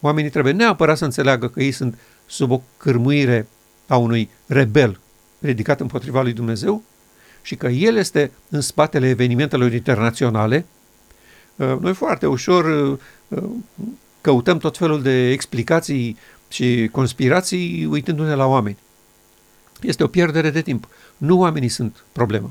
Oamenii 0.00 0.30
trebuie 0.30 0.52
neapărat 0.52 0.96
să 0.96 1.04
înțeleagă 1.04 1.48
că 1.48 1.62
ei 1.62 1.72
sunt 1.72 1.98
sub 2.26 2.50
o 2.50 2.62
cârmuire 2.76 3.48
a 3.86 3.96
unui 3.96 4.30
rebel 4.46 5.00
ridicat 5.38 5.80
împotriva 5.80 6.22
lui 6.22 6.32
Dumnezeu 6.32 6.82
și 7.42 7.56
că 7.56 7.66
el 7.66 7.96
este 7.96 8.30
în 8.48 8.60
spatele 8.60 9.08
evenimentelor 9.08 9.72
internaționale, 9.72 10.66
uh, 11.56 11.76
noi 11.80 11.94
foarte 11.94 12.26
ușor 12.26 12.64
uh, 12.64 12.98
uh, 13.28 13.50
căutăm 14.20 14.58
tot 14.58 14.76
felul 14.76 15.02
de 15.02 15.30
explicații 15.30 16.16
și 16.48 16.88
conspirații 16.92 17.84
uitându-ne 17.90 18.34
la 18.34 18.46
oameni. 18.46 18.78
Este 19.80 20.02
o 20.02 20.06
pierdere 20.06 20.50
de 20.50 20.62
timp. 20.62 20.88
Nu 21.16 21.38
oamenii 21.38 21.68
sunt 21.68 22.04
problema. 22.12 22.50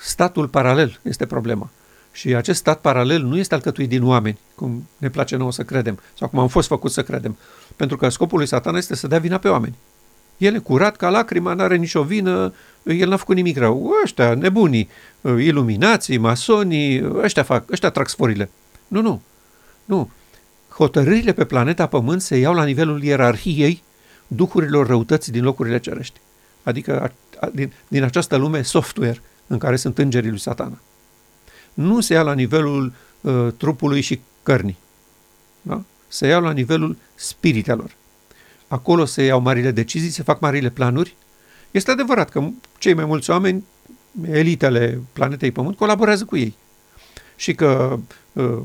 Statul 0.00 0.48
paralel 0.48 1.00
este 1.02 1.26
problema. 1.26 1.70
Și 2.12 2.34
acest 2.34 2.58
stat 2.58 2.80
paralel 2.80 3.22
nu 3.22 3.38
este 3.38 3.54
alcătuit 3.54 3.88
din 3.88 4.04
oameni, 4.04 4.38
cum 4.54 4.88
ne 4.96 5.10
place 5.10 5.36
nouă 5.36 5.52
să 5.52 5.62
credem, 5.62 5.98
sau 6.18 6.28
cum 6.28 6.38
am 6.38 6.48
fost 6.48 6.68
făcut 6.68 6.90
să 6.90 7.02
credem. 7.02 7.36
Pentru 7.76 7.96
că 7.96 8.08
scopul 8.08 8.38
lui 8.38 8.46
Satan 8.46 8.74
este 8.74 8.94
să 8.94 9.06
dea 9.06 9.18
vina 9.18 9.38
pe 9.38 9.48
oameni. 9.48 9.74
El 10.36 10.54
e 10.54 10.58
curat 10.58 10.96
ca 10.96 11.08
lacrima, 11.08 11.54
n-are 11.54 11.76
nicio 11.76 12.02
vină, 12.02 12.52
el 12.82 13.08
n-a 13.08 13.16
făcut 13.16 13.34
nimic 13.34 13.58
rău. 13.58 13.90
Ăștia, 14.04 14.34
nebunii, 14.34 14.88
iluminații, 15.22 16.18
masonii, 16.18 17.12
ăștia 17.14 17.42
fac, 17.42 17.70
ăștia 17.70 17.90
trag 17.90 18.08
sforile. 18.08 18.50
Nu, 18.88 19.00
nu, 19.00 19.22
nu. 19.84 20.10
Hotărârile 20.68 21.32
pe 21.32 21.44
planeta 21.44 21.86
Pământ 21.86 22.22
se 22.22 22.36
iau 22.36 22.54
la 22.54 22.64
nivelul 22.64 23.02
ierarhiei 23.02 23.82
duhurilor 24.26 24.86
răutății 24.86 25.32
din 25.32 25.44
locurile 25.44 25.78
cerești. 25.78 26.20
Adică 26.62 27.00
a, 27.00 27.12
a, 27.40 27.50
din, 27.54 27.72
din 27.88 28.02
această 28.02 28.36
lume 28.36 28.62
software 28.62 29.20
în 29.48 29.58
care 29.58 29.76
sunt 29.76 29.98
îngerii 29.98 30.30
lui 30.30 30.38
satana. 30.38 30.78
Nu 31.74 32.00
se 32.00 32.12
ia 32.12 32.22
la 32.22 32.32
nivelul 32.32 32.92
uh, 33.20 33.48
trupului 33.56 34.00
și 34.00 34.20
cărnii. 34.42 34.78
Da? 35.62 35.82
Se 36.08 36.26
ia 36.26 36.38
la 36.38 36.52
nivelul 36.52 36.96
spiritelor 37.14 37.96
acolo 38.68 39.04
se 39.04 39.22
iau 39.22 39.40
marile 39.40 39.70
decizii, 39.70 40.10
se 40.10 40.22
fac 40.22 40.40
marile 40.40 40.70
planuri. 40.70 41.16
Este 41.70 41.90
adevărat 41.90 42.30
că 42.30 42.48
cei 42.78 42.94
mai 42.94 43.04
mulți 43.04 43.30
oameni, 43.30 43.64
elitele 44.30 45.00
planetei 45.12 45.50
Pământ, 45.50 45.76
colaborează 45.76 46.24
cu 46.24 46.36
ei 46.36 46.54
și 47.36 47.54
că 47.54 47.98
uh, 48.32 48.60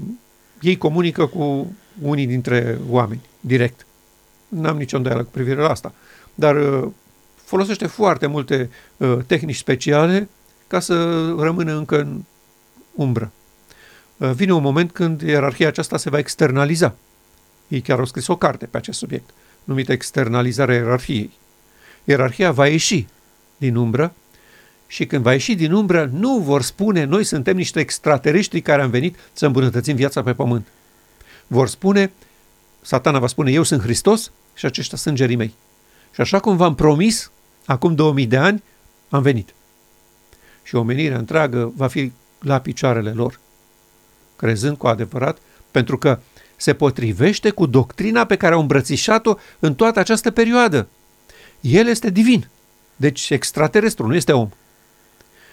ei 0.62 0.78
comunică 0.78 1.26
cu 1.26 1.74
unii 2.02 2.28
dintre 2.28 2.80
oameni, 2.90 3.22
direct. 3.40 3.86
N-am 4.48 4.78
nicio 4.78 4.98
îndoială 4.98 5.24
cu 5.24 5.32
privire 5.32 5.62
la 5.62 5.70
asta. 5.70 5.94
Dar 6.36 6.56
uh, 6.56 6.92
folosește 7.36 7.88
foarte 7.88 8.28
multe 8.28 8.70
uh, 8.98 9.18
tehnici 9.28 9.56
speciale 9.56 10.30
ca 10.68 10.80
să 10.80 11.26
rămână 11.38 11.76
încă 11.76 12.00
în 12.00 12.22
umbră. 12.96 13.32
Uh, 14.18 14.32
vine 14.32 14.54
un 14.54 14.62
moment 14.62 14.92
când 14.92 15.22
ierarhia 15.22 15.68
aceasta 15.68 15.98
se 15.98 16.10
va 16.10 16.18
externaliza. 16.18 16.96
Ei 17.68 17.82
chiar 17.82 18.00
au 18.00 18.06
scris 18.06 18.28
o 18.28 18.36
carte 18.36 18.66
pe 18.66 18.78
acest 18.78 18.98
subiect. 18.98 19.30
Uh, 19.30 19.36
numită 19.64 19.92
externalizarea 19.92 20.76
ierarhiei. 20.76 21.32
ierarhia 22.04 22.52
va 22.52 22.68
ieși 22.68 23.08
din 23.58 23.76
umbră 23.76 24.14
și 24.88 25.06
când 25.06 25.24
va 25.24 25.32
ieși 25.32 25.56
din 25.56 25.72
umbră, 25.72 26.10
nu 26.14 26.38
vor 26.38 26.62
spune 26.62 27.04
noi 27.04 27.24
suntem 27.24 27.56
niște 27.56 27.80
extraterestri 27.80 28.62
care 28.62 28.82
am 28.82 28.90
venit 28.90 29.18
să 29.34 29.46
îmbunătățim 29.46 29.96
viața 29.96 30.24
pe 30.24 30.34
pământ. 30.34 30.68
Vor 31.48 31.68
spune, 31.68 32.12
satana 32.82 33.20
va 33.20 33.28
spune, 33.28 33.52
eu 33.52 33.64
sunt 33.64 33.82
Hristos 33.82 34.32
și 34.54 34.66
aceștia 34.66 34.98
sunt 34.98 35.16
gerii 35.16 35.36
mei. 35.36 35.54
Și 36.14 36.22
așa 36.22 36.40
cum 36.40 36.58
v-am 36.58 36.76
promis, 36.76 37.32
acum 37.66 37.96
2000 37.96 38.28
de 38.28 38.38
ani, 38.38 38.64
am 39.10 39.22
venit. 39.22 39.54
Și 40.64 40.76
omenirea 40.76 41.18
întreagă 41.18 41.72
va 41.76 41.88
fi 41.88 42.12
la 42.40 42.60
picioarele 42.60 43.12
lor, 43.12 43.40
crezând 44.36 44.78
cu 44.78 44.88
adevărat, 44.88 45.38
pentru 45.72 45.98
că 45.98 46.20
se 46.56 46.74
potrivește 46.74 47.50
cu 47.50 47.66
doctrina 47.66 48.26
pe 48.26 48.36
care 48.36 48.54
au 48.54 48.60
îmbrățișat-o 48.60 49.36
în 49.60 49.76
toată 49.76 50.00
această 50.00 50.32
perioadă. 50.32 50.88
El 51.62 51.88
este 51.88 52.10
divin, 52.10 52.50
deci 52.96 53.30
extraterestru, 53.30 54.08
nu 54.08 54.16
este 54.16 54.32
om. 54.32 54.50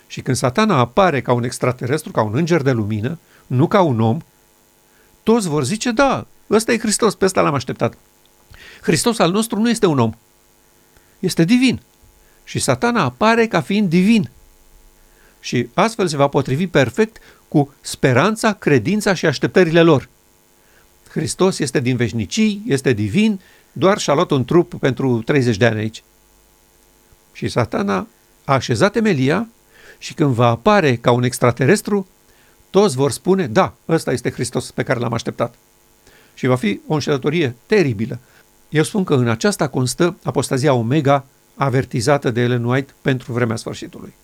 Și 0.06 0.20
când 0.20 0.36
satana 0.36 0.78
apare 0.78 1.20
ca 1.20 1.32
un 1.32 1.44
extraterestru, 1.44 2.12
ca 2.12 2.22
un 2.22 2.36
înger 2.36 2.62
de 2.62 2.70
lumină, 2.70 3.18
nu 3.46 3.66
ca 3.66 3.80
un 3.80 4.00
om, 4.00 4.18
toți 5.22 5.48
vor 5.48 5.64
zice, 5.64 5.90
da, 5.90 6.26
ăsta 6.50 6.72
e 6.72 6.78
Hristos, 6.78 7.14
pe 7.14 7.24
ăsta 7.24 7.40
l-am 7.40 7.54
așteptat. 7.54 7.94
Hristos 8.82 9.18
al 9.18 9.30
nostru 9.30 9.58
nu 9.58 9.70
este 9.70 9.86
un 9.86 9.98
om, 9.98 10.12
este 11.18 11.44
divin. 11.44 11.80
Și 12.44 12.58
satana 12.58 13.02
apare 13.02 13.46
ca 13.46 13.60
fiind 13.60 13.88
divin. 13.88 14.30
Și 15.40 15.68
astfel 15.74 16.06
se 16.06 16.16
va 16.16 16.28
potrivi 16.28 16.66
perfect 16.66 17.16
cu 17.48 17.74
speranța, 17.80 18.52
credința 18.52 19.14
și 19.14 19.26
așteptările 19.26 19.82
lor. 19.82 20.08
Hristos 21.08 21.58
este 21.58 21.80
din 21.80 21.96
veșnicii, 21.96 22.62
este 22.66 22.92
divin, 22.92 23.40
doar 23.72 23.98
și-a 23.98 24.14
luat 24.14 24.30
un 24.30 24.44
trup 24.44 24.74
pentru 24.74 25.22
30 25.22 25.56
de 25.56 25.66
ani 25.66 25.78
aici. 25.78 26.02
Și 27.32 27.48
satana 27.48 28.06
a 28.44 28.52
așezat 28.52 28.96
Emelia 28.96 29.48
și 29.98 30.14
când 30.14 30.34
va 30.34 30.46
apare 30.46 30.96
ca 30.96 31.10
un 31.10 31.22
extraterestru, 31.22 32.08
toți 32.70 32.96
vor 32.96 33.10
spune, 33.10 33.46
da, 33.46 33.74
ăsta 33.88 34.12
este 34.12 34.30
Hristos 34.30 34.70
pe 34.70 34.82
care 34.82 34.98
l-am 34.98 35.12
așteptat. 35.12 35.54
Și 36.34 36.46
va 36.46 36.56
fi 36.56 36.80
o 36.86 36.94
înșelătorie 36.94 37.54
teribilă. 37.66 38.18
Eu 38.68 38.82
spun 38.82 39.04
că 39.04 39.14
în 39.14 39.28
aceasta 39.28 39.68
constă 39.68 40.16
apostazia 40.22 40.72
Omega 40.72 41.24
avertizată 41.54 42.30
de 42.30 42.40
Ellen 42.40 42.64
White 42.64 42.92
pentru 43.02 43.32
vremea 43.32 43.56
sfârșitului. 43.56 44.14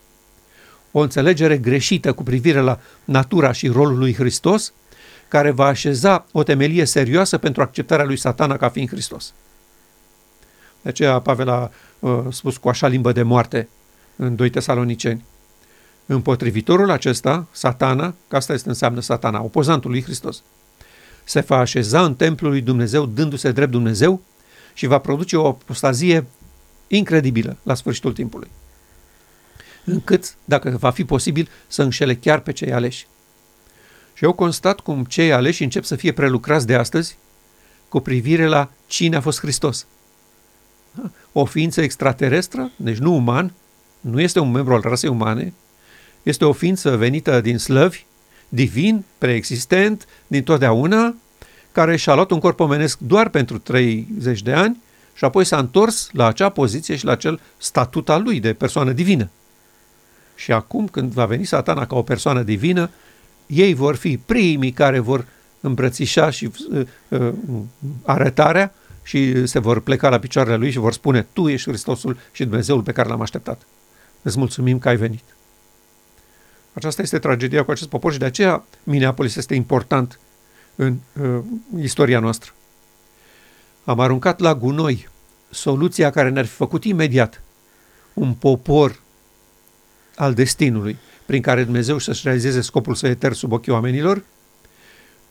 O 0.97 1.01
înțelegere 1.01 1.59
greșită 1.59 2.13
cu 2.13 2.23
privire 2.23 2.61
la 2.61 2.81
natura 3.05 3.53
și 3.53 3.69
rolul 3.69 3.99
lui 3.99 4.15
Hristos, 4.15 4.73
care 5.29 5.51
va 5.51 5.67
așeza 5.67 6.27
o 6.33 6.43
temelie 6.43 6.85
serioasă 6.85 7.39
pentru 7.39 7.63
acceptarea 7.63 8.05
lui 8.05 8.17
satana 8.17 8.57
ca 8.57 8.69
fiind 8.69 8.89
Hristos. 8.89 9.33
De 10.83 10.89
aceea 10.89 11.19
Pavel 11.19 11.49
a 11.49 11.71
uh, 11.99 12.21
spus 12.31 12.57
cu 12.57 12.69
așa 12.69 12.87
limbă 12.87 13.13
de 13.13 13.23
moarte 13.23 13.69
în 14.17 14.37
2 14.37 14.51
Tesaloniceni. 14.51 15.25
Împotrivitorul 16.07 16.91
acesta, 16.91 17.47
satana, 17.51 18.15
că 18.29 18.37
asta 18.37 18.53
este 18.53 18.69
înseamnă 18.69 19.01
satana, 19.01 19.43
opozantul 19.43 19.91
lui 19.91 20.03
Hristos, 20.03 20.43
se 21.25 21.41
va 21.41 21.57
așeza 21.57 22.05
în 22.05 22.15
templul 22.15 22.51
lui 22.51 22.61
Dumnezeu 22.61 23.07
dându-se 23.07 23.53
drept 23.53 23.71
Dumnezeu 23.71 24.23
și 24.75 24.87
va 24.87 24.99
produce 24.99 25.37
o 25.37 25.47
apostazie 25.47 26.27
incredibilă 26.87 27.57
la 27.63 27.75
sfârșitul 27.75 28.13
timpului. 28.13 28.49
Încât, 29.87 30.35
dacă 30.45 30.77
va 30.81 30.91
fi 30.91 31.05
posibil, 31.05 31.49
să 31.67 31.83
înșele 31.83 32.15
chiar 32.15 32.39
pe 32.39 32.53
cei 32.53 32.73
aleși. 32.73 33.07
Și 34.15 34.25
eu 34.25 34.33
constat 34.33 34.81
cum 34.81 35.05
cei 35.05 35.33
aleși 35.33 35.63
încep 35.63 35.85
să 35.85 35.97
fie 35.97 36.13
prelucrați 36.13 36.67
de 36.67 36.75
astăzi 36.75 37.17
cu 37.89 38.01
privire 38.01 38.47
la 38.47 38.71
cine 38.87 39.17
a 39.17 39.21
fost 39.21 39.41
Hristos. 39.41 39.87
O 41.33 41.45
ființă 41.45 41.81
extraterestră, 41.81 42.71
deci 42.77 42.97
nu 42.97 43.15
uman, 43.15 43.53
nu 44.01 44.21
este 44.21 44.39
un 44.39 44.51
membru 44.51 44.75
al 44.75 44.81
rasei 44.81 45.09
umane, 45.09 45.53
este 46.23 46.45
o 46.45 46.53
ființă 46.53 46.97
venită 46.97 47.41
din 47.41 47.59
slăvi, 47.59 48.05
divin, 48.49 49.05
preexistent, 49.19 50.07
din 50.27 50.43
totdeauna, 50.43 51.15
care 51.73 51.97
și-a 51.97 52.15
luat 52.15 52.31
un 52.31 52.39
corp 52.39 52.61
omenesc 52.61 52.99
doar 52.99 53.29
pentru 53.29 53.59
30 53.59 54.43
de 54.43 54.53
ani 54.53 54.83
și 55.15 55.25
apoi 55.25 55.45
s-a 55.45 55.59
întors 55.59 56.09
la 56.13 56.27
acea 56.27 56.49
poziție 56.49 56.97
și 56.97 57.05
la 57.05 57.13
acel 57.13 57.41
statut 57.57 58.09
al 58.09 58.23
lui 58.23 58.41
de 58.41 58.53
persoană 58.53 58.93
divină. 58.93 59.31
Și 60.37 60.53
acum, 60.53 60.89
când 60.89 61.13
va 61.13 61.27
veni 61.27 61.45
satana 61.45 61.87
ca 61.87 61.97
o 61.97 62.03
persoană 62.03 62.43
divină, 62.43 62.91
ei 63.47 63.75
vor 63.75 63.97
fi 63.97 64.19
primii 64.19 64.73
care 64.73 64.99
vor 64.99 65.27
îmbrățișa 65.61 66.31
și 66.31 66.51
uh, 66.71 66.87
uh, 67.09 67.33
arătarea 68.05 68.75
și 69.03 69.47
se 69.47 69.59
vor 69.59 69.81
pleca 69.81 70.09
la 70.09 70.19
picioarele 70.19 70.57
lui 70.57 70.71
și 70.71 70.79
vor 70.79 70.93
spune, 70.93 71.27
tu 71.33 71.49
ești 71.49 71.69
Hristosul 71.69 72.17
și 72.33 72.45
Dumnezeul 72.45 72.83
pe 72.83 72.93
care 72.93 73.09
l-am 73.09 73.21
așteptat. 73.21 73.67
Îți 74.23 74.39
mulțumim 74.39 74.79
că 74.79 74.89
ai 74.89 74.97
venit. 74.97 75.25
Aceasta 76.73 77.03
este 77.03 77.19
tragedia 77.19 77.65
cu 77.65 77.71
acest 77.71 77.89
popor 77.89 78.13
și 78.13 78.19
de 78.19 78.25
aceea 78.25 78.65
Minneapolis 78.83 79.37
este 79.37 79.55
important 79.55 80.19
în 80.75 80.97
uh, 81.23 81.39
istoria 81.81 82.21
noastră. 82.21 82.53
Am 83.85 84.01
aruncat 84.01 84.41
la 84.41 84.55
gunoi 84.55 85.09
soluția 85.51 86.11
care 86.11 86.29
ne-ar 86.29 86.45
fi 86.45 86.55
făcut 86.55 86.85
imediat 86.85 87.43
un 88.15 88.33
popor 88.33 89.01
al 90.17 90.35
destinului, 90.35 90.97
prin 91.27 91.43
care 91.43 91.65
Dumnezeu 91.65 91.99
să-și 91.99 92.21
realizeze 92.25 92.61
scopul 92.61 92.95
său 92.95 93.11
etern 93.11 93.35
sub 93.35 93.53
ochii 93.53 93.73
oamenilor. 93.73 94.23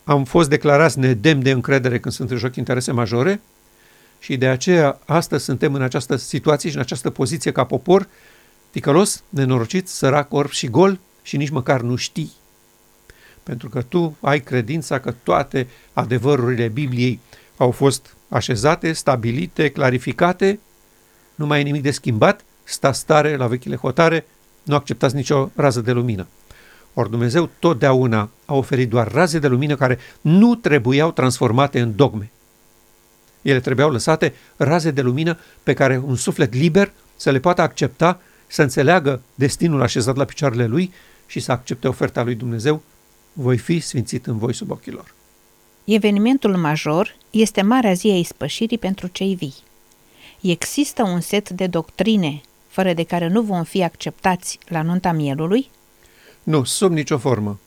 Am 0.03 0.23
fost 0.23 0.49
declarați 0.49 0.99
nedemn 0.99 1.43
de 1.43 1.51
încredere 1.51 1.99
când 1.99 2.13
sunt 2.13 2.31
în 2.31 2.37
joc 2.37 2.55
interese 2.55 2.91
majore 2.91 3.41
și 4.19 4.37
de 4.37 4.47
aceea 4.47 4.99
astăzi 5.05 5.43
suntem 5.43 5.73
în 5.73 5.81
această 5.81 6.15
situație 6.15 6.69
și 6.69 6.75
în 6.75 6.81
această 6.81 7.09
poziție 7.09 7.51
ca 7.51 7.63
popor, 7.63 8.07
ticălos, 8.71 9.23
nenorocit, 9.29 9.87
sărac, 9.87 10.33
orb 10.33 10.49
și 10.49 10.67
gol 10.67 10.99
și 11.21 11.37
nici 11.37 11.49
măcar 11.49 11.81
nu 11.81 11.95
știi. 11.95 12.31
Pentru 13.43 13.69
că 13.69 13.81
tu 13.81 14.17
ai 14.21 14.39
credința 14.39 14.99
că 14.99 15.11
toate 15.23 15.67
adevărurile 15.93 16.67
Bibliei 16.67 17.19
au 17.57 17.71
fost 17.71 18.15
așezate, 18.29 18.93
stabilite, 18.93 19.69
clarificate, 19.69 20.59
nu 21.35 21.45
mai 21.45 21.59
e 21.59 21.63
nimic 21.63 21.81
de 21.81 21.91
schimbat, 21.91 22.45
sta 22.63 22.91
stare 22.91 23.35
la 23.35 23.47
vechile 23.47 23.75
hotare, 23.75 24.25
nu 24.65 24.75
acceptați 24.75 25.15
nicio 25.15 25.49
rază 25.55 25.81
de 25.81 25.91
lumină. 25.91 26.27
Ori 26.93 27.09
Dumnezeu 27.09 27.49
totdeauna 27.59 28.29
a 28.45 28.53
oferit 28.53 28.89
doar 28.89 29.11
raze 29.11 29.39
de 29.39 29.47
lumină 29.47 29.75
care 29.75 29.97
nu 30.21 30.55
trebuiau 30.55 31.11
transformate 31.11 31.79
în 31.79 31.95
dogme. 31.95 32.31
Ele 33.41 33.59
trebuiau 33.59 33.91
lăsate 33.91 34.33
raze 34.55 34.91
de 34.91 35.01
lumină 35.01 35.37
pe 35.63 35.73
care 35.73 36.01
un 36.05 36.15
suflet 36.15 36.53
liber 36.53 36.93
să 37.15 37.31
le 37.31 37.39
poată 37.39 37.61
accepta, 37.61 38.21
să 38.47 38.61
înțeleagă 38.61 39.21
destinul 39.35 39.81
așezat 39.81 40.15
la 40.15 40.25
picioarele 40.25 40.65
lui 40.65 40.93
și 41.27 41.39
să 41.39 41.51
accepte 41.51 41.87
oferta 41.87 42.23
lui 42.23 42.35
Dumnezeu, 42.35 42.81
voi 43.33 43.57
fi 43.57 43.79
sfințit 43.79 44.25
în 44.25 44.37
voi 44.37 44.53
sub 44.53 44.71
ochii 44.71 44.91
lor. 44.91 45.13
Evenimentul 45.83 46.57
major 46.57 47.15
este 47.29 47.61
Marea 47.61 47.93
Zi 47.93 48.07
a 48.07 48.17
Ispășirii 48.17 48.77
pentru 48.77 49.07
cei 49.07 49.35
vii. 49.35 49.55
Există 50.41 51.03
un 51.03 51.19
set 51.19 51.49
de 51.49 51.67
doctrine 51.67 52.41
fără 52.75 52.93
de 52.93 53.03
care 53.03 53.27
nu 53.27 53.41
vom 53.41 53.63
fi 53.63 53.83
acceptați 53.83 54.59
la 54.67 54.81
nunta 54.81 55.11
mielului? 55.11 55.69
Nu, 56.43 56.63
sub 56.63 56.91
nicio 56.91 57.17
formă. 57.17 57.59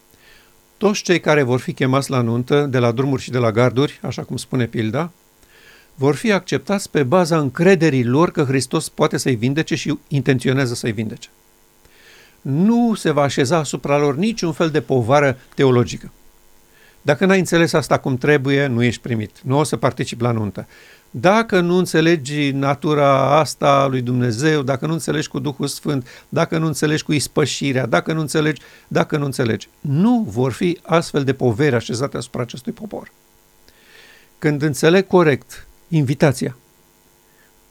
Toți 0.76 1.02
cei 1.02 1.20
care 1.20 1.42
vor 1.42 1.60
fi 1.60 1.72
chemați 1.72 2.10
la 2.10 2.20
nuntă, 2.20 2.66
de 2.66 2.78
la 2.78 2.92
drumuri 2.92 3.22
și 3.22 3.30
de 3.30 3.38
la 3.38 3.50
garduri, 3.50 4.00
așa 4.02 4.22
cum 4.22 4.36
spune 4.36 4.66
pilda, 4.66 5.10
vor 5.94 6.14
fi 6.14 6.32
acceptați 6.32 6.90
pe 6.90 7.02
baza 7.02 7.38
încrederii 7.38 8.04
lor 8.04 8.30
că 8.30 8.44
Hristos 8.44 8.88
poate 8.88 9.16
să-i 9.16 9.34
vindece 9.34 9.74
și 9.74 9.98
intenționează 10.08 10.74
să-i 10.74 10.92
vindece. 10.92 11.28
Nu 12.40 12.94
se 12.94 13.10
va 13.10 13.22
așeza 13.22 13.56
asupra 13.56 13.98
lor 13.98 14.16
niciun 14.16 14.52
fel 14.52 14.70
de 14.70 14.80
povară 14.80 15.38
teologică. 15.54 16.10
Dacă 17.02 17.26
n-ai 17.26 17.38
înțeles 17.38 17.72
asta 17.72 17.98
cum 17.98 18.16
trebuie, 18.16 18.66
nu 18.66 18.82
ești 18.82 19.00
primit. 19.00 19.36
Nu 19.42 19.58
o 19.58 19.62
să 19.62 19.76
participi 19.76 20.22
la 20.22 20.30
nuntă. 20.30 20.66
Dacă 21.10 21.60
nu 21.60 21.76
înțelegi 21.76 22.50
natura 22.50 23.38
asta 23.38 23.68
a 23.68 23.86
lui 23.86 24.00
Dumnezeu, 24.00 24.62
dacă 24.62 24.86
nu 24.86 24.92
înțelegi 24.92 25.28
cu 25.28 25.38
Duhul 25.38 25.66
Sfânt, 25.66 26.08
dacă 26.28 26.58
nu 26.58 26.66
înțelegi 26.66 27.02
cu 27.02 27.12
ispășirea, 27.12 27.86
dacă 27.86 28.12
nu 28.12 28.20
înțelegi, 28.20 28.62
dacă 28.88 29.16
nu 29.16 29.24
înțelegi, 29.24 29.68
nu 29.80 30.26
vor 30.28 30.52
fi 30.52 30.78
astfel 30.82 31.24
de 31.24 31.32
poveri 31.32 31.74
așezate 31.74 32.16
asupra 32.16 32.42
acestui 32.42 32.72
popor. 32.72 33.12
Când 34.38 34.62
înțeleg 34.62 35.06
corect 35.06 35.66
invitația, 35.88 36.56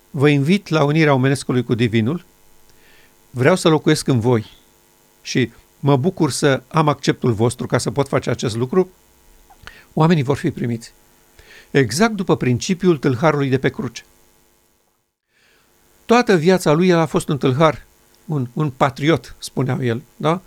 vă 0.09 0.29
invit 0.29 0.67
la 0.67 0.83
unirea 0.83 1.13
omenescului 1.13 1.63
cu 1.63 1.75
Divinul, 1.75 2.25
vreau 3.29 3.55
să 3.55 3.69
locuiesc 3.69 4.07
în 4.07 4.19
voi 4.19 4.51
și 5.21 5.51
mă 5.79 5.95
bucur 5.97 6.31
să 6.31 6.61
am 6.67 6.87
acceptul 6.87 7.31
vostru 7.31 7.67
ca 7.67 7.77
să 7.77 7.91
pot 7.91 8.07
face 8.07 8.29
acest 8.29 8.55
lucru, 8.55 8.89
oamenii 9.97 10.23
vor 10.23 10.37
fi 10.37 10.51
primiți. 10.51 10.93
Exact 11.71 12.13
după 12.13 12.35
principiul 12.35 12.97
tâlharului 12.97 13.49
de 13.49 13.57
pe 13.57 13.69
cruce. 13.69 14.03
Toată 16.05 16.35
viața 16.35 16.71
lui 16.71 16.87
el 16.87 16.97
a 16.97 17.05
fost 17.05 17.29
un 17.29 17.37
tâlhar, 17.37 17.85
un, 18.25 18.47
un 18.53 18.69
patriot, 18.69 19.35
spunea 19.37 19.77
el, 19.81 20.01
da? 20.15 20.41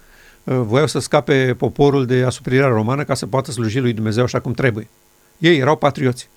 Uh, 0.44 0.60
voiau 0.62 0.86
să 0.86 0.98
scape 0.98 1.54
poporul 1.58 2.06
de 2.06 2.22
asuprirea 2.22 2.66
romană 2.66 3.04
ca 3.04 3.14
să 3.14 3.26
poată 3.26 3.50
sluji 3.50 3.78
lui 3.78 3.92
Dumnezeu 3.92 4.24
așa 4.24 4.40
cum 4.40 4.52
trebuie. 4.52 4.88
Ei 5.38 5.58
erau 5.58 5.76
patrioți. 5.76 6.28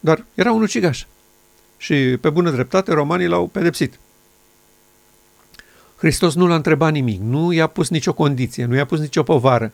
Dar 0.00 0.24
era 0.34 0.52
un 0.52 0.62
ucigaș. 0.62 1.04
Și 1.76 1.94
pe 2.20 2.30
bună 2.30 2.50
dreptate 2.50 2.92
romanii 2.92 3.26
l-au 3.26 3.46
pedepsit. 3.46 3.98
Hristos 5.96 6.34
nu 6.34 6.46
l-a 6.46 6.54
întrebat 6.54 6.92
nimic, 6.92 7.20
nu 7.20 7.52
i-a 7.52 7.66
pus 7.66 7.88
nicio 7.88 8.12
condiție, 8.12 8.64
nu 8.64 8.74
i-a 8.74 8.86
pus 8.86 9.00
nicio 9.00 9.22
povară. 9.22 9.72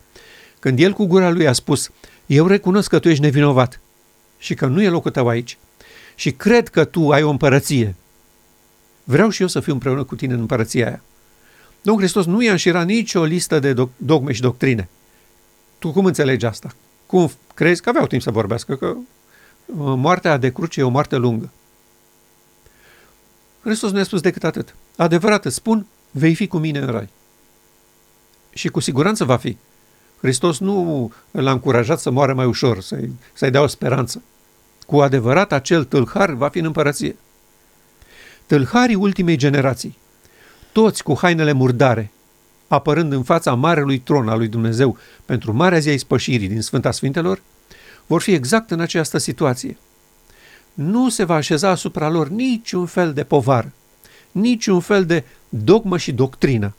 Când 0.59 0.79
el 0.79 0.93
cu 0.93 1.07
gura 1.07 1.31
lui 1.31 1.47
a 1.47 1.53
spus, 1.53 1.91
eu 2.27 2.47
recunosc 2.47 2.89
că 2.89 2.99
tu 2.99 3.09
ești 3.09 3.23
nevinovat 3.23 3.81
și 4.39 4.55
că 4.55 4.67
nu 4.67 4.83
e 4.83 4.89
locul 4.89 5.11
tău 5.11 5.29
aici 5.29 5.59
și 6.15 6.33
cred 6.33 6.69
că 6.69 6.85
tu 6.85 7.11
ai 7.11 7.23
o 7.23 7.31
împărăție, 7.31 7.95
vreau 9.05 9.29
și 9.29 9.43
eu 9.43 9.49
să 9.49 9.61
fiu 9.61 9.73
împreună 9.73 10.05
cu 10.05 10.15
tine 10.15 10.33
în 10.33 10.41
împărăția 10.41 10.87
aia. 10.87 11.03
Domnul 11.83 12.03
Hristos 12.03 12.27
nu 12.27 12.43
i-a 12.43 12.51
înșirat 12.51 12.87
nicio 12.87 13.25
listă 13.25 13.59
de 13.59 13.75
dogme 13.97 14.33
și 14.33 14.41
doctrine. 14.41 14.89
Tu 15.79 15.93
cum 15.93 16.05
înțelegi 16.05 16.47
asta? 16.47 16.75
Cum 17.07 17.31
crezi 17.55 17.83
că 17.83 17.89
aveau 17.89 18.07
timp 18.07 18.23
să 18.23 18.31
vorbească? 18.31 18.77
Că 18.77 18.87
uh, 18.87 18.97
moartea 19.77 20.37
de 20.37 20.53
cruce 20.53 20.81
e 20.81 20.83
o 20.83 20.89
moarte 20.89 21.17
lungă. 21.17 21.51
Hristos 23.63 23.91
nu 23.91 24.01
a 24.01 24.03
spus 24.03 24.21
decât 24.21 24.45
atât. 24.45 24.75
Adevărat 24.97 25.45
îți 25.45 25.55
spun, 25.55 25.87
vei 26.11 26.35
fi 26.35 26.47
cu 26.47 26.59
mine 26.59 26.79
în 26.79 26.87
rai. 26.87 27.09
Și 28.53 28.69
cu 28.69 28.81
siguranță 28.81 29.25
va 29.25 29.37
fi. 29.37 29.57
Hristos 30.23 30.59
nu 30.59 31.13
l-a 31.31 31.51
încurajat 31.51 32.01
să 32.01 32.11
moară 32.11 32.35
mai 32.35 32.47
ușor, 32.47 32.81
să-i, 32.81 33.13
să-i 33.33 33.51
dea 33.51 33.63
o 33.63 33.67
speranță. 33.67 34.23
Cu 34.87 34.97
adevărat, 34.97 35.53
acel 35.53 35.85
tâlhar 35.85 36.31
va 36.31 36.49
fi 36.49 36.59
în 36.59 36.65
împărăție. 36.65 37.17
Tâlharii 38.47 38.95
ultimei 38.95 39.37
generații, 39.37 39.99
toți 40.73 41.03
cu 41.03 41.19
hainele 41.19 41.53
murdare, 41.53 42.13
apărând 42.69 43.13
în 43.13 43.23
fața 43.23 43.55
marelui 43.55 43.99
tron 43.99 44.29
al 44.29 44.39
lui 44.39 44.49
Dumnezeu 44.49 44.97
pentru 45.25 45.53
marea 45.53 45.79
zi 45.79 45.89
a 45.89 45.93
ispășirii 45.93 46.49
din 46.49 46.61
Sfânta 46.61 46.91
Sfintelor, 46.91 47.43
vor 48.07 48.21
fi 48.21 48.33
exact 48.33 48.71
în 48.71 48.81
această 48.81 49.19
situație. 49.19 49.77
Nu 50.75 51.09
se 51.09 51.25
va 51.25 51.35
așeza 51.35 51.69
asupra 51.69 52.09
lor 52.09 52.29
niciun 52.29 52.87
fel 52.87 53.13
de 53.13 53.25
povară, 53.25 53.73
niciun 54.33 54.81
fel 54.81 55.05
de 55.05 55.25
dogmă 55.49 55.99
și 55.99 56.13
doctrină. 56.13 56.75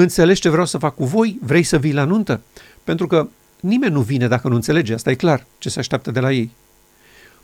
Înțelegi 0.00 0.40
ce 0.40 0.48
vreau 0.48 0.66
să 0.66 0.78
fac 0.78 0.94
cu 0.94 1.04
voi? 1.04 1.38
Vrei 1.42 1.62
să 1.62 1.78
vii 1.78 1.92
la 1.92 2.04
nuntă? 2.04 2.40
Pentru 2.84 3.06
că 3.06 3.28
nimeni 3.60 3.92
nu 3.92 4.00
vine 4.00 4.28
dacă 4.28 4.48
nu 4.48 4.54
înțelege, 4.54 4.94
asta 4.94 5.10
e 5.10 5.14
clar, 5.14 5.46
ce 5.58 5.68
se 5.68 5.78
așteaptă 5.78 6.10
de 6.10 6.20
la 6.20 6.32
ei. 6.32 6.50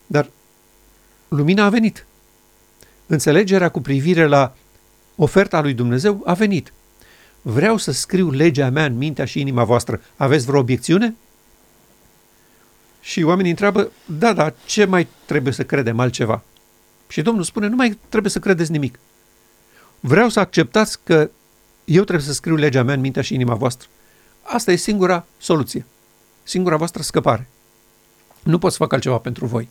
Dar 0.07 0.31
lumina 1.29 1.65
a 1.65 1.69
venit. 1.69 2.07
Înțelegerea 3.07 3.69
cu 3.69 3.81
privire 3.81 4.27
la 4.27 4.55
oferta 5.17 5.61
lui 5.61 5.75
Dumnezeu 5.75 6.23
a 6.25 6.35
venit. 6.35 6.73
Vreau 7.43 7.77
să 7.77 7.93
scriu 7.93 8.31
legea 8.31 8.71
mea 8.71 8.85
în 8.85 8.97
mintea 8.97 9.25
și 9.25 9.41
inima 9.41 9.65
voastră. 9.65 10.01
Aveți 10.17 10.47
vreo 10.47 10.61
obiecțiune? 10.61 11.15
Și 13.01 13.23
oamenii 13.23 13.51
întreabă, 13.51 13.91
da, 14.05 14.33
da, 14.33 14.55
ce 14.67 14.85
mai 14.85 15.07
trebuie 15.25 15.53
să 15.53 15.65
credem 15.65 16.01
altceva? 16.01 16.43
Și 17.09 17.23
Domnul 17.23 17.45
spune, 17.45 17.67
nu 17.67 17.77
mai 17.77 17.99
trebuie 18.09 18.31
să 18.31 18.39
credeți 18.39 18.71
nimic. 18.71 18.99
Vreau 20.01 20.29
să 20.29 20.41
acceptați 20.41 20.99
că 21.05 21.31
eu 21.87 22.03
trebuie 22.03 22.27
să 22.27 22.33
scriu 22.33 22.55
legea 22.55 22.83
mea 22.83 22.95
în 22.95 23.01
mintea 23.01 23.23
și 23.23 23.35
inima 23.35 23.55
voastră. 23.55 23.89
Asta 24.43 24.73
e 24.73 24.77
singura 24.77 25.27
soluție, 25.39 25.87
singura 26.43 26.77
voastră 26.77 27.03
scăpare. 27.03 27.49
Nu 28.43 28.59
pot 28.59 28.71
să 28.71 28.77
fac 28.77 28.93
altceva 28.93 29.19
pentru 29.19 29.47
voi. 29.47 29.69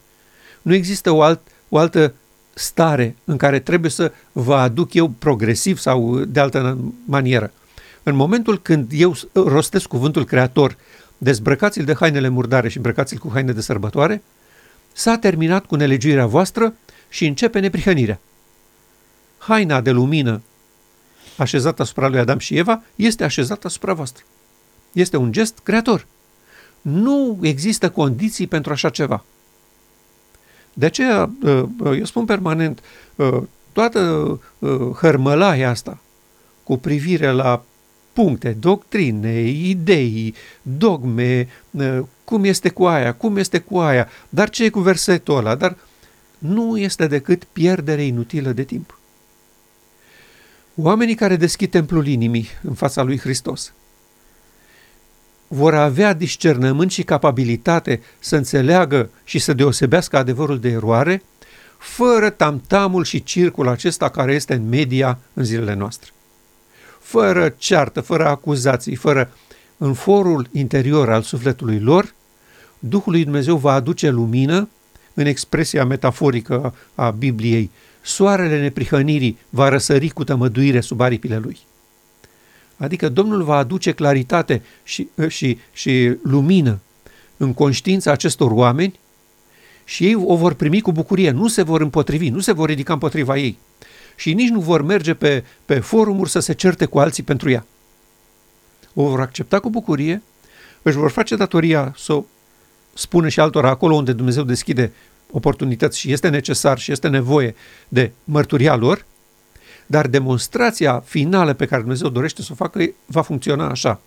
Nu 0.61 0.73
există 0.73 1.11
o, 1.11 1.21
alt, 1.21 1.41
o 1.69 1.77
altă 1.77 2.13
stare 2.53 3.15
în 3.23 3.37
care 3.37 3.59
trebuie 3.59 3.91
să 3.91 4.11
vă 4.31 4.55
aduc 4.55 4.93
eu 4.93 5.07
progresiv 5.09 5.77
sau 5.77 6.19
de 6.19 6.39
altă 6.39 6.77
manieră. 7.05 7.51
În 8.03 8.15
momentul 8.15 8.61
când 8.61 8.91
eu 8.93 9.15
rostesc 9.33 9.87
cuvântul 9.87 10.25
creator, 10.25 10.77
dezbrăcați-l 11.17 11.83
de 11.83 11.93
hainele 11.93 12.27
murdare 12.27 12.69
și 12.69 12.77
îmbrăcați-l 12.77 13.17
cu 13.17 13.29
haine 13.33 13.51
de 13.51 13.61
sărbătoare, 13.61 14.23
s-a 14.93 15.17
terminat 15.17 15.65
cu 15.65 15.75
nelegiuirea 15.75 16.25
voastră 16.25 16.73
și 17.09 17.25
începe 17.25 17.59
neprihănirea. 17.59 18.19
Haina 19.37 19.81
de 19.81 19.91
lumină 19.91 20.41
așezată 21.37 21.81
asupra 21.81 22.07
lui 22.07 22.19
Adam 22.19 22.37
și 22.37 22.57
Eva 22.57 22.81
este 22.95 23.23
așezată 23.23 23.67
asupra 23.67 23.93
voastră. 23.93 24.23
Este 24.91 25.17
un 25.17 25.31
gest 25.31 25.59
creator. 25.63 26.05
Nu 26.81 27.37
există 27.41 27.89
condiții 27.89 28.47
pentru 28.47 28.71
așa 28.71 28.89
ceva. 28.89 29.23
De 30.73 30.85
aceea, 30.85 31.31
uh, 31.43 31.63
uh, 31.79 31.97
eu 31.97 32.05
spun 32.05 32.25
permanent, 32.25 32.79
uh, 33.15 33.41
toată 33.71 34.41
hărmălaia 34.99 35.69
asta 35.69 35.99
cu 36.63 36.77
privire 36.77 37.31
la 37.31 37.63
puncte, 38.13 38.57
doctrine, 38.59 39.41
idei, 39.47 40.33
dogme, 40.61 41.47
cum 42.23 42.43
este 42.43 42.69
cu 42.69 42.85
aia, 42.85 43.13
cum 43.13 43.37
este 43.37 43.59
cu 43.59 43.77
aia, 43.77 44.09
dar 44.29 44.49
ce 44.49 44.63
e 44.63 44.69
cu 44.69 44.79
versetul 44.79 45.37
ăla, 45.37 45.55
dar 45.55 45.77
nu 46.37 46.77
este 46.77 47.07
decât 47.07 47.43
pierdere 47.43 48.03
inutilă 48.03 48.51
de 48.51 48.63
timp. 48.63 48.99
Oamenii 50.75 51.15
care 51.15 51.35
deschid 51.35 51.69
templul 51.69 52.07
inimii 52.07 52.47
în 52.63 52.73
fața 52.73 53.03
lui 53.03 53.19
Hristos 53.19 53.73
vor 55.47 55.73
avea 55.73 56.13
discernământ 56.13 56.91
și 56.91 57.03
capabilitate 57.03 58.01
să 58.19 58.35
înțeleagă 58.35 59.09
și 59.23 59.39
să 59.39 59.53
deosebească 59.53 60.17
adevărul 60.17 60.59
de 60.59 60.69
eroare, 60.69 61.23
fără 61.77 62.29
tamtamul 62.29 63.03
și 63.03 63.23
circul 63.23 63.67
acesta 63.67 64.09
care 64.09 64.33
este 64.33 64.53
în 64.53 64.69
media 64.69 65.19
în 65.33 65.43
zilele 65.43 65.73
noastre. 65.73 66.09
Fără 66.99 67.53
ceartă, 67.57 68.01
fără 68.01 68.27
acuzații, 68.27 68.95
fără 68.95 69.31
în 69.77 69.93
forul 69.93 70.47
interior 70.51 71.11
al 71.11 71.21
sufletului 71.21 71.79
lor, 71.79 72.13
Duhul 72.79 73.11
lui 73.11 73.23
Dumnezeu 73.23 73.57
va 73.57 73.73
aduce 73.73 74.09
lumină, 74.09 74.69
în 75.13 75.25
expresia 75.25 75.85
metaforică 75.85 76.75
a 76.95 77.09
Bibliei, 77.09 77.71
soarele 78.05 78.61
neprihănirii 78.61 79.37
va 79.49 79.69
răsări 79.69 80.09
cu 80.09 80.23
tămăduire 80.23 80.79
sub 80.79 81.01
aripile 81.01 81.37
lui. 81.37 81.57
Adică 82.77 83.09
Domnul 83.09 83.43
va 83.43 83.55
aduce 83.55 83.91
claritate 83.91 84.61
și, 84.83 85.07
și, 85.27 85.57
și 85.73 86.15
lumină 86.23 86.79
în 87.37 87.53
conștiința 87.53 88.11
acestor 88.11 88.51
oameni 88.51 88.99
și 89.83 90.05
ei 90.05 90.15
o 90.15 90.35
vor 90.35 90.53
primi 90.53 90.81
cu 90.81 90.91
bucurie, 90.91 91.31
nu 91.31 91.47
se 91.47 91.61
vor 91.61 91.81
împotrivi, 91.81 92.29
nu 92.29 92.39
se 92.39 92.51
vor 92.51 92.69
ridica 92.69 92.93
împotriva 92.93 93.37
ei 93.37 93.57
și 94.15 94.33
nici 94.33 94.49
nu 94.49 94.59
vor 94.59 94.81
merge 94.81 95.13
pe, 95.13 95.43
pe 95.65 95.79
forumuri 95.79 96.29
să 96.29 96.39
se 96.39 96.53
certe 96.53 96.85
cu 96.85 96.99
alții 96.99 97.23
pentru 97.23 97.49
ea. 97.49 97.65
O 98.93 99.07
vor 99.07 99.19
accepta 99.19 99.59
cu 99.59 99.69
bucurie, 99.69 100.21
își 100.81 100.97
vor 100.97 101.11
face 101.11 101.35
datoria 101.35 101.93
să 101.97 102.13
o 102.13 102.23
spună 102.93 103.29
și 103.29 103.39
altora 103.39 103.69
acolo 103.69 103.95
unde 103.95 104.13
Dumnezeu 104.13 104.43
deschide 104.43 104.91
oportunități 105.35 105.99
și 105.99 106.11
este 106.11 106.29
necesar 106.29 106.77
și 106.77 106.91
este 106.91 107.07
nevoie 107.07 107.55
de 107.87 108.11
mărturia 108.23 108.75
lor, 108.75 109.05
dar 109.85 110.07
demonstrația 110.07 111.03
finală 111.05 111.53
pe 111.53 111.65
care 111.65 111.81
Dumnezeu 111.81 112.09
dorește 112.09 112.41
să 112.41 112.49
o 112.51 112.55
facă 112.55 112.89
va 113.05 113.21
funcționa 113.21 113.69
așa. 113.69 114.01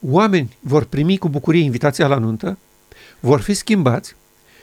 Oameni 0.00 0.56
vor 0.60 0.84
primi 0.84 1.18
cu 1.18 1.28
bucurie 1.28 1.62
invitația 1.62 2.06
la 2.06 2.18
nuntă, 2.18 2.58
vor 3.20 3.40
fi 3.40 3.54
schimbați 3.54 4.16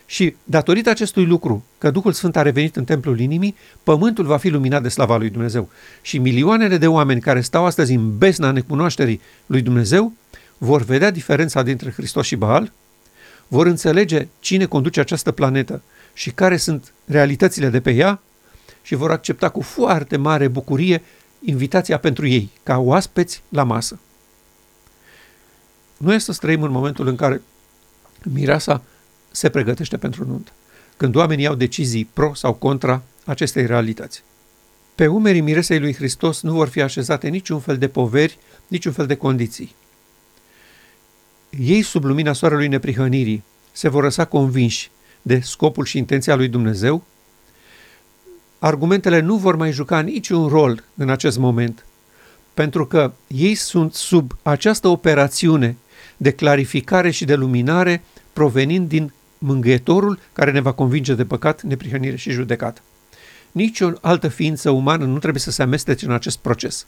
și 0.06 0.36
datorită 0.44 0.90
acestui 0.90 1.26
lucru, 1.26 1.64
că 1.78 1.92
Duhul 1.92 2.12
Sfânt 2.12 2.36
a 2.36 2.42
revenit 2.42 2.76
în 2.76 2.84
templul 2.84 3.20
inimii, 3.20 3.56
pământul 3.84 4.26
va 4.26 4.38
fi 4.38 4.50
luminat 4.50 4.82
de 4.82 4.90
slava 4.90 5.18
lui 5.18 5.30
Dumnezeu. 5.30 5.70
Și 6.02 6.18
milioanele 6.18 6.78
de 6.78 6.88
oameni 6.88 7.22
care 7.22 7.42
stau 7.42 7.66
astăzi 7.66 7.94
în 7.94 8.18
besna 8.18 8.52
necunoașterii 8.52 9.22
lui 9.46 9.62
Dumnezeu 9.62 10.14
vor 10.58 10.82
vedea 10.82 11.12
diferența 11.12 11.64
dintre 11.64 11.92
Hristos 11.92 12.26
și 12.26 12.36
Baal, 12.36 12.72
vor 13.54 13.66
înțelege 13.66 14.28
cine 14.40 14.66
conduce 14.66 15.00
această 15.00 15.32
planetă 15.32 15.82
și 16.14 16.32
care 16.32 16.58
sunt 16.58 16.94
realitățile 17.06 17.70
de 17.70 17.82
pe 17.82 17.92
ea 17.92 18.22
și 18.82 18.96
vor 18.96 19.12
accepta 19.12 19.50
cu 19.50 19.62
foarte 19.62 20.18
mare 20.18 20.48
bucurie 20.48 21.02
invitația 21.40 21.98
pentru 21.98 22.28
ei, 22.28 22.50
ca 22.64 22.78
oaspeți 22.78 23.44
la 23.50 23.64
masă. 23.64 24.00
Noi 25.98 26.20
să 26.20 26.34
trăim 26.34 26.64
în 26.64 26.72
momentul 26.72 27.08
în 27.08 27.16
care 27.16 27.42
mireasa 28.24 28.84
se 29.32 29.50
pregătește 29.50 29.98
pentru 29.98 30.26
nuntă, 30.26 30.52
când 30.98 31.16
oamenii 31.16 31.44
iau 31.44 31.56
decizii 31.56 32.10
pro 32.14 32.34
sau 32.34 32.54
contra 32.54 33.04
acestei 33.26 33.66
realități. 33.66 34.24
Pe 34.96 35.08
umerii 35.08 35.42
miresei 35.42 35.80
lui 35.80 35.94
Hristos 35.94 36.42
nu 36.42 36.54
vor 36.54 36.68
fi 36.68 36.82
așezate 36.82 37.28
niciun 37.28 37.60
fel 37.60 37.78
de 37.78 37.88
poveri, 37.88 38.38
niciun 38.68 38.92
fel 38.92 39.06
de 39.06 39.16
condiții. 39.16 39.76
Ei, 41.60 41.82
sub 41.82 42.04
lumina 42.04 42.34
soarelui 42.34 42.68
neprihănirii, 42.68 43.44
se 43.72 43.90
vor 43.90 44.04
lăsa 44.04 44.26
convinși 44.26 44.92
de 45.22 45.40
scopul 45.40 45.86
și 45.86 45.98
intenția 45.98 46.36
lui 46.36 46.48
Dumnezeu 46.48 47.04
argumentele 48.64 49.20
nu 49.20 49.36
vor 49.36 49.56
mai 49.56 49.72
juca 49.72 50.00
niciun 50.00 50.48
rol 50.48 50.84
în 50.96 51.10
acest 51.10 51.38
moment, 51.38 51.86
pentru 52.54 52.86
că 52.88 53.12
ei 53.28 53.56
sunt 53.56 53.94
sub 53.94 54.38
această 54.42 54.88
operațiune 54.88 55.78
de 56.18 56.32
clarificare 56.32 57.12
și 57.12 57.26
de 57.26 57.36
luminare 57.36 58.04
provenind 58.34 58.88
din 58.88 59.14
mângâietorul 59.38 60.20
care 60.34 60.52
ne 60.52 60.60
va 60.60 60.72
convinge 60.72 61.16
de 61.16 61.26
păcat, 61.26 61.62
neprihănire 61.62 62.16
și 62.16 62.32
judecată. 62.32 62.82
Nici 63.52 63.82
o 63.82 63.92
altă 64.02 64.28
ființă 64.28 64.70
umană 64.70 65.06
nu 65.06 65.20
trebuie 65.20 65.42
să 65.42 65.52
se 65.52 65.62
amestece 65.62 66.06
în 66.06 66.12
acest 66.12 66.38
proces. 66.38 66.86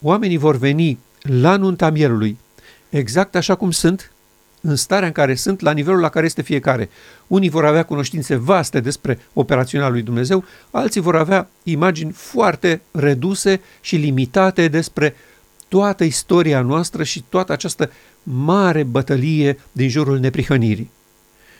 Oamenii 0.00 0.36
vor 0.36 0.56
veni 0.56 0.98
la 1.22 1.56
nunta 1.56 1.90
mielului, 1.90 2.38
exact 2.88 3.36
așa 3.36 3.54
cum 3.54 3.70
sunt, 3.70 4.12
în 4.60 4.76
starea 4.76 5.06
în 5.06 5.12
care 5.12 5.34
sunt, 5.34 5.60
la 5.60 5.72
nivelul 5.72 6.00
la 6.00 6.08
care 6.08 6.26
este 6.26 6.42
fiecare. 6.42 6.88
Unii 7.26 7.48
vor 7.48 7.64
avea 7.64 7.82
cunoștințe 7.82 8.36
vaste 8.36 8.80
despre 8.80 9.18
operațiunea 9.32 9.88
lui 9.88 10.02
Dumnezeu, 10.02 10.44
alții 10.70 11.00
vor 11.00 11.16
avea 11.16 11.48
imagini 11.62 12.12
foarte 12.12 12.80
reduse 12.90 13.60
și 13.80 13.96
limitate 13.96 14.68
despre 14.68 15.14
toată 15.68 16.04
istoria 16.04 16.60
noastră 16.60 17.02
și 17.02 17.24
toată 17.28 17.52
această 17.52 17.90
mare 18.22 18.82
bătălie 18.82 19.58
din 19.72 19.88
jurul 19.88 20.18
neprihănirii. 20.18 20.90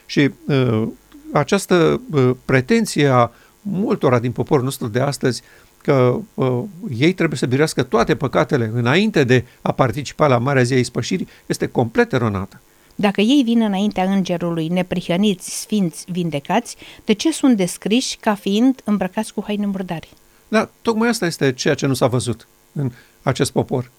Și 0.06 0.30
uh, 0.46 0.88
această 1.32 2.00
uh, 2.10 2.30
pretenție 2.44 3.06
a 3.06 3.30
multora 3.62 4.18
din 4.18 4.32
poporul 4.32 4.64
nostru 4.64 4.86
de 4.86 5.00
astăzi 5.00 5.42
că 5.82 6.18
uh, 6.34 6.62
ei 6.98 7.12
trebuie 7.12 7.38
să 7.38 7.46
birească 7.46 7.82
toate 7.82 8.16
păcatele 8.16 8.70
înainte 8.74 9.24
de 9.24 9.44
a 9.62 9.72
participa 9.72 10.26
la 10.26 10.38
Marea 10.38 10.62
Zi 10.62 10.74
a 10.74 10.78
Ispășirii 10.78 11.28
este 11.46 11.66
complet 11.66 12.12
eronată. 12.12 12.60
Dacă 12.94 13.20
ei 13.20 13.42
vin 13.44 13.60
înaintea 13.60 14.12
îngerului 14.12 14.68
neprihăniți, 14.68 15.60
sfinți, 15.60 16.04
vindecați, 16.10 16.76
de 17.04 17.12
ce 17.12 17.32
sunt 17.32 17.56
descriși 17.56 18.16
ca 18.16 18.34
fiind 18.34 18.80
îmbrăcați 18.84 19.32
cu 19.32 19.42
haine 19.46 19.66
murdare? 19.66 20.08
Da, 20.48 20.70
tocmai 20.82 21.08
asta 21.08 21.26
este 21.26 21.52
ceea 21.52 21.74
ce 21.74 21.86
nu 21.86 21.94
s-a 21.94 22.06
văzut 22.06 22.48
în 22.72 22.92
acest 23.22 23.52
popor. 23.52 23.90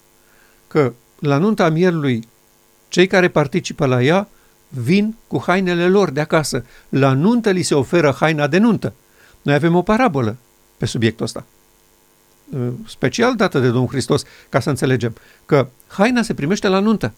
Că 0.68 0.93
la 1.19 1.38
nunta 1.38 1.69
mielului, 1.69 2.27
cei 2.88 3.07
care 3.07 3.27
participă 3.27 3.85
la 3.85 4.03
ea 4.03 4.27
vin 4.68 5.15
cu 5.27 5.43
hainele 5.45 5.88
lor 5.88 6.10
de 6.10 6.19
acasă. 6.19 6.65
La 6.89 7.14
nuntă 7.14 7.49
li 7.49 7.61
se 7.61 7.76
oferă 7.76 8.15
haina 8.19 8.47
de 8.47 8.57
nuntă. 8.57 8.93
Noi 9.41 9.56
avem 9.56 9.76
o 9.76 9.81
parabolă 9.81 10.38
pe 10.77 10.85
subiectul 10.85 11.26
ăsta. 11.26 11.45
Uh, 12.50 12.68
special 12.88 13.36
dată 13.36 13.60
de 13.60 13.68
Domnul 13.68 13.88
Hristos, 13.88 14.24
ca 14.50 14.60
să 14.60 14.70
înțelegem 14.70 15.16
că 15.46 15.68
haina 15.88 16.22
se 16.22 16.34
primește 16.34 16.68
la 16.68 16.80
nuntă. 16.80 17.14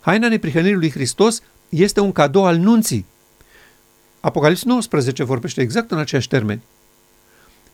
Haina 0.00 0.28
neprihănirii 0.28 0.76
lui 0.76 0.90
Hristos 0.90 1.42
este 1.68 2.00
un 2.00 2.12
cadou 2.12 2.44
al 2.44 2.56
nunții. 2.56 3.06
Apocalips 4.20 4.64
19 4.64 5.24
vorbește 5.24 5.60
exact 5.60 5.90
în 5.90 5.98
aceiași 5.98 6.28
termeni. 6.28 6.62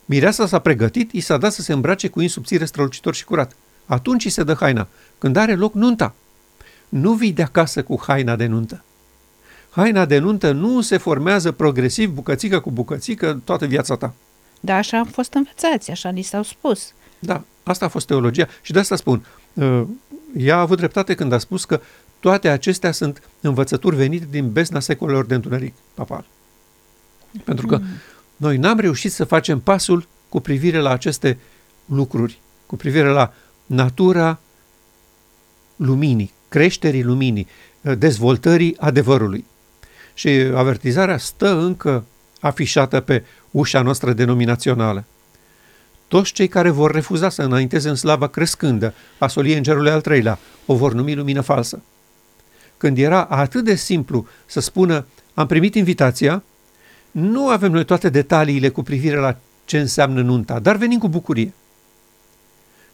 Mireasa 0.04 0.46
s-a 0.46 0.58
pregătit, 0.58 1.12
i 1.12 1.20
s-a 1.20 1.36
dat 1.36 1.52
să 1.52 1.62
se 1.62 1.72
îmbrace 1.72 2.08
cu 2.08 2.20
insubțire 2.20 2.64
strălucitor 2.64 3.14
și 3.14 3.24
curat. 3.24 3.56
Atunci 3.86 4.24
îi 4.24 4.30
se 4.30 4.42
dă 4.42 4.54
haina, 4.54 4.88
când 5.18 5.36
are 5.36 5.54
loc 5.54 5.74
nunta. 5.74 6.14
Nu 6.88 7.12
vii 7.12 7.32
de 7.32 7.42
acasă 7.42 7.82
cu 7.82 8.02
haina 8.06 8.36
de 8.36 8.46
nuntă. 8.46 8.84
Haina 9.70 10.04
de 10.04 10.18
nuntă 10.18 10.52
nu 10.52 10.80
se 10.80 10.96
formează 10.96 11.52
progresiv, 11.52 12.10
bucățică 12.10 12.60
cu 12.60 12.70
bucățică, 12.70 13.40
toată 13.44 13.66
viața 13.66 13.96
ta. 13.96 14.14
Da, 14.64 14.76
așa 14.76 14.98
am 14.98 15.06
fost 15.06 15.34
învățați, 15.34 15.90
așa 15.90 16.10
ni 16.10 16.22
s-au 16.22 16.42
spus. 16.42 16.92
Da, 17.18 17.42
asta 17.62 17.84
a 17.84 17.88
fost 17.88 18.06
teologia 18.06 18.48
și 18.62 18.72
de 18.72 18.78
asta 18.78 18.96
spun. 18.96 19.26
Uh, 19.52 19.82
ea 20.36 20.56
a 20.56 20.60
avut 20.60 20.76
dreptate 20.76 21.14
când 21.14 21.32
a 21.32 21.38
spus 21.38 21.64
că 21.64 21.80
toate 22.20 22.48
acestea 22.48 22.92
sunt 22.92 23.22
învățături 23.40 23.96
venite 23.96 24.26
din 24.30 24.52
besna 24.52 24.80
secolelor 24.80 25.26
de 25.26 25.34
întuneric 25.34 25.74
papal. 25.94 26.24
Pentru 27.44 27.66
că 27.66 27.78
mm. 27.78 27.86
noi 28.36 28.56
n-am 28.56 28.78
reușit 28.78 29.12
să 29.12 29.24
facem 29.24 29.60
pasul 29.60 30.06
cu 30.28 30.40
privire 30.40 30.78
la 30.78 30.90
aceste 30.90 31.38
lucruri, 31.84 32.40
cu 32.66 32.76
privire 32.76 33.08
la 33.08 33.32
natura 33.66 34.38
luminii, 35.76 36.32
creșterii 36.48 37.02
luminii, 37.02 37.46
uh, 37.80 37.98
dezvoltării 37.98 38.76
adevărului. 38.78 39.44
Și 40.14 40.28
avertizarea 40.54 41.18
stă 41.18 41.56
încă 41.56 42.04
afișată 42.40 43.00
pe 43.00 43.24
ușa 43.52 43.82
noastră 43.82 44.12
denominațională. 44.12 45.04
Toți 46.08 46.32
cei 46.32 46.48
care 46.48 46.70
vor 46.70 46.90
refuza 46.90 47.28
să 47.28 47.42
înainteze 47.42 47.88
în 47.88 47.94
slava 47.94 48.26
crescândă 48.26 48.94
a 49.18 49.26
soliei 49.26 49.56
îngerului 49.56 49.90
al 49.90 50.00
treilea 50.00 50.38
o 50.66 50.74
vor 50.74 50.92
numi 50.92 51.14
lumină 51.14 51.40
falsă. 51.40 51.82
Când 52.76 52.98
era 52.98 53.22
atât 53.22 53.64
de 53.64 53.74
simplu 53.74 54.26
să 54.46 54.60
spună 54.60 55.06
am 55.34 55.46
primit 55.46 55.74
invitația, 55.74 56.42
nu 57.10 57.48
avem 57.48 57.72
noi 57.72 57.84
toate 57.84 58.08
detaliile 58.08 58.68
cu 58.68 58.82
privire 58.82 59.16
la 59.16 59.36
ce 59.64 59.78
înseamnă 59.78 60.22
nunta, 60.22 60.58
dar 60.58 60.76
venim 60.76 60.98
cu 60.98 61.08
bucurie. 61.08 61.52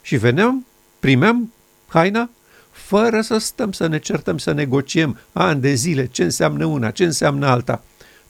Și 0.01 0.15
veneam, 0.15 0.65
primeam 0.99 1.53
haina, 1.87 2.29
fără 2.71 3.21
să 3.21 3.37
stăm 3.37 3.71
să 3.71 3.87
ne 3.87 3.99
certăm, 3.99 4.37
să 4.37 4.51
negociem 4.51 5.19
ani 5.31 5.61
de 5.61 5.73
zile 5.73 6.05
ce 6.05 6.23
înseamnă 6.23 6.65
una, 6.65 6.91
ce 6.91 7.03
înseamnă 7.03 7.47
alta. 7.47 7.83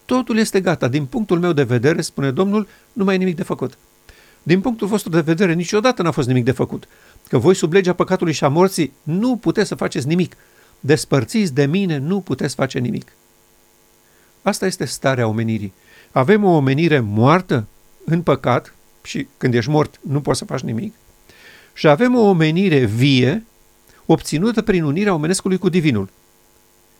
Totul 0.10 0.38
este 0.38 0.62
gata. 0.62 0.88
Din 0.88 1.06
punctul 1.06 1.40
meu 1.40 1.54
de 1.54 1.64
vedere, 1.64 2.02
spune 2.02 2.32
Domnul, 2.32 2.68
nu 2.94 3.04
mai 3.04 3.16
e 3.16 3.18
nimic 3.18 3.36
de 3.36 3.44
făcut. 3.44 3.78
Din 4.44 4.62
punctul 4.62 4.88
vostru 4.88 5.10
de 5.10 5.22
vedere, 5.22 5.54
niciodată 5.54 6.02
n-a 6.02 6.12
fost 6.12 6.28
nimic 6.28 6.44
de 6.44 6.52
făcut. 6.52 6.88
Că 7.28 7.38
voi, 7.38 7.56
sub 7.56 7.74
legea 7.74 7.94
păcatului 7.94 8.34
și 8.34 8.44
a 8.44 8.48
morții, 8.48 8.94
nu 9.04 9.36
puteți 9.36 9.68
să 9.68 9.76
faceți 9.76 10.08
nimic. 10.08 10.36
Despărțiți 10.80 11.54
de 11.54 11.66
mine, 11.66 11.98
nu 11.98 12.20
puteți 12.20 12.56
face 12.56 12.80
nimic. 12.80 13.12
Asta 14.42 14.66
este 14.66 14.86
starea 14.86 15.28
omenirii. 15.28 15.74
Avem 16.12 16.44
o 16.44 16.56
omenire 16.56 17.00
moartă 17.00 17.68
în 18.06 18.22
păcat 18.22 18.74
și 19.04 19.28
când 19.38 19.54
ești 19.54 19.70
mort 19.70 20.00
nu 20.02 20.22
poți 20.22 20.40
să 20.40 20.46
faci 20.46 20.62
nimic. 20.62 20.94
Și 21.74 21.88
avem 21.88 22.16
o 22.16 22.22
omenire 22.22 22.86
vie 22.86 23.46
obținută 24.06 24.62
prin 24.62 24.84
unirea 24.84 25.14
omenescului 25.14 25.58
cu 25.58 25.70
divinul. 25.70 26.10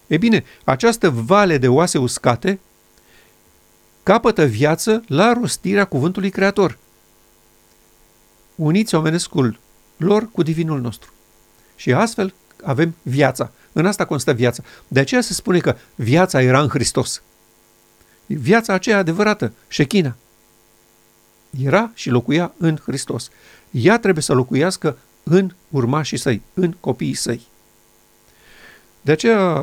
E 0.08 0.18
bine, 0.18 0.44
această 0.64 1.10
vale 1.10 1.58
de 1.58 1.68
oase 1.68 1.98
uscate 1.98 2.60
capătă 4.10 4.46
viață 4.46 5.04
la 5.08 5.34
rostirea 5.34 5.86
cuvântului 5.86 6.30
creator. 6.30 6.78
Uniți 8.56 8.96
omenescul 8.96 9.60
lor 9.98 10.30
cu 10.32 10.44
divinul 10.44 10.82
nostru. 10.82 11.14
Și 11.76 11.94
astfel 11.94 12.34
avem 12.64 12.96
viața. 13.02 13.52
În 13.72 13.86
asta 13.86 14.06
constă 14.06 14.34
viața. 14.34 14.64
De 14.88 15.00
aceea 15.00 15.22
se 15.22 15.34
spune 15.34 15.60
că 15.60 15.76
viața 15.96 16.42
era 16.42 16.62
în 16.62 16.68
Hristos. 16.68 17.22
Viața 18.26 18.74
aceea 18.74 18.98
adevărată, 18.98 19.54
șechina, 19.68 20.16
era 21.64 21.92
și 21.94 22.10
locuia 22.10 22.54
în 22.58 22.78
Hristos. 22.84 23.30
Ea 23.72 24.00
trebuie 24.00 24.24
să 24.24 24.34
locuiască 24.34 24.98
în 25.24 25.54
urmașii 25.70 26.18
săi, 26.18 26.42
în 26.54 26.76
copiii 26.80 27.14
săi. 27.14 27.48
De 29.02 29.12
aceea, 29.12 29.58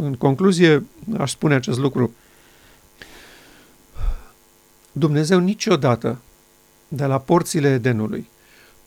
în 0.00 0.14
concluzie, 0.18 0.84
aș 1.18 1.30
spune 1.30 1.54
acest 1.54 1.78
lucru. 1.78 2.14
Dumnezeu 4.98 5.38
niciodată, 5.38 6.18
de 6.88 7.04
la 7.04 7.18
porțile 7.18 7.68
Edenului 7.68 8.28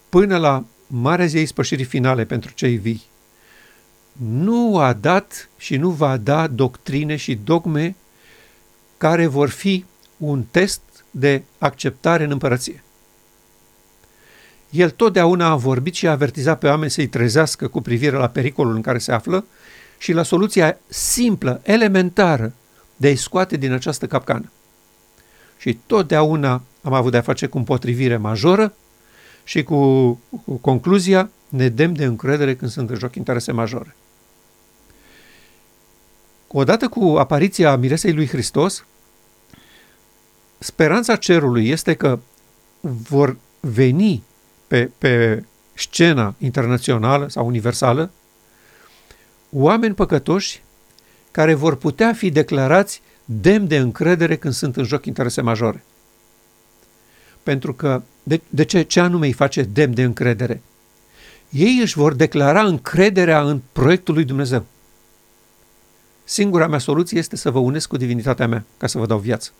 până 0.09 0.37
la 0.37 0.65
Marea 0.87 1.25
Zi 1.25 1.43
Spășirii 1.43 1.85
Finale 1.85 2.25
pentru 2.25 2.51
cei 2.53 2.75
vii, 2.75 3.03
nu 4.11 4.77
a 4.77 4.93
dat 4.93 5.49
și 5.57 5.77
nu 5.77 5.89
va 5.89 6.17
da 6.17 6.47
doctrine 6.47 7.15
și 7.15 7.35
dogme 7.35 7.95
care 8.97 9.25
vor 9.25 9.49
fi 9.49 9.85
un 10.17 10.43
test 10.51 10.81
de 11.11 11.43
acceptare 11.57 12.23
în 12.23 12.31
împărăție. 12.31 12.83
El 14.69 14.89
totdeauna 14.89 15.47
a 15.47 15.55
vorbit 15.55 15.93
și 15.93 16.07
a 16.07 16.11
avertizat 16.11 16.59
pe 16.59 16.67
oameni 16.67 16.91
să-i 16.91 17.07
trezească 17.07 17.67
cu 17.67 17.81
privire 17.81 18.15
la 18.15 18.29
pericolul 18.29 18.75
în 18.75 18.81
care 18.81 18.97
se 18.97 19.11
află 19.11 19.45
și 19.97 20.13
la 20.13 20.23
soluția 20.23 20.79
simplă, 20.87 21.61
elementară, 21.63 22.53
de 22.95 23.07
a-i 23.07 23.15
scoate 23.15 23.57
din 23.57 23.71
această 23.71 24.07
capcană. 24.07 24.51
Și 25.59 25.79
totdeauna 25.85 26.61
am 26.81 26.93
avut 26.93 27.11
de-a 27.11 27.21
face 27.21 27.47
cu 27.47 27.57
împotrivire 27.57 28.17
majoră 28.17 28.73
și 29.43 29.63
cu, 29.63 30.09
cu 30.45 30.53
concluzia 30.61 31.29
ne 31.49 31.69
dem 31.69 31.93
de 31.93 32.05
încredere 32.05 32.55
când 32.55 32.71
sunt 32.71 32.89
în 32.89 32.95
joc 32.95 33.15
interese 33.15 33.51
majore. 33.51 33.95
Odată 36.47 36.87
cu 36.87 37.15
apariția 37.17 37.75
Miresei 37.75 38.13
lui 38.13 38.27
Hristos, 38.27 38.85
speranța 40.57 41.15
cerului 41.15 41.69
este 41.69 41.93
că 41.93 42.19
vor 42.81 43.37
veni 43.59 44.23
pe, 44.67 44.91
pe 44.97 45.43
scena 45.73 46.35
internațională 46.37 47.27
sau 47.27 47.45
universală 47.45 48.11
oameni 49.51 49.93
păcătoși 49.93 50.63
care 51.31 51.53
vor 51.53 51.75
putea 51.75 52.13
fi 52.13 52.29
declarați 52.29 53.01
demn 53.31 53.67
de 53.67 53.77
încredere 53.77 54.35
când 54.35 54.53
sunt 54.53 54.77
în 54.77 54.83
joc 54.83 55.05
interese 55.05 55.41
majore. 55.41 55.83
Pentru 57.43 57.73
că, 57.73 58.01
de, 58.23 58.41
de 58.49 58.65
ce, 58.65 58.81
ce 58.81 58.99
anume 58.99 59.25
îi 59.25 59.33
face 59.33 59.61
demn 59.61 59.93
de 59.93 60.03
încredere? 60.03 60.61
Ei 61.49 61.79
își 61.81 61.97
vor 61.97 62.13
declara 62.13 62.63
încrederea 62.63 63.41
în 63.41 63.61
proiectul 63.71 64.13
lui 64.13 64.23
Dumnezeu. 64.23 64.65
Singura 66.23 66.67
mea 66.67 66.79
soluție 66.79 67.17
este 67.17 67.35
să 67.35 67.51
vă 67.51 67.59
unesc 67.59 67.87
cu 67.87 67.97
divinitatea 67.97 68.47
mea, 68.47 68.65
ca 68.77 68.87
să 68.87 68.97
vă 68.97 69.05
dau 69.05 69.17
viață. 69.17 69.51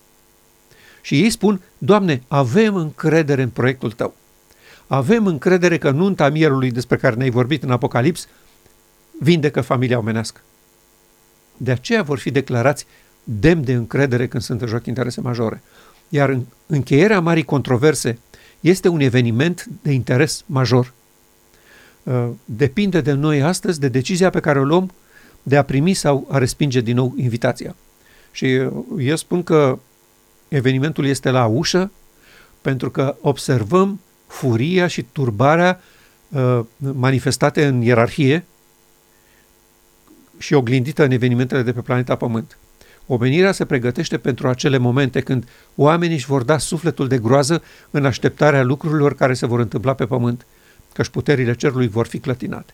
Și 1.02 1.22
ei 1.22 1.30
spun, 1.30 1.62
Doamne, 1.78 2.24
avem 2.28 2.76
încredere 2.76 3.42
în 3.42 3.50
proiectul 3.50 3.92
Tău. 3.92 4.16
Avem 4.88 5.26
încredere 5.26 5.78
că 5.78 5.92
nunta 5.92 6.30
mierului 6.30 6.72
despre 6.72 6.98
care 6.98 7.16
ne-ai 7.16 7.30
vorbit 7.30 7.64
în 7.64 7.72
Apocalips 7.72 8.28
vindecă 9.20 9.62
familia 9.62 9.98
omenească. 9.98 10.42
De 11.58 11.72
aceea 11.72 12.04
vor 12.04 12.20
fi 12.20 12.32
declarați 12.32 12.86
demn 13.24 13.64
de 13.64 13.74
încredere 13.74 14.28
când 14.28 14.44
sunt 14.44 14.62
în 14.62 14.68
joc 14.68 14.86
interese 14.86 15.22
majore. 15.22 15.62
Iar 16.10 16.30
în 16.30 16.46
încheierea 16.66 17.20
marii 17.20 17.44
controverse 17.44 18.20
este 18.60 18.88
un 18.88 19.00
eveniment 19.00 19.68
de 19.82 19.92
interes 19.92 20.44
major. 20.46 20.94
Uh, 22.04 22.30
depinde 22.46 23.02
de 23.02 23.12
noi 23.12 23.42
astăzi, 23.42 23.80
de 23.80 23.88
decizia 23.88 24.30
pe 24.30 24.40
care 24.40 24.60
o 24.60 24.64
luăm 24.64 24.92
de 25.44 25.58
a 25.58 25.64
primi 25.64 25.94
sau 25.94 26.28
a 26.30 26.38
respinge 26.38 26.82
din 26.82 26.96
nou 26.96 27.14
invitația. 27.18 27.76
Și 28.32 28.54
eu 28.98 29.16
spun 29.16 29.44
că 29.44 29.80
evenimentul 30.48 31.06
este 31.06 31.30
la 31.30 31.46
ușă 31.46 31.92
pentru 32.62 32.92
că 32.92 33.16
observăm 33.22 34.00
furia 34.28 34.88
și 34.88 35.02
turbarea 35.02 35.82
uh, 36.30 36.60
manifestate 36.78 37.66
în 37.66 37.82
ierarhie 37.82 38.46
și 40.38 40.54
oglindită 40.54 41.04
în 41.04 41.12
evenimentele 41.12 41.62
de 41.62 41.74
pe 41.74 41.82
planeta 41.82 42.16
Pământ. 42.16 42.58
Omenirea 43.12 43.52
se 43.52 43.66
pregătește 43.66 44.18
pentru 44.18 44.48
acele 44.48 44.78
momente 44.78 45.22
când 45.22 45.48
oamenii 45.76 46.16
își 46.16 46.26
vor 46.26 46.44
da 46.44 46.58
sufletul 46.58 47.08
de 47.08 47.18
groază 47.18 47.64
în 47.92 48.06
așteptarea 48.06 48.64
lucrurilor 48.64 49.16
care 49.16 49.34
se 49.34 49.46
vor 49.46 49.60
întâmpla 49.60 49.94
pe 49.94 50.06
pământ, 50.06 50.46
căci 50.94 51.08
puterile 51.08 51.56
cerului 51.56 51.88
vor 51.88 52.08
fi 52.08 52.20
clătinate. 52.20 52.74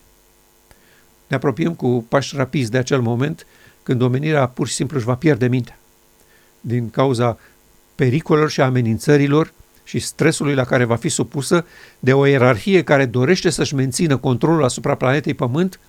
Ne 1.26 1.36
apropiem 1.36 1.74
cu 1.74 2.06
pași 2.08 2.36
rapizi 2.36 2.70
de 2.70 2.78
acel 2.78 3.00
moment 3.00 3.46
când 3.82 4.02
omenirea 4.02 4.46
pur 4.46 4.68
și 4.68 4.74
simplu 4.74 4.96
își 4.96 5.06
va 5.06 5.14
pierde 5.14 5.48
mintea. 5.48 5.78
Din 6.60 6.90
cauza 6.90 7.38
pericolelor 7.94 8.50
și 8.50 8.60
amenințărilor 8.60 9.52
și 9.84 9.98
stresului 9.98 10.54
la 10.54 10.64
care 10.64 10.84
va 10.84 10.96
fi 10.96 11.08
supusă 11.08 11.66
de 11.98 12.12
o 12.12 12.26
ierarhie 12.26 12.82
care 12.82 13.06
dorește 13.06 13.50
să-și 13.50 13.74
mențină 13.74 14.16
controlul 14.16 14.64
asupra 14.64 14.94
planetei 14.94 15.34
Pământ, 15.34 15.80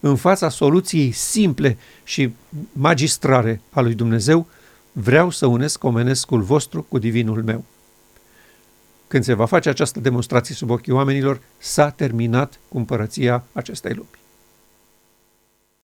în 0.00 0.16
fața 0.16 0.48
soluției 0.48 1.10
simple 1.10 1.76
și 2.04 2.32
magistrare 2.72 3.60
a 3.70 3.80
lui 3.80 3.94
Dumnezeu, 3.94 4.46
vreau 4.92 5.30
să 5.30 5.46
unesc 5.46 5.84
omenescul 5.84 6.40
vostru 6.40 6.82
cu 6.82 6.98
divinul 6.98 7.42
meu. 7.42 7.64
Când 9.08 9.24
se 9.24 9.34
va 9.34 9.46
face 9.46 9.68
această 9.68 10.00
demonstrație 10.00 10.54
sub 10.54 10.70
ochii 10.70 10.92
oamenilor, 10.92 11.40
s-a 11.58 11.90
terminat 11.90 12.60
cu 12.68 12.76
împărăția 12.78 13.44
acestei 13.52 13.94
lumi. 13.94 14.17